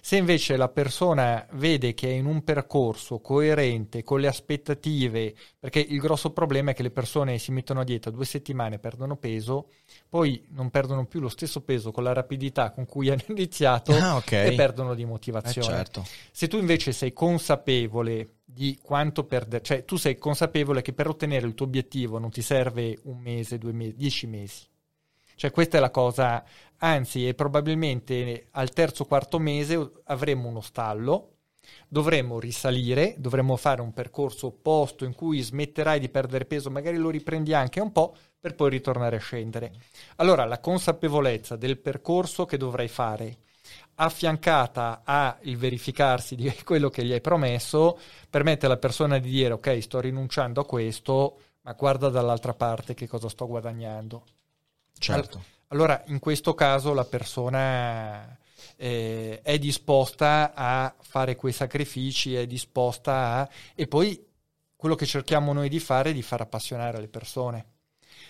Se 0.01 0.15
invece 0.17 0.57
la 0.57 0.69
persona 0.69 1.45
vede 1.53 1.93
che 1.93 2.07
è 2.09 2.13
in 2.13 2.25
un 2.25 2.43
percorso 2.43 3.19
coerente 3.19 4.03
con 4.03 4.19
le 4.19 4.27
aspettative, 4.27 5.35
perché 5.59 5.79
il 5.79 5.99
grosso 5.99 6.31
problema 6.31 6.71
è 6.71 6.73
che 6.73 6.83
le 6.83 6.91
persone 6.91 7.37
si 7.37 7.51
mettono 7.51 7.81
a 7.81 7.83
dieta 7.83 8.09
due 8.09 8.25
settimane, 8.25 8.79
perdono 8.79 9.17
peso, 9.17 9.69
poi 10.07 10.43
non 10.49 10.69
perdono 10.69 11.05
più 11.05 11.19
lo 11.19 11.29
stesso 11.29 11.61
peso 11.61 11.91
con 11.91 12.03
la 12.03 12.13
rapidità 12.13 12.71
con 12.71 12.85
cui 12.85 13.09
hanno 13.11 13.21
iniziato 13.27 13.91
Ah, 13.93 14.15
ok. 14.17 14.31
e 14.31 14.53
perdono 14.55 14.95
di 14.95 15.03
Eh, 15.03 15.05
motivazione. 15.05 15.67
certo. 15.67 16.03
Se 16.31 16.47
tu 16.47 16.57
invece 16.57 16.91
sei 16.91 17.13
consapevole 17.13 18.37
di 18.45 18.79
quanto 18.81 19.25
perdere, 19.25 19.63
cioè 19.63 19.85
tu 19.85 19.95
sei 19.97 20.17
consapevole 20.17 20.81
che 20.81 20.93
per 20.93 21.07
ottenere 21.07 21.47
il 21.47 21.53
tuo 21.53 21.65
obiettivo 21.65 22.17
non 22.19 22.31
ti 22.31 22.41
serve 22.41 22.97
un 23.03 23.17
mese, 23.19 23.57
due 23.57 23.71
mesi, 23.73 23.95
dieci 23.95 24.27
mesi. 24.27 24.61
Cioè 25.39 25.51
questa 25.51 25.77
è 25.77 25.79
la 25.79 25.89
cosa, 25.89 26.43
anzi 26.79 27.25
e 27.25 27.33
probabilmente 27.33 28.47
al 28.51 28.71
terzo 28.71 29.05
quarto 29.05 29.39
mese 29.39 30.01
avremo 30.03 30.49
uno 30.49 30.59
stallo, 30.59 31.35
dovremo 31.87 32.41
risalire, 32.41 33.15
dovremo 33.17 33.55
fare 33.55 33.79
un 33.79 33.93
percorso 33.93 34.47
opposto 34.47 35.05
in 35.05 35.15
cui 35.15 35.39
smetterai 35.39 35.97
di 35.97 36.09
perdere 36.09 36.43
peso, 36.43 36.69
magari 36.69 36.97
lo 36.97 37.09
riprendi 37.09 37.53
anche 37.53 37.79
un 37.79 37.93
po' 37.93 38.17
per 38.37 38.53
poi 38.53 38.69
ritornare 38.69 39.15
a 39.15 39.19
scendere. 39.21 39.71
Allora 40.17 40.43
la 40.43 40.59
consapevolezza 40.59 41.55
del 41.55 41.77
percorso 41.77 42.43
che 42.43 42.57
dovrai 42.57 42.89
fare 42.89 43.37
affiancata 43.95 45.03
al 45.05 45.37
verificarsi 45.55 46.35
di 46.35 46.51
quello 46.65 46.89
che 46.89 47.05
gli 47.05 47.13
hai 47.13 47.21
promesso, 47.21 47.97
permette 48.29 48.65
alla 48.65 48.75
persona 48.75 49.19
di 49.19 49.29
dire 49.29 49.53
ok, 49.53 49.81
sto 49.81 50.01
rinunciando 50.01 50.59
a 50.59 50.65
questo, 50.65 51.39
ma 51.61 51.71
guarda 51.71 52.09
dall'altra 52.09 52.53
parte 52.53 52.93
che 52.93 53.07
cosa 53.07 53.29
sto 53.29 53.47
guadagnando. 53.47 54.25
Certo. 54.99 55.43
Allora, 55.67 56.03
in 56.07 56.19
questo 56.19 56.53
caso 56.53 56.93
la 56.93 57.05
persona 57.05 58.37
eh, 58.75 59.39
è 59.41 59.57
disposta 59.59 60.53
a 60.53 60.93
fare 60.99 61.35
quei 61.35 61.53
sacrifici, 61.53 62.35
è 62.35 62.45
disposta 62.47 63.13
a... 63.37 63.49
E 63.75 63.87
poi 63.87 64.25
quello 64.75 64.95
che 64.95 65.05
cerchiamo 65.05 65.53
noi 65.53 65.69
di 65.69 65.79
fare 65.79 66.11
è 66.11 66.13
di 66.13 66.21
far 66.21 66.41
appassionare 66.41 66.99
le 66.99 67.07
persone. 67.07 67.65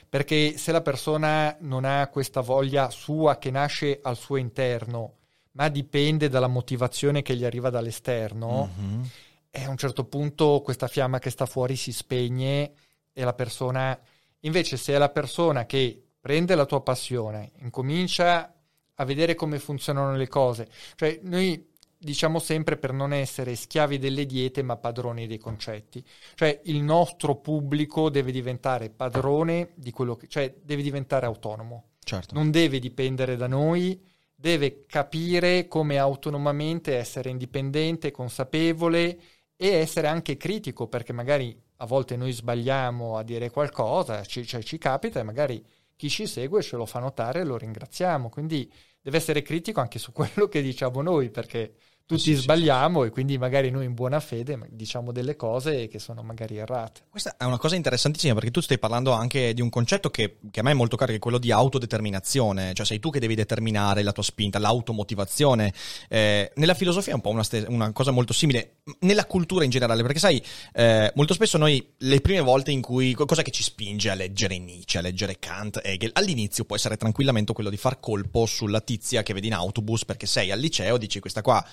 Perché 0.10 0.58
se 0.58 0.72
la 0.72 0.82
persona 0.82 1.56
non 1.60 1.86
ha 1.86 2.08
questa 2.08 2.42
voglia 2.42 2.90
sua 2.90 3.38
che 3.38 3.52
nasce 3.52 4.00
al 4.02 4.18
suo 4.18 4.38
interno, 4.38 5.14
ma 5.52 5.70
dipende 5.70 6.30
dalla 6.30 6.48
motivazione 6.48 7.22
che 7.22 7.36
gli 7.36 7.46
arriva 7.46 7.70
dall'esterno, 7.70 8.70
Mhm. 8.76 9.10
e 9.52 9.64
a 9.64 9.70
un 9.70 9.78
certo 9.78 10.04
punto 10.06 10.62
questa 10.64 10.88
fiamma 10.88 11.20
che 11.20 11.30
sta 11.30 11.46
fuori 11.46 11.76
si 11.76 11.92
spegne 11.92 12.72
e 13.14 13.24
la 13.24 13.34
persona... 13.34 13.98
Invece 14.42 14.78
se 14.78 14.94
è 14.94 14.98
la 14.98 15.10
persona 15.10 15.66
che 15.66 16.04
prende 16.20 16.56
la 16.56 16.66
tua 16.66 16.82
passione, 16.82 17.52
incomincia 17.60 18.54
a 18.96 19.06
vedere 19.06 19.36
come 19.36 19.60
funzionano 19.60 20.16
le 20.16 20.28
cose, 20.28 20.68
cioè 20.96 21.20
noi 21.24 21.68
diciamo 22.02 22.40
sempre 22.40 22.78
per 22.78 22.94
non 22.94 23.12
essere 23.12 23.56
schiavi 23.56 23.98
delle 23.98 24.26
diete 24.26 24.64
ma 24.64 24.78
padroni 24.78 25.28
dei 25.28 25.38
concetti. 25.38 26.04
Cioè 26.36 26.62
il 26.66 26.82
nostro 26.82 27.36
pubblico 27.36 28.10
deve 28.10 28.32
diventare 28.32 28.90
padrone 28.90 29.72
di 29.76 29.92
quello 29.92 30.16
che... 30.16 30.28
cioè 30.28 30.54
deve 30.62 30.82
diventare 30.82 31.26
autonomo. 31.26 31.90
Certo. 32.02 32.34
Non 32.34 32.52
deve 32.52 32.80
dipendere 32.80 33.36
da 33.36 33.48
noi, 33.48 34.02
deve 34.34 34.86
capire 34.86 35.68
come 35.68 35.98
autonomamente 35.98 36.96
essere 36.96 37.30
indipendente, 37.30 38.12
consapevole 38.12 39.20
e 39.58 39.68
essere 39.68 40.08
anche 40.08 40.38
critico 40.38 40.88
perché 40.88 41.12
magari 41.12 41.62
a 41.82 41.86
volte 41.86 42.16
noi 42.16 42.32
sbagliamo 42.32 43.18
a 43.18 43.24
dire 43.24 43.50
qualcosa, 43.50 44.24
ci, 44.24 44.46
cioè, 44.46 44.64
ci 44.64 44.78
capita 44.78 45.20
e 45.20 45.24
magari 45.24 45.64
chi 46.00 46.10
ci 46.10 46.28
segue 46.28 46.62
ce 46.62 46.78
lo 46.78 46.86
fa 46.86 47.00
notare 47.00 47.42
e 47.42 47.44
lo 47.44 47.58
ringraziamo. 47.58 48.30
Quindi 48.30 48.72
deve 49.02 49.18
essere 49.18 49.42
critico 49.42 49.82
anche 49.82 50.00
su 50.00 50.14
quello 50.14 50.48
che 50.48 50.62
diciamo 50.62 51.02
noi 51.02 51.30
perché 51.30 51.74
tutti 52.10 52.22
sì, 52.24 52.34
sbagliamo 52.34 53.04
sì, 53.04 53.08
e 53.08 53.12
quindi 53.12 53.38
magari 53.38 53.70
noi 53.70 53.86
in 53.86 53.94
buona 53.94 54.20
fede 54.20 54.58
diciamo 54.72 55.12
delle 55.12 55.36
cose 55.36 55.88
che 55.88 56.00
sono 56.00 56.24
magari 56.24 56.58
errate. 56.58 57.02
Questa 57.08 57.36
è 57.38 57.44
una 57.44 57.60
cosa 57.60 57.76
interessantissima 57.76 58.34
perché 58.34 58.50
tu 58.50 58.62
stai 58.62 58.80
parlando 58.80 59.12
anche 59.12 59.54
di 59.54 59.62
un 59.62 59.70
concetto 59.70 60.10
che, 60.10 60.38
che 60.50 60.62
a 60.62 60.64
me 60.64 60.72
è 60.72 60.74
molto 60.74 60.98
caro, 60.98 61.12
che 61.12 61.18
è 61.18 61.20
quello 61.20 61.38
di 61.38 61.52
autodeterminazione, 61.52 62.74
cioè 62.74 62.84
sei 62.84 62.98
tu 63.00 63.12
che 63.12 63.20
devi 63.20 63.36
determinare 63.36 64.02
la 64.02 64.12
tua 64.12 64.24
spinta, 64.24 64.58
l'automotivazione. 64.58 65.72
Eh, 66.08 66.52
nella 66.56 66.74
filosofia 66.74 67.12
è 67.12 67.16
un 67.16 67.22
po' 67.22 67.30
una, 67.30 67.44
st- 67.44 67.66
una, 67.68 67.92
cosa 67.92 68.10
molto 68.10 68.34
simile, 68.34 68.78
nella 69.02 69.28
cultura 69.28 69.64
in 69.64 69.70
generale, 69.70 70.02
perché 70.02 70.18
sai, 70.18 70.44
eh, 70.74 71.12
molto 71.14 71.36
spesso 71.36 71.60
noi 71.60 71.94
le 71.96 72.22
prime 72.22 72.42
volte 72.42 72.72
in 72.72 72.82
cui, 72.82 73.14
cosa 73.14 73.44
che 73.44 73.52
ci 73.52 73.62
spinge 73.62 74.10
a 74.10 74.16
leggere 74.16 74.58
Nietzsche, 74.58 74.98
a 74.98 75.02
leggere 75.02 75.38
Kant, 75.38 75.80
Hegel, 75.84 76.10
all'inizio 76.14 76.66
può 76.66 76.76
essere 76.76 76.98
tranquillamente 76.98 77.54
quello 77.54 77.70
di 77.70 77.78
far 77.78 78.00
colpo 78.00 78.48
sulla 78.48 78.82
tizia 78.82 79.22
che 79.22 79.34
vedi 79.34 79.46
in 79.46 79.54
autobus 79.54 80.06
perché 80.06 80.26
sei 80.26 80.50
al 80.50 80.60
liceo, 80.60 80.98
dici 80.98 81.20
questa 81.20 81.44
qua 81.44 81.64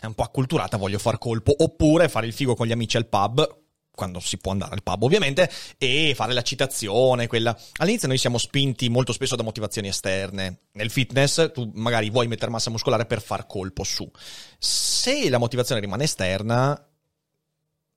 è 0.00 0.06
un 0.06 0.14
po' 0.14 0.22
acculturata, 0.22 0.76
voglio 0.76 0.98
far 0.98 1.18
colpo, 1.18 1.54
oppure 1.58 2.08
fare 2.08 2.26
il 2.26 2.32
figo 2.32 2.54
con 2.54 2.66
gli 2.66 2.72
amici 2.72 2.96
al 2.96 3.06
pub, 3.06 3.58
quando 3.94 4.20
si 4.20 4.38
può 4.38 4.52
andare 4.52 4.72
al 4.72 4.82
pub 4.82 5.02
ovviamente, 5.02 5.50
e 5.76 6.12
fare 6.14 6.32
la 6.32 6.42
citazione, 6.42 7.26
quella... 7.26 7.56
All'inizio 7.76 8.08
noi 8.08 8.18
siamo 8.18 8.38
spinti 8.38 8.88
molto 8.88 9.12
spesso 9.12 9.36
da 9.36 9.42
motivazioni 9.42 9.88
esterne. 9.88 10.60
Nel 10.72 10.90
fitness 10.90 11.52
tu 11.52 11.70
magari 11.74 12.08
vuoi 12.08 12.26
mettere 12.26 12.50
massa 12.50 12.70
muscolare 12.70 13.04
per 13.04 13.20
far 13.20 13.46
colpo 13.46 13.84
su. 13.84 14.10
Se 14.58 15.28
la 15.28 15.38
motivazione 15.38 15.80
rimane 15.80 16.04
esterna, 16.04 16.89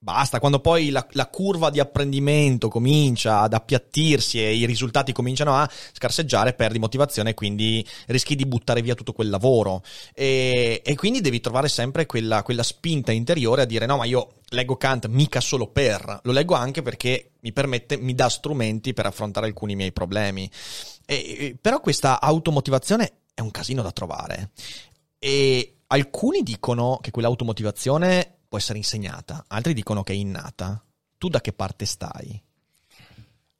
Basta, 0.03 0.39
quando 0.39 0.59
poi 0.59 0.89
la, 0.89 1.07
la, 1.11 1.27
curva 1.27 1.69
di 1.69 1.79
apprendimento 1.79 2.67
comincia 2.67 3.39
ad 3.39 3.53
appiattirsi 3.53 4.37
e 4.37 4.53
i 4.53 4.65
risultati 4.65 5.13
cominciano 5.13 5.55
a 5.55 5.69
scarseggiare, 5.93 6.51
perdi 6.55 6.77
motivazione 6.77 7.29
e 7.29 7.33
quindi 7.33 7.87
rischi 8.07 8.35
di 8.35 8.45
buttare 8.45 8.81
via 8.81 8.95
tutto 8.95 9.13
quel 9.13 9.29
lavoro. 9.29 9.81
E, 10.13 10.81
e 10.83 10.95
quindi 10.95 11.21
devi 11.21 11.39
trovare 11.39 11.69
sempre 11.69 12.05
quella, 12.05 12.43
quella, 12.43 12.63
spinta 12.63 13.13
interiore 13.13 13.61
a 13.61 13.65
dire 13.65 13.85
no, 13.85 13.95
ma 13.95 14.03
io 14.03 14.33
leggo 14.49 14.75
Kant 14.75 15.07
mica 15.07 15.39
solo 15.39 15.67
per, 15.67 16.19
lo 16.21 16.31
leggo 16.33 16.53
anche 16.53 16.81
perché 16.81 17.31
mi 17.39 17.53
permette, 17.53 17.95
mi 17.95 18.13
dà 18.13 18.27
strumenti 18.27 18.93
per 18.93 19.05
affrontare 19.05 19.45
alcuni 19.45 19.73
miei 19.73 19.93
problemi. 19.93 20.51
E, 21.05 21.55
però 21.61 21.79
questa 21.79 22.19
automotivazione 22.19 23.19
è 23.33 23.39
un 23.39 23.51
casino 23.51 23.81
da 23.81 23.91
trovare. 23.91 24.49
E 25.17 25.75
alcuni 25.87 26.43
dicono 26.43 26.99
che 27.01 27.11
quell'automotivazione 27.11 28.32
può 28.53 28.61
essere 28.61 28.77
insegnata, 28.77 29.45
altri 29.47 29.73
dicono 29.73 30.03
che 30.03 30.13
è 30.13 30.15
innata. 30.15 30.79
Tu 31.17 31.27
da 31.27 31.41
che 31.41 31.53
parte 31.53 31.85
stai? 31.85 32.39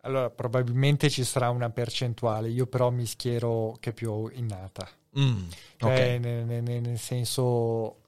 Allora, 0.01 0.29
probabilmente 0.29 1.09
ci 1.09 1.23
sarà 1.23 1.49
una 1.49 1.71
percentuale, 1.71 2.49
io 2.49 2.67
però 2.67 2.91
mi 2.91 3.07
schiero 3.07 3.75
che 3.79 3.89
è 3.89 3.93
più 3.93 4.29
innata. 4.33 4.87
Mm, 5.17 5.49
cioè, 5.77 5.91
okay. 5.91 6.19
nel, 6.19 6.45
nel, 6.45 6.81
nel 6.81 6.99
senso, 6.99 8.01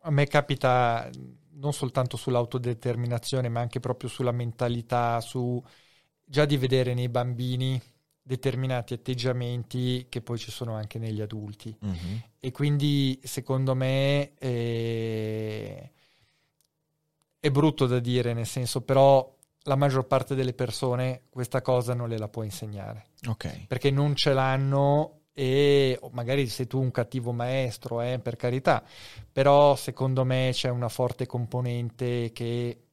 a 0.00 0.10
me 0.10 0.26
capita 0.26 1.08
non 1.52 1.72
soltanto 1.72 2.18
sull'autodeterminazione, 2.18 3.48
ma 3.48 3.60
anche 3.60 3.80
proprio 3.80 4.10
sulla 4.10 4.32
mentalità, 4.32 5.22
su 5.22 5.62
già 6.22 6.44
di 6.44 6.58
vedere 6.58 6.92
nei 6.92 7.08
bambini 7.08 7.80
determinati 8.26 8.94
atteggiamenti 8.94 10.06
che 10.08 10.22
poi 10.22 10.38
ci 10.38 10.50
sono 10.50 10.74
anche 10.74 10.98
negli 10.98 11.20
adulti. 11.20 11.76
Mm-hmm. 11.84 12.16
E 12.40 12.50
quindi, 12.50 13.20
secondo 13.22 13.74
me, 13.74 14.32
eh, 14.38 15.90
è 17.38 17.50
brutto 17.50 17.86
da 17.86 18.00
dire, 18.00 18.32
nel 18.32 18.46
senso, 18.46 18.80
però 18.80 19.30
la 19.64 19.76
maggior 19.76 20.06
parte 20.06 20.34
delle 20.34 20.54
persone 20.54 21.24
questa 21.28 21.60
cosa 21.60 21.92
non 21.92 22.08
le 22.08 22.16
la 22.16 22.28
può 22.28 22.42
insegnare. 22.42 23.08
Ok. 23.28 23.66
Perché 23.66 23.90
non 23.90 24.16
ce 24.16 24.32
l'hanno 24.32 25.20
e 25.34 25.98
magari 26.12 26.46
sei 26.46 26.66
tu 26.66 26.80
un 26.80 26.90
cattivo 26.90 27.32
maestro, 27.32 28.00
eh, 28.00 28.18
per 28.20 28.36
carità, 28.36 28.82
però 29.30 29.74
secondo 29.74 30.24
me 30.24 30.50
c'è 30.52 30.70
una 30.70 30.88
forte 30.88 31.26
componente 31.26 32.30
che 32.32 32.83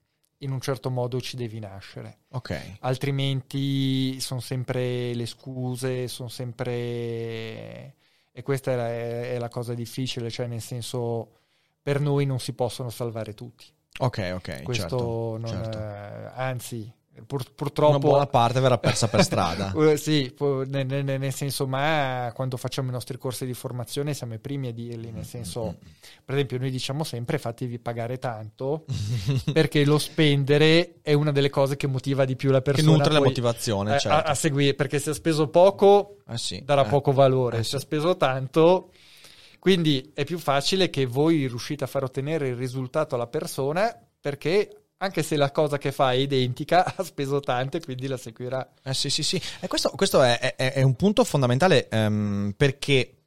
in 0.42 0.52
un 0.52 0.62
certo 0.62 0.90
modo 0.90 1.20
ci 1.22 1.36
devi 1.36 1.60
nascere. 1.60 2.20
Ok. 2.30 2.78
Altrimenti 2.82 4.20
sono 4.20 4.40
sempre 4.40 5.14
le 5.14 5.26
scuse, 5.26 6.08
sono 6.08 6.30
sempre... 6.30 7.96
E 8.34 8.44
questa 8.44 8.72
è 8.72 8.76
la, 8.76 8.90
è 8.90 9.38
la 9.38 9.50
cosa 9.50 9.74
difficile, 9.74 10.30
cioè 10.30 10.48
nel 10.48 10.62
senso 10.62 11.40
per 11.82 12.00
noi 12.00 12.26
non 12.26 12.40
si 12.40 12.54
possono 12.54 12.90
salvare 12.90 13.34
tutti. 13.34 13.66
Ok, 14.00 14.32
ok. 14.34 14.64
Questo 14.64 14.88
certo, 14.88 15.38
non, 15.38 15.48
certo. 15.48 15.78
Eh, 15.78 16.32
anzi, 16.36 16.94
pur, 17.26 17.44
purtroppo... 17.54 17.90
Una 17.90 18.00
buona 18.00 18.28
parte 18.28 18.60
verrà 18.60 18.78
persa 18.78 19.08
per 19.08 19.24
strada. 19.24 19.74
Eh, 19.82 19.98
sì, 19.98 20.34
nel, 20.68 20.86
nel, 20.86 21.04
nel, 21.04 21.34
senso, 21.34 21.68
ma 21.68 22.32
quando 22.36 22.56
facciamo 22.56 22.90
i 22.90 22.92
nostri 22.92 23.18
corsi 23.18 23.46
di 23.46 23.54
formazione 23.54 24.14
siamo 24.14 24.36
i 24.36 24.40
primi 24.40 24.68
a 24.68 24.72
dirli, 24.72 25.12
nel 25.12 25.26
senso, 25.26 25.64
mm-hmm. 25.64 25.74
per 26.24 26.36
esempio 26.36 26.60
noi 26.60 26.70
diciamo 26.70 27.04
sempre 27.04 27.38
fatevi 27.40 27.80
pagare 27.80 28.20
tanto, 28.20 28.86
perché 29.52 29.84
lo 29.86 29.98
spendere 29.98 31.00
è 31.02 31.14
una 31.14 31.32
delle 31.32 31.50
cose 31.50 31.78
che 31.78 31.88
motiva 31.88 32.26
di 32.26 32.36
più 32.36 32.52
la 32.52 32.62
persona. 32.62 32.92
Che 32.92 32.98
nutre 32.98 33.14
la 33.14 33.22
motivazione, 33.22 34.00
certo. 34.00 34.18
a, 34.18 34.22
a, 34.22 34.36
seguire, 34.36 34.76
perché 34.76 35.00
se 35.00 35.10
ha 35.10 35.14
speso 35.14 35.50
poco 35.50 36.18
eh 36.28 36.38
sì, 36.38 36.62
darà 36.64 36.86
eh, 36.86 36.90
poco 36.90 37.12
valore, 37.12 37.60
eh 37.60 37.64
se 37.64 37.78
ha 37.78 37.80
speso 37.80 38.16
tanto 38.16 38.92
quindi 39.62 40.12
è 40.16 40.24
più 40.24 40.40
facile 40.40 40.90
che 40.90 41.06
voi 41.06 41.46
riuscite 41.46 41.84
a 41.84 41.88
far 41.88 42.04
ottenere 42.04 42.48
il 42.48 42.56
risultato 42.56 43.14
alla 43.14 43.28
persona 43.28 43.96
perché 44.20 44.81
anche 45.02 45.24
se 45.24 45.36
la 45.36 45.52
cosa 45.52 45.78
che 45.78 45.92
fa 45.92 46.12
è 46.12 46.16
identica, 46.16 46.86
ha 46.96 47.04
speso 47.04 47.40
tanto 47.40 47.78
e 47.78 47.82
quindi 47.82 48.08
la 48.08 48.18
seguirà. 48.18 48.74
Eh 48.84 48.94
sì, 48.94 49.10
sì, 49.10 49.24
sì. 49.24 49.42
E 49.60 49.68
questo, 49.68 49.90
questo 49.92 50.22
è, 50.22 50.56
è, 50.56 50.74
è, 50.74 50.82
un 50.82 50.96
punto 50.96 51.24
fondamentale 51.24 51.88
um, 51.92 52.54
perché 52.56 53.18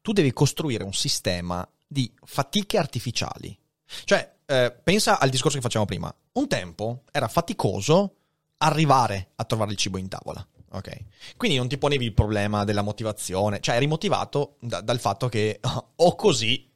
tu 0.00 0.12
devi 0.12 0.32
costruire 0.32 0.84
un 0.84 0.94
sistema 0.94 1.66
di 1.86 2.10
fatiche 2.24 2.78
artificiali. 2.78 3.56
Cioè, 4.04 4.32
eh, 4.46 4.74
pensa 4.82 5.18
al 5.18 5.28
discorso 5.28 5.56
che 5.56 5.62
facevamo 5.62 5.88
prima. 5.88 6.14
Un 6.32 6.48
tempo 6.48 7.02
era 7.12 7.28
faticoso 7.28 8.16
arrivare 8.58 9.32
a 9.36 9.44
trovare 9.44 9.72
il 9.72 9.76
cibo 9.76 9.98
in 9.98 10.08
tavola. 10.08 10.44
Ok. 10.70 10.98
Quindi 11.36 11.58
non 11.58 11.68
ti 11.68 11.76
ponevi 11.76 12.06
il 12.06 12.14
problema 12.14 12.64
della 12.64 12.80
motivazione, 12.80 13.60
cioè 13.60 13.76
eri 13.76 13.86
motivato 13.86 14.56
da, 14.60 14.80
dal 14.80 14.98
fatto 14.98 15.28
che 15.28 15.60
o 15.96 16.14
così 16.14 16.70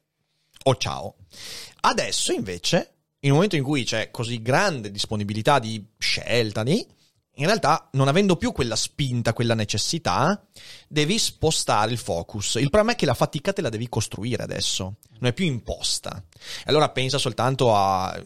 o 0.65 0.77
ciao. 0.77 1.15
Adesso 1.81 2.33
invece, 2.33 2.96
in 3.27 3.33
un 3.33 3.39
momento 3.39 3.57
in 3.57 3.65
cui 3.65 3.85
c'è 3.85 4.11
così 4.11 4.41
grande 4.41 4.91
disponibilità 4.93 5.59
di 5.59 5.85
scelta, 5.99 6.63
di, 6.63 6.87
in 7.39 7.45
realtà 7.45 7.89
non 7.93 8.07
avendo 8.07 8.37
più 8.37 8.53
quella 8.53 8.77
spinta, 8.77 9.33
quella 9.33 9.55
necessità, 9.55 10.47
devi 10.87 11.19
spostare 11.19 11.91
il 11.91 11.99
focus. 11.99 12.55
Il 12.55 12.71
problema 12.71 12.93
è 12.93 12.95
che 12.95 13.05
la 13.05 13.15
fatica 13.15 13.53
te 13.53 13.63
la 13.63 13.69
devi 13.69 13.89
costruire 13.89 14.45
adesso, 14.45 14.99
non 15.19 15.31
è 15.31 15.33
più 15.33 15.45
imposta. 15.45 16.23
Allora 16.67 16.89
pensa 16.91 17.19
soltanto 17.19 17.75
a 17.75 18.17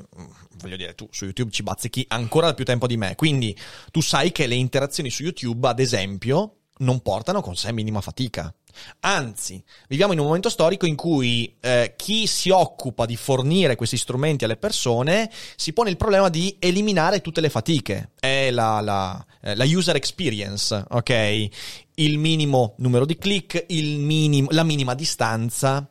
voglio 0.56 0.76
dire, 0.76 0.94
tu 0.94 1.08
su 1.10 1.24
YouTube 1.24 1.50
ci 1.50 1.62
bazzichi 1.62 2.04
ancora 2.08 2.48
da 2.48 2.54
più 2.54 2.66
tempo 2.66 2.86
di 2.86 2.98
me, 2.98 3.14
quindi 3.14 3.56
tu 3.90 4.02
sai 4.02 4.32
che 4.32 4.46
le 4.46 4.54
interazioni 4.54 5.08
su 5.08 5.22
YouTube, 5.22 5.66
ad 5.66 5.80
esempio, 5.80 6.56
non 6.80 7.00
portano 7.00 7.40
con 7.40 7.56
sé 7.56 7.72
minima 7.72 8.00
fatica. 8.00 8.52
Anzi, 9.00 9.62
viviamo 9.88 10.12
in 10.12 10.18
un 10.18 10.26
momento 10.26 10.48
storico 10.48 10.86
in 10.86 10.96
cui 10.96 11.56
eh, 11.60 11.94
chi 11.96 12.26
si 12.26 12.50
occupa 12.50 13.06
di 13.06 13.16
fornire 13.16 13.76
questi 13.76 13.96
strumenti 13.96 14.44
alle 14.44 14.56
persone 14.56 15.30
si 15.56 15.72
pone 15.72 15.90
il 15.90 15.96
problema 15.96 16.28
di 16.28 16.56
eliminare 16.58 17.20
tutte 17.20 17.40
le 17.40 17.50
fatiche. 17.50 18.12
È 18.18 18.50
la, 18.50 18.80
la, 18.80 19.24
eh, 19.42 19.54
la 19.54 19.64
user 19.64 19.96
experience, 19.96 20.84
ok? 20.88 21.48
Il 21.96 22.18
minimo 22.18 22.74
numero 22.78 23.04
di 23.04 23.18
click, 23.18 23.66
minim, 23.68 24.46
la 24.50 24.62
minima 24.62 24.94
distanza. 24.94 25.88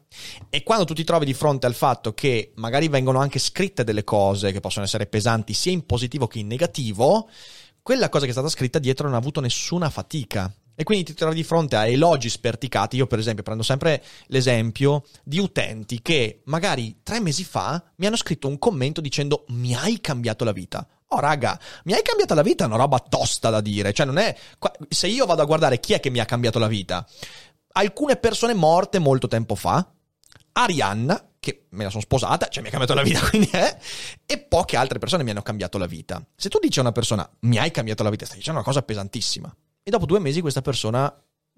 E 0.49 0.63
quando 0.63 0.85
tu 0.85 0.93
ti 0.93 1.03
trovi 1.03 1.25
di 1.25 1.33
fronte 1.33 1.67
al 1.67 1.75
fatto 1.75 2.13
che 2.13 2.51
magari 2.55 2.87
vengono 2.87 3.19
anche 3.19 3.39
scritte 3.39 3.83
delle 3.83 4.03
cose 4.03 4.51
che 4.51 4.59
possono 4.59 4.85
essere 4.85 5.05
pesanti 5.05 5.53
sia 5.53 5.71
in 5.71 5.85
positivo 5.85 6.27
che 6.27 6.39
in 6.39 6.47
negativo, 6.47 7.29
quella 7.81 8.09
cosa 8.09 8.23
che 8.23 8.31
è 8.31 8.33
stata 8.33 8.49
scritta 8.49 8.79
dietro 8.79 9.05
non 9.05 9.15
ha 9.15 9.19
avuto 9.19 9.39
nessuna 9.39 9.89
fatica 9.89 10.51
E 10.79 10.85
quindi 10.85 11.03
ti 11.03 11.13
trovi 11.13 11.35
di 11.35 11.43
fronte 11.43 11.75
a 11.75 11.87
elogi 11.87 12.29
sperticati. 12.29 12.95
Io, 12.95 13.05
per 13.05 13.19
esempio, 13.19 13.43
prendo 13.43 13.63
sempre 13.63 14.01
l'esempio 14.27 15.03
di 15.25 15.37
utenti 15.37 16.01
che 16.01 16.39
magari 16.45 17.01
tre 17.03 17.19
mesi 17.19 17.43
fa 17.43 17.83
mi 17.97 18.05
hanno 18.05 18.15
scritto 18.15 18.47
un 18.47 18.57
commento 18.57 19.01
dicendo 19.01 19.43
mi 19.49 19.75
hai 19.75 19.99
cambiato 19.99 20.45
la 20.45 20.53
vita. 20.53 20.87
Oh, 21.07 21.19
raga, 21.19 21.59
mi 21.83 21.91
hai 21.91 22.01
cambiato 22.01 22.33
la 22.33 22.43
vita 22.43 22.63
è 22.63 22.67
una 22.67 22.77
roba 22.77 22.97
tosta 22.99 23.49
da 23.49 23.59
dire. 23.59 23.91
Cioè, 23.91 24.05
non 24.05 24.19
è. 24.19 24.33
Se 24.87 25.07
io 25.07 25.25
vado 25.25 25.41
a 25.41 25.45
guardare 25.45 25.81
chi 25.81 25.91
è 25.91 25.99
che 25.99 26.09
mi 26.09 26.19
ha 26.19 26.25
cambiato 26.25 26.59
la 26.59 26.67
vita, 26.67 27.05
alcune 27.73 28.15
persone 28.15 28.53
morte 28.53 28.99
molto 28.99 29.27
tempo 29.27 29.55
fa, 29.55 29.85
Arianna, 30.53 31.31
che 31.41 31.65
me 31.71 31.83
la 31.83 31.89
sono 31.89 32.03
sposata, 32.03 32.47
cioè 32.47 32.61
mi 32.61 32.69
ha 32.69 32.71
cambiato 32.71 32.93
la 32.93 33.03
vita, 33.03 33.19
quindi 33.27 33.49
è, 33.51 33.77
e 34.25 34.37
poche 34.37 34.77
altre 34.77 34.97
persone 34.97 35.23
mi 35.23 35.31
hanno 35.31 35.41
cambiato 35.41 35.77
la 35.77 35.87
vita. 35.87 36.25
Se 36.37 36.47
tu 36.47 36.57
dici 36.57 36.79
a 36.79 36.83
una 36.83 36.93
persona 36.93 37.29
mi 37.41 37.57
hai 37.57 37.71
cambiato 37.71 38.01
la 38.01 38.09
vita, 38.09 38.23
stai 38.23 38.37
dicendo 38.37 38.59
una 38.59 38.67
cosa 38.67 38.81
pesantissima. 38.81 39.53
E 39.89 39.91
dopo 39.91 40.05
due 40.05 40.19
mesi 40.19 40.41
questa 40.41 40.61
persona 40.61 41.11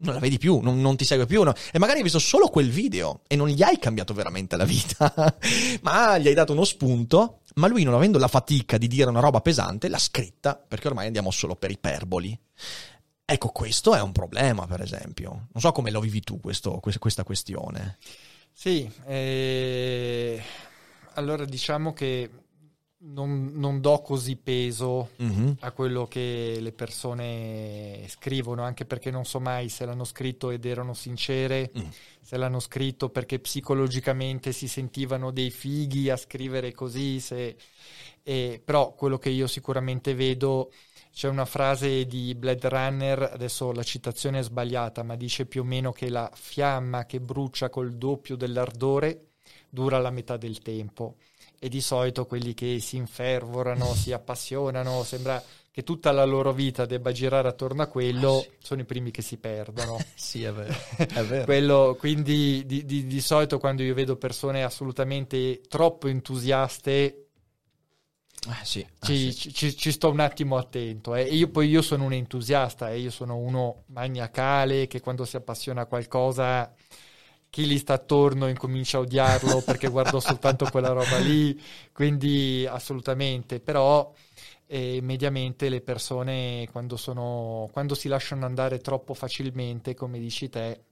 non 0.03 0.13
la 0.13 0.19
vedi 0.21 0.37
più, 0.37 0.61
non, 0.61 0.79
non 0.79 0.95
ti 0.95 1.03
segue 1.03 1.25
più, 1.25 1.43
no? 1.43 1.53
e 1.69 1.77
magari 1.79 1.97
hai 1.97 2.03
visto 2.03 2.17
solo 2.17 2.47
quel 2.47 2.69
video 2.69 3.23
e 3.27 3.35
non 3.35 3.49
gli 3.49 3.61
hai 3.61 3.77
cambiato 3.77 4.13
veramente 4.13 4.55
la 4.55 4.63
vita, 4.63 5.13
ma 5.83 6.17
gli 6.17 6.29
hai 6.29 6.33
dato 6.33 6.53
uno 6.53 6.63
spunto, 6.63 7.41
ma 7.55 7.67
lui 7.67 7.83
non 7.83 7.93
avendo 7.93 8.17
la 8.17 8.29
fatica 8.29 8.77
di 8.77 8.87
dire 8.87 9.09
una 9.09 9.19
roba 9.19 9.41
pesante, 9.41 9.89
l'ha 9.89 9.97
scritta, 9.97 10.55
perché 10.55 10.87
ormai 10.87 11.07
andiamo 11.07 11.29
solo 11.29 11.57
per 11.57 11.71
iperboli. 11.71 12.39
Ecco, 13.25 13.49
questo 13.49 13.95
è 13.95 14.01
un 14.01 14.13
problema, 14.13 14.65
per 14.65 14.79
esempio. 14.79 15.29
Non 15.51 15.61
so 15.61 15.73
come 15.73 15.91
lo 15.91 15.99
vivi 15.99 16.21
tu, 16.21 16.39
questo, 16.39 16.79
questa 16.79 17.25
questione. 17.25 17.97
Sì, 18.53 18.89
eh, 19.07 20.41
allora 21.15 21.43
diciamo 21.43 21.91
che 21.91 22.29
non, 23.03 23.51
non, 23.53 23.81
do 23.81 23.99
così 24.01 24.35
peso 24.35 25.09
mm-hmm. 25.21 25.51
a 25.61 25.71
quello 25.71 26.05
che 26.07 26.57
le 26.59 26.71
persone 26.71 28.05
scrivono, 28.07 28.63
anche 28.63 28.85
perché 28.85 29.09
non 29.09 29.25
so 29.25 29.39
mai 29.39 29.69
se 29.69 29.85
l'hanno 29.85 30.03
scritto 30.03 30.51
ed 30.51 30.65
erano 30.65 30.93
sincere, 30.93 31.71
mm. 31.77 31.87
se 32.21 32.37
l'hanno 32.37 32.59
scritto 32.59 33.09
perché 33.09 33.39
psicologicamente 33.39 34.51
si 34.51 34.67
sentivano 34.67 35.31
dei 35.31 35.49
fighi 35.49 36.09
a 36.09 36.17
scrivere 36.17 36.73
così, 36.73 37.19
se, 37.19 37.55
eh, 38.21 38.61
però 38.63 38.93
quello 38.93 39.17
che 39.17 39.29
io 39.29 39.47
sicuramente 39.47 40.13
vedo, 40.13 40.71
c'è 41.11 41.27
una 41.27 41.45
frase 41.45 42.05
di 42.05 42.35
Blade 42.35 42.69
Runner, 42.69 43.31
adesso 43.33 43.71
la 43.71 43.83
citazione 43.83 44.39
è 44.39 44.43
sbagliata, 44.43 45.03
ma 45.03 45.15
dice 45.15 45.45
più 45.45 45.61
o 45.61 45.65
meno 45.65 45.91
che 45.91 46.09
la 46.09 46.29
fiamma 46.33 47.05
che 47.05 47.19
brucia 47.19 47.69
col 47.69 47.93
doppio 47.93 48.35
dell'ardore 48.35 49.31
dura 49.69 49.97
la 49.99 50.11
metà 50.11 50.37
del 50.37 50.59
tempo 50.59 51.15
e 51.63 51.69
di 51.69 51.79
solito 51.79 52.25
quelli 52.25 52.55
che 52.55 52.79
si 52.79 52.95
infervorano, 52.95 53.93
si 53.93 54.11
appassionano, 54.11 55.03
sembra 55.03 55.39
che 55.69 55.83
tutta 55.83 56.11
la 56.11 56.25
loro 56.25 56.53
vita 56.53 56.87
debba 56.87 57.11
girare 57.11 57.49
attorno 57.49 57.83
a 57.83 57.85
quello, 57.85 58.39
ah, 58.39 58.41
sì. 58.41 58.49
sono 58.63 58.81
i 58.81 58.85
primi 58.85 59.11
che 59.11 59.21
si 59.21 59.37
perdono. 59.37 60.03
sì, 60.15 60.41
è 60.41 60.51
vero. 60.51 60.73
È 60.97 61.21
vero. 61.23 61.43
quello, 61.45 61.95
quindi 61.99 62.63
di, 62.65 62.83
di, 62.83 63.05
di, 63.05 63.21
solito 63.21 63.59
quando 63.59 63.83
io 63.83 63.93
vedo 63.93 64.15
persone 64.15 64.63
assolutamente 64.63 65.61
troppo 65.69 66.07
entusiaste, 66.07 67.27
eh, 68.49 68.65
sì, 68.65 68.83
ci, 68.99 69.27
eh, 69.27 69.31
sì. 69.31 69.53
ci, 69.53 69.77
ci, 69.77 69.91
sto 69.91 70.09
un 70.09 70.19
attimo 70.19 70.57
attento. 70.57 71.13
Eh. 71.13 71.25
Io, 71.25 71.47
poi 71.49 71.69
io 71.69 71.83
sono 71.83 72.05
un 72.05 72.13
entusiasta, 72.13 72.89
eh. 72.89 72.97
io 72.97 73.11
sono 73.11 73.37
uno 73.37 73.83
maniacale 73.89 74.87
che 74.87 74.99
quando 74.99 75.25
si 75.25 75.35
appassiona 75.35 75.81
a 75.81 75.85
qualcosa 75.85 76.73
chi 77.51 77.65
gli 77.65 77.77
sta 77.77 77.93
attorno 77.93 78.47
incomincia 78.47 78.97
a 78.97 79.01
odiarlo 79.01 79.61
perché 79.61 79.89
guardò 79.89 80.19
soltanto 80.21 80.67
quella 80.71 80.93
roba 80.93 81.17
lì, 81.17 81.61
quindi 81.91 82.65
assolutamente, 82.65 83.59
però 83.59 84.11
eh, 84.65 84.99
mediamente 85.01 85.67
le 85.67 85.81
persone 85.81 86.67
quando, 86.71 86.95
sono, 86.95 87.69
quando 87.73 87.93
si 87.93 88.07
lasciano 88.07 88.45
andare 88.45 88.79
troppo 88.79 89.13
facilmente, 89.13 89.93
come 89.93 90.17
dici 90.17 90.49
te, 90.49 90.85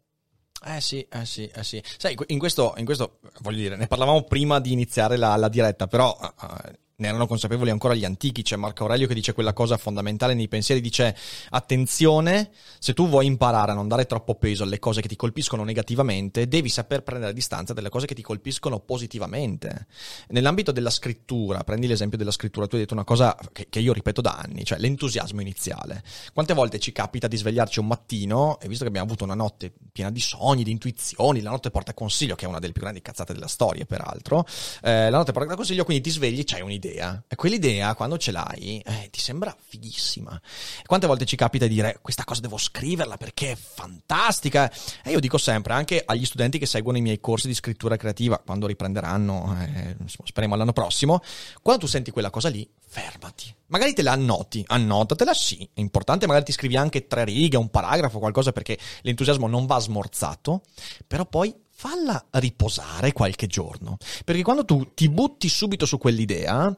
eh 0.65 0.81
sì, 0.81 1.07
eh 1.09 1.25
sì, 1.25 1.47
eh 1.47 1.63
sì. 1.63 1.81
Sai, 1.97 2.17
in 2.27 2.37
questo, 2.37 2.73
in 2.75 2.83
questo, 2.83 3.19
voglio 3.39 3.59
dire, 3.59 3.77
ne 3.77 3.87
parlavamo 3.87 4.23
prima 4.23 4.59
di 4.59 4.73
iniziare 4.73 5.15
la, 5.15 5.37
la 5.37 5.47
diretta, 5.47 5.87
però 5.87 6.17
uh, 6.19 6.71
ne 6.99 7.07
erano 7.07 7.27
consapevoli 7.27 7.69
ancora 7.69 7.95
gli 7.95 8.05
antichi, 8.05 8.41
c'è 8.41 8.55
Marco 8.55 8.83
Aurelio 8.83 9.07
che 9.07 9.13
dice 9.13 9.33
quella 9.33 9.53
cosa 9.53 9.77
fondamentale 9.77 10.33
nei 10.33 10.47
pensieri, 10.47 10.81
dice 10.81 11.15
attenzione, 11.49 12.51
se 12.77 12.93
tu 12.93 13.07
vuoi 13.07 13.25
imparare 13.25 13.71
a 13.71 13.73
non 13.73 13.87
dare 13.87 14.05
troppo 14.05 14.35
peso 14.35 14.63
alle 14.63 14.79
cose 14.79 15.01
che 15.01 15.07
ti 15.07 15.15
colpiscono 15.15 15.63
negativamente, 15.63 16.47
devi 16.47 16.69
saper 16.69 17.03
prendere 17.03 17.33
distanza 17.33 17.73
dalle 17.73 17.89
cose 17.89 18.05
che 18.05 18.15
ti 18.15 18.21
colpiscono 18.21 18.79
positivamente. 18.79 19.87
Nell'ambito 20.29 20.71
della 20.71 20.89
scrittura, 20.89 21.63
prendi 21.63 21.87
l'esempio 21.87 22.17
della 22.17 22.31
scrittura, 22.31 22.67
tu 22.67 22.75
hai 22.75 22.81
detto 22.81 22.93
una 22.93 23.05
cosa 23.05 23.37
che, 23.53 23.67
che 23.69 23.79
io 23.79 23.93
ripeto 23.93 24.19
da 24.19 24.37
anni, 24.43 24.65
cioè 24.65 24.77
l'entusiasmo 24.77 25.39
iniziale. 25.39 26.03
Quante 26.33 26.53
volte 26.53 26.79
ci 26.79 26.91
capita 26.91 27.27
di 27.27 27.37
svegliarci 27.37 27.79
un 27.79 27.87
mattino, 27.87 28.59
e 28.59 28.67
visto 28.67 28.83
che 28.83 28.89
abbiamo 28.89 29.07
avuto 29.07 29.23
una 29.23 29.35
notte 29.35 29.71
piena 29.91 30.11
di 30.11 30.19
sogni, 30.19 30.63
di 30.63 30.71
intuizioni, 30.71 31.41
la 31.41 31.51
notte 31.51 31.71
porta 31.71 31.93
consiglio, 31.93 32.35
che 32.35 32.43
è 32.43 32.47
una 32.49 32.59
delle 32.59 32.73
più 32.73 32.81
grandi 32.81 33.01
cazzate 33.01 33.31
della 33.31 33.47
storia 33.47 33.85
peraltro, 33.85 34.45
eh, 34.81 35.09
la 35.09 35.17
notte 35.17 35.31
porta 35.31 35.55
consiglio, 35.55 35.85
quindi 35.85 36.03
ti 36.03 36.09
svegli, 36.09 36.43
c'hai 36.43 36.61
un'idea 36.61 36.87
un'idea 36.89 37.23
e 37.27 37.35
quell'idea 37.35 37.93
quando 37.95 38.17
ce 38.17 38.31
l'hai 38.31 38.79
eh, 38.79 39.09
ti 39.11 39.19
sembra 39.19 39.55
fighissima. 39.57 40.39
Quante 40.85 41.07
volte 41.07 41.25
ci 41.25 41.35
capita 41.35 41.67
di 41.67 41.75
dire 41.75 41.99
questa 42.01 42.23
cosa 42.23 42.41
devo 42.41 42.57
scriverla 42.57 43.17
perché 43.17 43.51
è 43.51 43.55
fantastica? 43.55 44.71
E 45.03 45.11
io 45.11 45.19
dico 45.19 45.37
sempre 45.37 45.73
anche 45.73 46.01
agli 46.05 46.25
studenti 46.25 46.57
che 46.57 46.65
seguono 46.65 46.97
i 46.97 47.01
miei 47.01 47.19
corsi 47.19 47.47
di 47.47 47.53
scrittura 47.53 47.95
creativa 47.95 48.39
quando 48.39 48.67
riprenderanno, 48.67 49.55
eh, 49.61 49.95
speriamo 50.23 50.55
l'anno 50.55 50.73
prossimo, 50.73 51.21
quando 51.61 51.85
tu 51.85 51.87
senti 51.87 52.11
quella 52.11 52.29
cosa 52.29 52.49
lì, 52.49 52.67
fermati. 52.87 53.53
Magari 53.67 53.93
te 53.93 54.01
la 54.01 54.13
annoti, 54.13 54.63
annotatela, 54.65 55.33
sì, 55.33 55.67
è 55.73 55.79
importante, 55.79 56.25
magari 56.25 56.45
ti 56.45 56.51
scrivi 56.51 56.75
anche 56.75 57.05
tre 57.05 57.23
righe, 57.23 57.55
un 57.55 57.69
paragrafo, 57.69 58.17
qualcosa 58.17 58.51
perché 58.51 58.77
l'entusiasmo 59.01 59.47
non 59.47 59.67
va 59.67 59.77
smorzato, 59.77 60.63
però 61.05 61.25
poi 61.25 61.53
falla 61.79 62.21
riposare 62.31 63.13
qualche 63.13 63.47
giorno. 63.47 63.95
Perché 64.25 64.41
quando 64.43 64.65
tu 64.65 64.93
ti 64.93 65.07
butti 65.07 65.47
subito 65.47 65.85
su 65.85 65.97
quell'idea, 65.97 66.75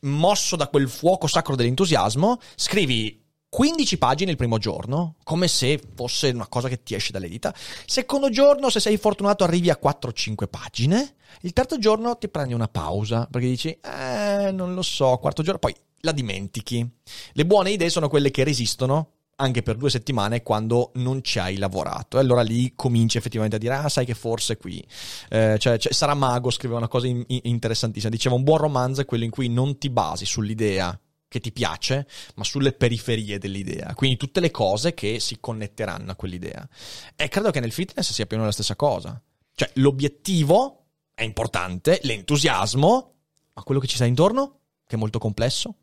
mosso 0.00 0.56
da 0.56 0.68
quel 0.68 0.90
fuoco 0.90 1.26
sacro 1.26 1.56
dell'entusiasmo, 1.56 2.38
scrivi 2.54 3.18
15 3.48 3.96
pagine 3.96 4.30
il 4.30 4.36
primo 4.36 4.58
giorno, 4.58 5.16
come 5.24 5.48
se 5.48 5.80
fosse 5.94 6.28
una 6.28 6.48
cosa 6.48 6.68
che 6.68 6.82
ti 6.82 6.94
esce 6.94 7.12
dalle 7.12 7.30
dita. 7.30 7.54
Secondo 7.86 8.28
giorno, 8.28 8.68
se 8.68 8.78
sei 8.78 8.98
fortunato, 8.98 9.42
arrivi 9.42 9.70
a 9.70 9.78
4-5 9.82 10.46
pagine. 10.50 11.14
Il 11.40 11.54
terzo 11.54 11.78
giorno 11.78 12.18
ti 12.18 12.28
prendi 12.28 12.52
una 12.52 12.68
pausa, 12.68 13.26
perché 13.30 13.46
dici, 13.46 13.70
eh, 13.70 14.50
non 14.52 14.74
lo 14.74 14.82
so, 14.82 15.16
quarto 15.16 15.42
giorno, 15.42 15.60
poi 15.60 15.74
la 16.00 16.12
dimentichi. 16.12 16.86
Le 17.32 17.46
buone 17.46 17.70
idee 17.70 17.88
sono 17.88 18.10
quelle 18.10 18.30
che 18.30 18.44
resistono 18.44 19.12
anche 19.36 19.62
per 19.62 19.76
due 19.76 19.90
settimane 19.90 20.42
quando 20.42 20.92
non 20.94 21.22
ci 21.22 21.38
hai 21.38 21.56
lavorato. 21.56 22.16
E 22.16 22.20
allora 22.20 22.42
lì 22.42 22.72
cominci 22.74 23.18
effettivamente 23.18 23.56
a 23.56 23.58
dire, 23.58 23.74
ah 23.74 23.88
sai 23.88 24.04
che 24.04 24.14
forse 24.14 24.56
qui, 24.56 24.84
eh, 25.30 25.56
cioè, 25.58 25.78
cioè, 25.78 25.92
Saramago 25.92 26.50
scriveva 26.50 26.78
una 26.78 26.88
cosa 26.88 27.06
in, 27.06 27.24
in, 27.26 27.40
interessantissima, 27.44 28.10
diceva 28.10 28.34
un 28.34 28.44
buon 28.44 28.58
romanzo 28.58 29.00
è 29.00 29.04
quello 29.04 29.24
in 29.24 29.30
cui 29.30 29.48
non 29.48 29.78
ti 29.78 29.90
basi 29.90 30.24
sull'idea 30.24 30.98
che 31.28 31.40
ti 31.40 31.50
piace, 31.50 32.06
ma 32.34 32.44
sulle 32.44 32.72
periferie 32.72 33.38
dell'idea, 33.38 33.94
quindi 33.94 34.18
tutte 34.18 34.38
le 34.38 34.50
cose 34.50 34.92
che 34.92 35.18
si 35.18 35.40
connetteranno 35.40 36.10
a 36.10 36.14
quell'idea. 36.14 36.68
E 37.16 37.28
credo 37.28 37.50
che 37.50 37.60
nel 37.60 37.72
fitness 37.72 38.12
sia 38.12 38.26
più 38.26 38.36
o 38.36 38.40
meno 38.40 38.50
la 38.50 38.54
stessa 38.54 38.76
cosa. 38.76 39.20
Cioè, 39.54 39.70
l'obiettivo 39.76 40.88
è 41.14 41.22
importante, 41.22 42.00
l'entusiasmo, 42.02 43.14
ma 43.54 43.62
quello 43.62 43.80
che 43.80 43.86
ci 43.86 43.94
sta 43.94 44.04
intorno, 44.04 44.60
che 44.86 44.96
è 44.96 44.98
molto 44.98 45.18
complesso. 45.18 45.76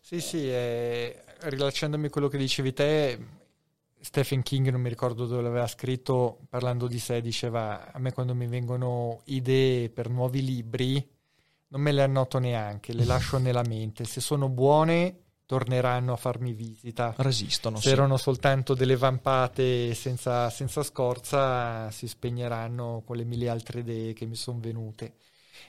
Sì, 0.00 0.20
sì, 0.20 0.46
è 0.48 1.29
rilacciandomi 1.42 2.06
a 2.06 2.10
quello 2.10 2.28
che 2.28 2.38
dicevi 2.38 2.72
te, 2.72 3.18
Stephen 4.00 4.42
King, 4.42 4.70
non 4.70 4.80
mi 4.80 4.88
ricordo 4.88 5.26
dove 5.26 5.42
l'aveva 5.42 5.66
scritto, 5.66 6.40
parlando 6.48 6.86
di 6.86 6.98
sé, 6.98 7.20
diceva 7.20 7.92
a 7.92 7.98
me 7.98 8.12
quando 8.12 8.34
mi 8.34 8.46
vengono 8.46 9.20
idee 9.24 9.90
per 9.90 10.08
nuovi 10.08 10.42
libri, 10.42 11.06
non 11.68 11.80
me 11.82 11.92
le 11.92 12.02
annoto 12.02 12.38
neanche, 12.38 12.92
le 12.92 13.04
lascio 13.04 13.36
nella 13.38 13.62
mente. 13.62 14.04
Se 14.04 14.20
sono 14.20 14.48
buone, 14.48 15.20
torneranno 15.44 16.12
a 16.12 16.16
farmi 16.16 16.52
visita. 16.52 17.14
Resistono. 17.16 17.76
Se 17.76 17.88
sì. 17.88 17.90
erano 17.90 18.16
soltanto 18.16 18.74
delle 18.74 18.96
vampate 18.96 19.94
senza, 19.94 20.48
senza 20.48 20.82
scorza, 20.82 21.90
si 21.90 22.08
spegneranno 22.08 23.02
con 23.04 23.16
le 23.16 23.24
mille 23.24 23.48
altre 23.48 23.80
idee 23.80 24.12
che 24.12 24.26
mi 24.26 24.36
sono 24.36 24.60
venute. 24.60 25.14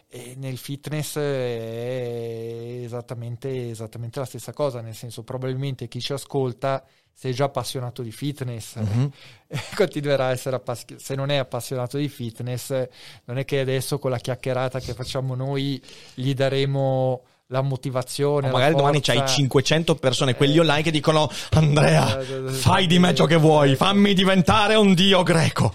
E 0.07 0.35
nel 0.37 0.57
fitness 0.57 1.17
è 1.17 2.81
esattamente, 2.83 3.69
esattamente, 3.69 4.19
la 4.19 4.25
stessa 4.25 4.53
cosa, 4.53 4.81
nel 4.81 4.95
senso 4.95 5.23
probabilmente 5.23 5.87
chi 5.87 6.01
ci 6.01 6.13
ascolta 6.13 6.85
se 7.13 7.29
è 7.29 7.33
già 7.33 7.45
appassionato 7.45 8.01
di 8.01 8.11
fitness 8.11 8.79
mm-hmm. 8.79 9.05
continuerà 9.75 10.27
a 10.27 10.31
essere 10.31 10.55
appassionato, 10.55 11.03
se 11.03 11.15
non 11.15 11.29
è 11.29 11.35
appassionato 11.35 11.97
di 11.97 12.09
fitness 12.09 12.87
non 13.25 13.37
è 13.37 13.45
che 13.45 13.59
adesso 13.59 13.99
con 13.99 14.11
la 14.11 14.17
chiacchierata 14.17 14.79
che 14.79 14.93
facciamo 14.93 15.35
noi 15.35 15.81
gli 16.15 16.33
daremo 16.33 17.23
la 17.51 17.61
motivazione. 17.61 18.49
O 18.49 18.51
magari 18.51 18.75
domani 18.75 19.01
c'hai 19.01 19.25
500 19.27 19.95
persone, 19.95 20.35
quelli 20.35 20.55
eh, 20.55 20.61
online, 20.61 20.81
che 20.81 20.91
dicono: 20.91 21.29
Andrea, 21.51 22.19
eh, 22.19 22.49
fai 22.49 22.87
di 22.87 22.97
me 22.97 23.13
ciò 23.13 23.25
che 23.25 23.35
vuoi, 23.35 23.75
fammi 23.75 24.13
diventare 24.13 24.75
un 24.75 24.93
dio 24.93 25.21
greco. 25.23 25.73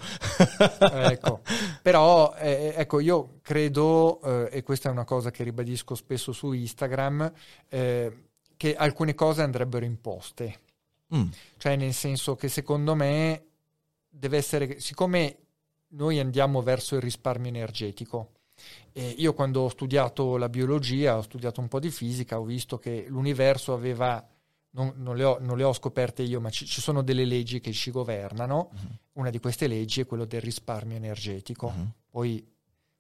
ecco, 0.79 1.41
però, 1.81 2.35
eh, 2.39 2.75
ecco, 2.77 3.01
io 3.01 3.39
credo, 3.43 4.21
eh, 4.23 4.59
e 4.59 4.63
questa 4.63 4.89
è 4.89 4.93
una 4.93 5.05
cosa 5.05 5.31
che 5.31 5.45
ribadisco 5.45 5.95
spesso 5.95 6.33
su 6.33 6.53
Instagram, 6.53 7.31
eh, 7.69 8.13
che 8.57 8.75
alcune 8.75 9.15
cose 9.15 9.43
andrebbero 9.43 9.85
imposte. 9.85 10.61
Mm. 11.15 11.29
Cioè 11.59 11.77
nel 11.77 11.95
senso 11.95 12.35
che 12.35 12.49
secondo 12.49 12.95
me 12.95 13.45
deve 14.09 14.39
essere, 14.39 14.81
siccome 14.81 15.37
noi 15.89 16.19
andiamo 16.19 16.63
verso 16.63 16.97
il 16.97 17.03
risparmio 17.03 17.49
energetico, 17.49 18.31
e 18.93 19.15
io 19.19 19.35
quando 19.35 19.63
ho 19.63 19.69
studiato 19.69 20.37
la 20.37 20.49
biologia, 20.49 21.17
ho 21.17 21.23
studiato 21.23 21.61
un 21.61 21.69
po' 21.69 21.81
di 21.81 21.91
fisica, 21.91 22.41
ho 22.41 22.45
visto 22.45 22.79
che 22.79 23.07
l'universo 23.09 23.73
aveva, 23.73 24.27
non, 24.71 24.95
non, 24.97 25.17
le, 25.17 25.25
ho, 25.25 25.39
non 25.41 25.57
le, 25.57 25.65
ho, 25.65 25.73
scoperte 25.73 26.23
io, 26.23 26.41
ma 26.41 26.51
ci, 26.51 26.65
ci, 26.65 26.81
sono 26.81 27.03
delle 27.03 27.25
leggi 27.25 27.61
che 27.61 27.73
ci 27.73 27.91
governano. 27.91 28.71
Uh-huh. 28.73 29.21
Una 29.21 29.31
di 29.31 29.39
queste 29.39 29.67
leggi 29.67 30.01
è 30.01 30.07
quella 30.07 30.25
del 30.25 30.41
risparmio 30.41 30.97
energetico. 30.97 31.67
Uh-huh. 31.67 31.91
Poi 32.09 32.47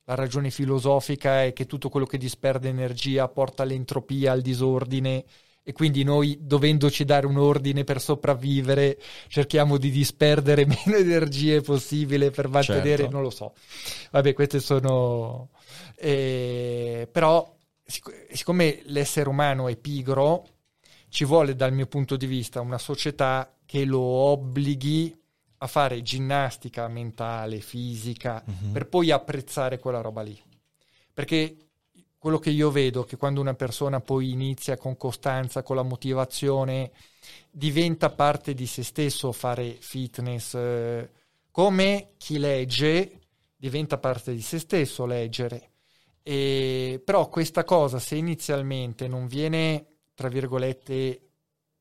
la 0.05 0.15
ragione 0.15 0.51
filosofica 0.51 1.45
è 1.45 1.53
che 1.53 1.67
tutto 1.67 1.89
quello 1.89 2.07
che 2.07 2.19
disperde 2.19 2.69
energia 2.69 3.27
porta 3.29 3.63
all'entropia, 3.63 4.33
al 4.33 4.43
disordine 4.43 5.25
e 5.69 5.73
quindi 5.73 6.05
noi 6.05 6.39
dovendoci 6.41 7.05
dare 7.05 7.27
un 7.27 7.39
ordine 7.39 7.83
per 7.83 8.01
sopravvivere 8.01 9.01
cerchiamo 9.27 9.79
di 9.79 9.91
disperdere 9.91 10.63
meno 10.65 10.97
energie 10.97 11.61
possibile 11.61 12.31
per 12.31 12.47
mantenere, 12.47 12.99
certo. 12.99 13.11
non 13.11 13.23
lo 13.23 13.31
so. 13.31 13.53
Vabbè, 14.13 14.33
queste 14.33 14.61
sono... 14.61 15.49
Eh, 15.97 17.09
però 17.11 17.53
sic- 17.85 18.29
siccome 18.31 18.83
l'essere 18.85 19.29
umano 19.29 19.67
è 19.67 19.75
pigro, 19.75 20.47
ci 21.09 21.25
vuole 21.25 21.57
dal 21.57 21.73
mio 21.73 21.87
punto 21.87 22.15
di 22.15 22.27
vista 22.27 22.61
una 22.61 22.79
società 22.79 23.53
che 23.67 23.85
lo 23.85 24.03
obblighi 24.03 25.21
a 25.59 25.67
fare 25.67 26.01
ginnastica 26.01 26.87
mentale, 26.87 27.59
fisica, 27.59 28.41
uh-huh. 28.47 28.71
per 28.71 28.87
poi 28.87 29.11
apprezzare 29.11 29.81
quella 29.81 30.01
roba 30.01 30.23
lì. 30.23 30.41
Perché 31.13 31.57
quello 32.27 32.41
che 32.41 32.51
io 32.51 32.73
vedo 32.73 33.05
è 33.05 33.07
che 33.07 33.17
quando 33.17 33.41
una 33.41 33.55
persona 33.55 34.01
poi 34.01 34.33
inizia 34.33 34.77
con 34.77 34.97
costanza, 34.97 35.63
con 35.63 35.77
la 35.77 35.85
motivazione, 35.85 36.91
diventa 37.53 38.11
parte 38.11 38.53
di 38.53 38.67
se 38.67 38.83
stesso 38.83 39.31
fare 39.31 39.77
fitness, 39.79 40.55
eh, 40.55 41.09
come 41.53 42.15
chi 42.17 42.39
legge 42.39 43.21
diventa 43.55 43.99
parte 43.99 44.35
di 44.35 44.41
se 44.41 44.59
stesso 44.59 45.07
leggere. 45.07 45.71
E, 46.25 47.01
però 47.05 47.29
questa 47.29 47.63
cosa, 47.63 48.01
se 48.01 48.17
inizialmente 48.17 49.07
non 49.07 49.29
viene, 49.29 49.87
tra 50.13 50.27
virgolette, 50.27 51.21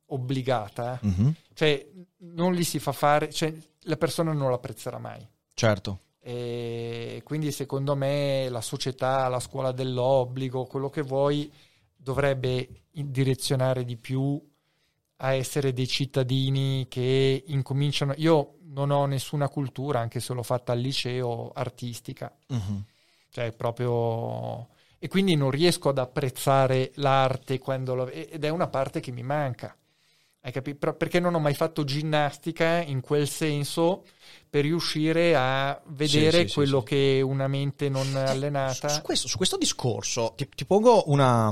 obbligata, 0.06 1.00
mm-hmm. 1.04 1.30
cioè 1.56 1.88
non 2.18 2.54
gli 2.54 2.64
si 2.64 2.78
fa 2.78 2.91
fare, 2.91 3.34
cioè 3.34 3.52
la 3.86 3.98
persona 3.98 4.32
non 4.32 4.50
lo 4.50 4.54
apprezzerà 4.54 5.00
mai. 5.00 5.28
Certo. 5.56 6.02
E 6.28 7.21
quindi 7.23 7.51
secondo 7.51 7.95
me 7.95 8.49
la 8.49 8.61
società, 8.61 9.28
la 9.28 9.39
scuola 9.39 9.71
dell'obbligo, 9.71 10.65
quello 10.65 10.89
che 10.89 11.03
vuoi, 11.03 11.53
dovrebbe 11.95 12.86
direzionare 12.89 13.86
di 13.86 13.95
più 13.95 14.41
a 15.17 15.34
essere 15.34 15.71
dei 15.71 15.88
cittadini 15.88 16.88
che 16.89 17.43
incominciano. 17.45 18.15
Io 18.17 18.55
non 18.69 18.89
ho 18.89 19.05
nessuna 19.05 19.49
cultura, 19.49 19.99
anche 19.99 20.19
se 20.19 20.34
l'ho 20.34 20.41
fatta 20.41 20.71
al 20.71 20.80
liceo, 20.80 21.51
artistica. 21.53 22.36
Uh-huh. 22.47 22.82
Cioè, 23.30 23.51
proprio. 23.51 24.69
E 24.97 25.07
quindi 25.07 25.36
non 25.36 25.51
riesco 25.51 25.89
ad 25.89 25.99
apprezzare 25.99 26.91
l'arte 26.95 27.59
quando 27.59 27.93
lo... 27.93 28.09
ed 28.09 28.43
è 28.43 28.49
una 28.49 28.67
parte 28.67 28.99
che 28.99 29.11
mi 29.11 29.21
manca. 29.21 29.78
Hai 30.46 30.52
capito? 30.52 30.93
Perché 30.93 31.20
non 31.20 31.34
ho 31.34 31.39
mai 31.39 31.56
fatto 31.56 31.84
ginnastica 31.84 32.80
in 32.80 33.02
quel 33.02 33.28
senso 33.28 34.06
per 34.48 34.62
riuscire 34.62 35.36
a 35.36 35.82
vedere 35.88 36.41
sì, 36.41 36.48
sì, 36.50 36.54
quello 36.54 36.82
sì, 36.82 36.86
che 36.86 37.22
una 37.26 37.48
mente 37.48 37.89
non 37.89 38.06
eh, 38.16 38.20
allenata. 38.20 38.88
Su, 38.89 38.96
su, 38.98 39.02
questo, 39.02 39.28
su 39.28 39.38
questo, 39.38 39.58
discorso 39.58 40.34
ti, 40.38 40.48
ti 40.54 40.66
pongo 40.66 41.10
una, 41.10 41.52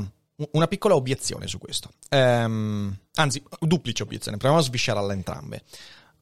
una, 0.51 0.67
piccola 0.67 0.93
obiezione 0.93 1.47
su 1.47 1.57
questo. 1.57 1.89
Ehm, 2.09 2.95
anzi, 3.15 3.43
duplice 3.61 4.03
obiezione, 4.03 4.37
proviamo 4.37 4.61
a 4.61 4.65
sviscerarla 4.67 5.13
entrambe. 5.13 5.63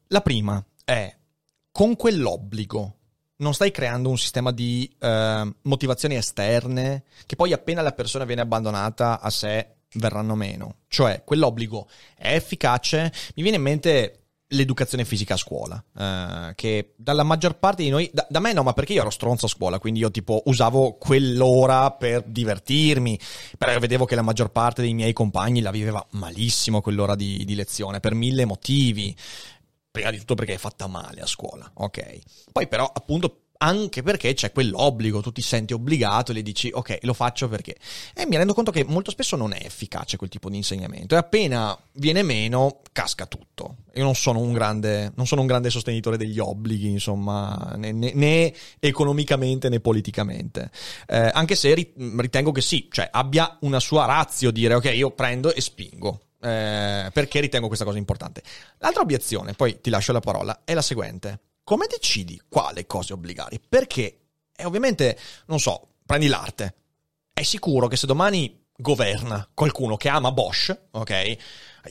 La 0.07 0.21
prima 0.21 0.63
è 0.85 1.13
con 1.73 1.97
quell'obbligo 1.97 2.95
non 3.39 3.53
stai 3.53 3.71
creando 3.71 4.07
un 4.07 4.17
sistema 4.17 4.53
di 4.53 4.89
eh, 4.97 5.55
motivazioni 5.63 6.15
esterne 6.15 7.03
che 7.25 7.35
poi 7.35 7.51
appena 7.51 7.81
la 7.81 7.91
persona 7.91 8.23
viene 8.23 8.41
abbandonata 8.41 9.19
a 9.19 9.29
sé 9.29 9.75
verranno 9.93 10.35
meno. 10.35 10.77
Cioè, 10.87 11.23
quell'obbligo 11.23 11.87
è 12.15 12.33
efficace. 12.33 13.11
Mi 13.35 13.43
viene 13.43 13.57
in 13.57 13.63
mente 13.63 14.21
l'educazione 14.51 15.05
fisica 15.05 15.35
a 15.35 15.37
scuola, 15.37 15.83
eh, 15.97 16.53
che 16.55 16.93
dalla 16.95 17.23
maggior 17.23 17.57
parte 17.57 17.83
di 17.83 17.89
noi, 17.89 18.09
da, 18.13 18.25
da, 18.29 18.39
me 18.39 18.53
no, 18.53 18.63
ma 18.63 18.73
perché 18.73 18.93
io 18.93 19.01
ero 19.01 19.09
stronzo 19.09 19.45
a 19.45 19.49
scuola, 19.49 19.79
quindi 19.79 19.99
io 19.99 20.11
tipo 20.11 20.41
usavo 20.45 20.97
quell'ora 20.97 21.91
per 21.91 22.23
divertirmi, 22.23 23.19
però 23.57 23.77
vedevo 23.79 24.05
che 24.05 24.15
la 24.15 24.21
maggior 24.21 24.51
parte 24.51 24.81
dei 24.81 24.93
miei 24.93 25.13
compagni 25.13 25.61
la 25.61 25.71
viveva 25.71 26.05
malissimo 26.11 26.81
quell'ora 26.81 27.15
di, 27.15 27.43
di 27.45 27.55
lezione, 27.55 27.99
per 27.99 28.13
mille 28.13 28.45
motivi. 28.45 29.15
Prima 29.91 30.09
di 30.09 30.19
tutto 30.19 30.35
perché 30.35 30.53
è 30.53 30.57
fatta 30.57 30.87
male 30.87 31.19
a 31.19 31.25
scuola, 31.25 31.69
ok? 31.73 32.19
Poi 32.51 32.67
però 32.67 32.89
appunto 32.93 33.40
anche 33.61 34.01
perché 34.01 34.33
c'è 34.33 34.51
quell'obbligo, 34.51 35.21
tu 35.21 35.31
ti 35.31 35.41
senti 35.41 35.73
obbligato 35.73 36.31
e 36.31 36.35
le 36.35 36.41
dici 36.41 36.71
ok, 36.73 36.99
lo 37.01 37.13
faccio 37.13 37.47
perché. 37.47 37.75
E 38.13 38.25
mi 38.25 38.35
rendo 38.35 38.53
conto 38.53 38.71
che 38.71 38.83
molto 38.83 39.11
spesso 39.11 39.35
non 39.35 39.53
è 39.53 39.59
efficace 39.63 40.17
quel 40.17 40.29
tipo 40.29 40.49
di 40.49 40.57
insegnamento 40.57 41.15
e 41.15 41.17
appena 41.17 41.77
viene 41.93 42.23
meno 42.23 42.81
casca 42.91 43.25
tutto. 43.27 43.77
Io 43.93 44.03
non 44.03 44.15
sono 44.15 44.39
un 44.39 44.53
grande, 44.53 45.13
sono 45.23 45.41
un 45.41 45.47
grande 45.47 45.69
sostenitore 45.69 46.17
degli 46.17 46.39
obblighi, 46.39 46.89
insomma, 46.89 47.73
né, 47.77 47.91
né, 47.91 48.11
né 48.15 48.53
economicamente 48.79 49.69
né 49.69 49.79
politicamente. 49.79 50.71
Eh, 51.07 51.29
anche 51.31 51.55
se 51.55 51.73
ritengo 51.73 52.51
che 52.51 52.61
sì, 52.61 52.87
cioè 52.91 53.09
abbia 53.11 53.57
una 53.61 53.79
sua 53.79 54.05
razio 54.05 54.49
dire 54.51 54.73
ok, 54.73 54.91
io 54.95 55.11
prendo 55.11 55.53
e 55.53 55.61
spingo. 55.61 56.19
Eh, 56.43 57.11
perché 57.13 57.39
ritengo 57.39 57.67
questa 57.67 57.85
cosa 57.85 57.99
importante. 57.99 58.41
L'altra 58.79 59.03
obiezione, 59.03 59.53
poi 59.53 59.79
ti 59.79 59.91
lascio 59.91 60.11
la 60.11 60.19
parola, 60.19 60.61
è 60.65 60.73
la 60.73 60.81
seguente 60.81 61.39
come 61.63 61.87
decidi 61.87 62.41
quale 62.47 62.85
cose 62.85 63.13
obbligare? 63.13 63.59
Perché, 63.67 64.19
e 64.55 64.65
ovviamente, 64.65 65.17
non 65.47 65.59
so, 65.59 65.95
prendi 66.05 66.27
l'arte. 66.27 66.75
È 67.33 67.43
sicuro 67.43 67.87
che 67.87 67.95
se 67.95 68.07
domani 68.07 68.59
governa 68.75 69.47
qualcuno 69.53 69.95
che 69.95 70.09
ama 70.09 70.31
Bosch, 70.31 70.75
ok? 70.91 71.37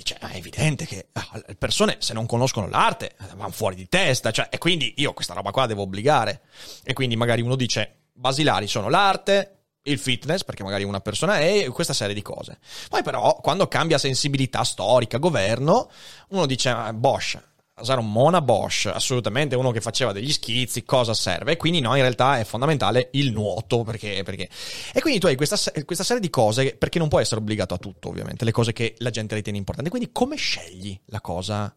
Cioè, 0.02 0.18
è 0.18 0.36
evidente 0.36 0.86
che 0.86 1.08
ah, 1.12 1.42
le 1.46 1.54
persone, 1.56 1.96
se 2.00 2.12
non 2.12 2.26
conoscono 2.26 2.68
l'arte, 2.68 3.16
vanno 3.36 3.50
fuori 3.50 3.76
di 3.76 3.88
testa, 3.88 4.30
cioè, 4.30 4.48
e 4.50 4.58
quindi 4.58 4.94
io 4.98 5.12
questa 5.12 5.34
roba 5.34 5.50
qua 5.50 5.66
devo 5.66 5.82
obbligare. 5.82 6.42
E 6.82 6.92
quindi 6.92 7.16
magari 7.16 7.40
uno 7.40 7.56
dice, 7.56 8.08
basilari 8.12 8.66
sono 8.66 8.88
l'arte, 8.88 9.60
il 9.84 9.98
fitness, 9.98 10.44
perché 10.44 10.62
magari 10.62 10.84
una 10.84 11.00
persona 11.00 11.38
è, 11.40 11.66
questa 11.70 11.94
serie 11.94 12.14
di 12.14 12.22
cose. 12.22 12.58
Poi 12.88 13.02
però, 13.02 13.36
quando 13.36 13.66
cambia 13.66 13.98
sensibilità 13.98 14.62
storica, 14.62 15.18
governo, 15.18 15.90
uno 16.28 16.46
dice, 16.46 16.68
ah, 16.68 16.92
Bosch, 16.92 17.40
usare 17.80 18.00
un 18.00 18.10
Mona 18.10 18.40
Bosch, 18.40 18.86
assolutamente 18.86 19.56
uno 19.56 19.70
che 19.70 19.80
faceva 19.80 20.12
degli 20.12 20.32
schizzi, 20.32 20.84
cosa 20.84 21.14
serve? 21.14 21.52
E 21.52 21.56
quindi 21.56 21.80
no, 21.80 21.94
in 21.94 22.02
realtà 22.02 22.38
è 22.38 22.44
fondamentale 22.44 23.08
il 23.12 23.32
nuoto, 23.32 23.82
perché... 23.82 24.22
perché... 24.22 24.48
E 24.92 25.00
quindi 25.00 25.20
tu 25.20 25.26
hai 25.26 25.36
questa, 25.36 25.56
questa, 25.84 26.04
serie 26.04 26.20
di 26.20 26.30
cose, 26.30 26.74
perché 26.76 26.98
non 26.98 27.08
puoi 27.08 27.22
essere 27.22 27.40
obbligato 27.40 27.74
a 27.74 27.78
tutto, 27.78 28.08
ovviamente, 28.08 28.44
le 28.44 28.52
cose 28.52 28.72
che 28.72 28.94
la 28.98 29.10
gente 29.10 29.34
ritiene 29.34 29.58
importanti. 29.58 29.90
Quindi 29.90 30.10
come 30.12 30.36
scegli 30.36 30.98
la 31.06 31.20
cosa 31.20 31.74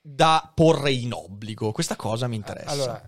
da 0.00 0.50
porre 0.54 0.92
in 0.92 1.12
obbligo? 1.12 1.72
Questa 1.72 1.96
cosa 1.96 2.26
mi 2.26 2.36
interessa. 2.36 2.70
Allora, 2.70 3.02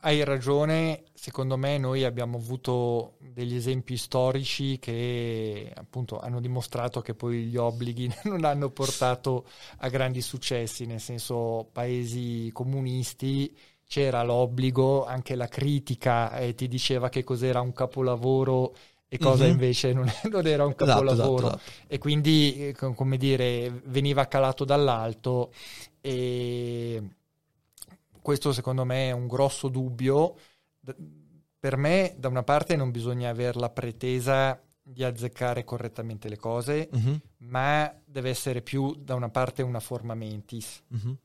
hai 0.00 0.24
ragione, 0.24 1.04
secondo 1.14 1.56
me 1.56 1.78
noi 1.78 2.02
abbiamo 2.02 2.36
avuto 2.36 3.14
degli 3.20 3.54
esempi 3.54 3.96
storici 3.96 4.78
che 4.80 5.72
appunto 5.72 6.18
hanno 6.18 6.40
dimostrato 6.40 7.00
che 7.00 7.14
poi 7.14 7.44
gli 7.44 7.56
obblighi 7.56 8.12
non 8.24 8.44
hanno 8.44 8.70
portato 8.70 9.46
a 9.78 9.88
grandi 9.88 10.20
successi, 10.20 10.84
nel 10.84 11.00
senso 11.00 11.68
paesi 11.70 12.50
comunisti 12.52 13.56
c'era 13.86 14.22
l'obbligo, 14.22 15.06
anche 15.06 15.34
la 15.34 15.46
critica 15.46 16.36
eh, 16.38 16.54
ti 16.54 16.66
diceva 16.66 17.08
che 17.08 17.22
cos'era 17.22 17.60
un 17.60 17.72
capolavoro 17.72 18.74
e 19.06 19.16
cosa 19.16 19.44
mm-hmm. 19.44 19.52
invece 19.52 19.92
non, 19.94 20.12
non, 20.30 20.46
era 20.46 20.64
un 20.64 20.74
esatto, 20.76 20.84
capolavoro 20.84 21.46
esatto, 21.46 21.62
esatto. 21.62 21.84
e 21.86 21.98
quindi 21.98 22.68
eh, 22.68 22.74
come 22.74 23.16
dire 23.16 23.80
veniva 23.86 24.26
calato 24.26 24.64
dall'alto 24.64 25.52
e 26.00 27.02
questo 28.28 28.52
secondo 28.52 28.84
me 28.84 29.08
è 29.08 29.12
un 29.12 29.26
grosso 29.26 29.68
dubbio. 29.68 30.36
Per 31.58 31.76
me, 31.78 32.14
da 32.18 32.28
una 32.28 32.42
parte, 32.42 32.76
non 32.76 32.90
bisogna 32.90 33.30
avere 33.30 33.58
la 33.58 33.70
pretesa 33.70 34.62
di 34.82 35.02
azzeccare 35.02 35.64
correttamente 35.64 36.28
le 36.28 36.36
cose, 36.36 36.90
uh-huh. 36.92 37.20
ma 37.38 37.90
deve 38.04 38.28
essere 38.28 38.60
più 38.60 38.94
da 38.98 39.14
una 39.14 39.30
parte 39.30 39.62
una 39.62 39.80
forma 39.80 40.14
mentis. 40.14 40.82
Uh-huh. 40.88 41.16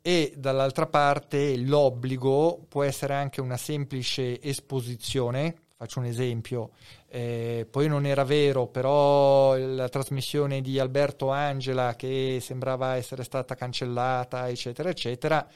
E 0.00 0.32
dall'altra 0.36 0.86
parte 0.86 1.56
l'obbligo 1.56 2.64
può 2.68 2.84
essere 2.84 3.14
anche 3.14 3.40
una 3.40 3.56
semplice 3.56 4.40
esposizione. 4.40 5.62
Faccio 5.76 5.98
un 5.98 6.06
esempio, 6.06 6.70
eh, 7.08 7.66
poi 7.68 7.88
non 7.88 8.06
era 8.06 8.22
vero, 8.22 8.68
però 8.68 9.56
la 9.56 9.88
trasmissione 9.88 10.60
di 10.60 10.78
Alberto 10.78 11.30
Angela 11.30 11.96
che 11.96 12.38
sembrava 12.40 12.94
essere 12.94 13.24
stata 13.24 13.54
cancellata, 13.56 14.48
eccetera, 14.48 14.88
eccetera, 14.88 15.48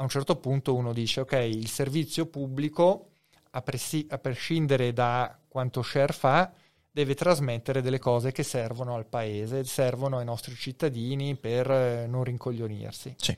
a 0.00 0.02
un 0.02 0.08
certo 0.08 0.36
punto 0.36 0.74
uno 0.74 0.94
dice 0.94 1.20
ok, 1.20 1.32
il 1.32 1.68
servizio 1.68 2.24
pubblico, 2.24 3.10
a, 3.50 3.60
presi- 3.60 4.06
a 4.08 4.16
prescindere 4.16 4.94
da 4.94 5.38
quanto 5.46 5.82
share 5.82 6.14
fa, 6.14 6.50
deve 6.90 7.14
trasmettere 7.14 7.82
delle 7.82 7.98
cose 7.98 8.32
che 8.32 8.42
servono 8.42 8.94
al 8.94 9.04
paese, 9.04 9.62
servono 9.64 10.16
ai 10.16 10.24
nostri 10.24 10.54
cittadini 10.54 11.36
per 11.36 11.70
eh, 11.70 12.06
non 12.06 12.24
rincoglionirsi. 12.24 13.14
Sì. 13.18 13.36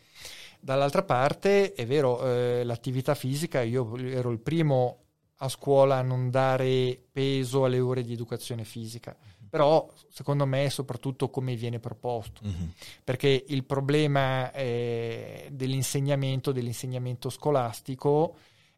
Dall'altra 0.60 1.02
parte 1.02 1.72
è 1.72 1.84
vero, 1.84 2.24
eh, 2.24 2.62
l'attività 2.62 3.16
fisica, 3.16 3.60
io 3.62 3.96
ero 3.96 4.30
il 4.30 4.38
primo 4.38 4.98
a 5.38 5.48
scuola 5.48 5.96
a 5.96 6.02
non 6.02 6.30
dare 6.30 6.96
peso 7.10 7.64
alle 7.64 7.80
ore 7.80 8.04
di 8.04 8.12
educazione 8.12 8.62
fisica, 8.62 9.16
però 9.52 9.86
secondo 10.08 10.46
me 10.46 10.64
è 10.64 10.68
soprattutto 10.70 11.28
come 11.28 11.56
viene 11.56 11.78
proposto, 11.78 12.40
Mm-hmm. 12.42 12.68
perché 13.04 13.44
il 13.48 13.64
problema 13.64 14.50
eh, 14.50 15.46
dell'insegnamento, 15.52 16.52
dell'insegnamento 16.52 17.28
scolastico, 17.28 18.36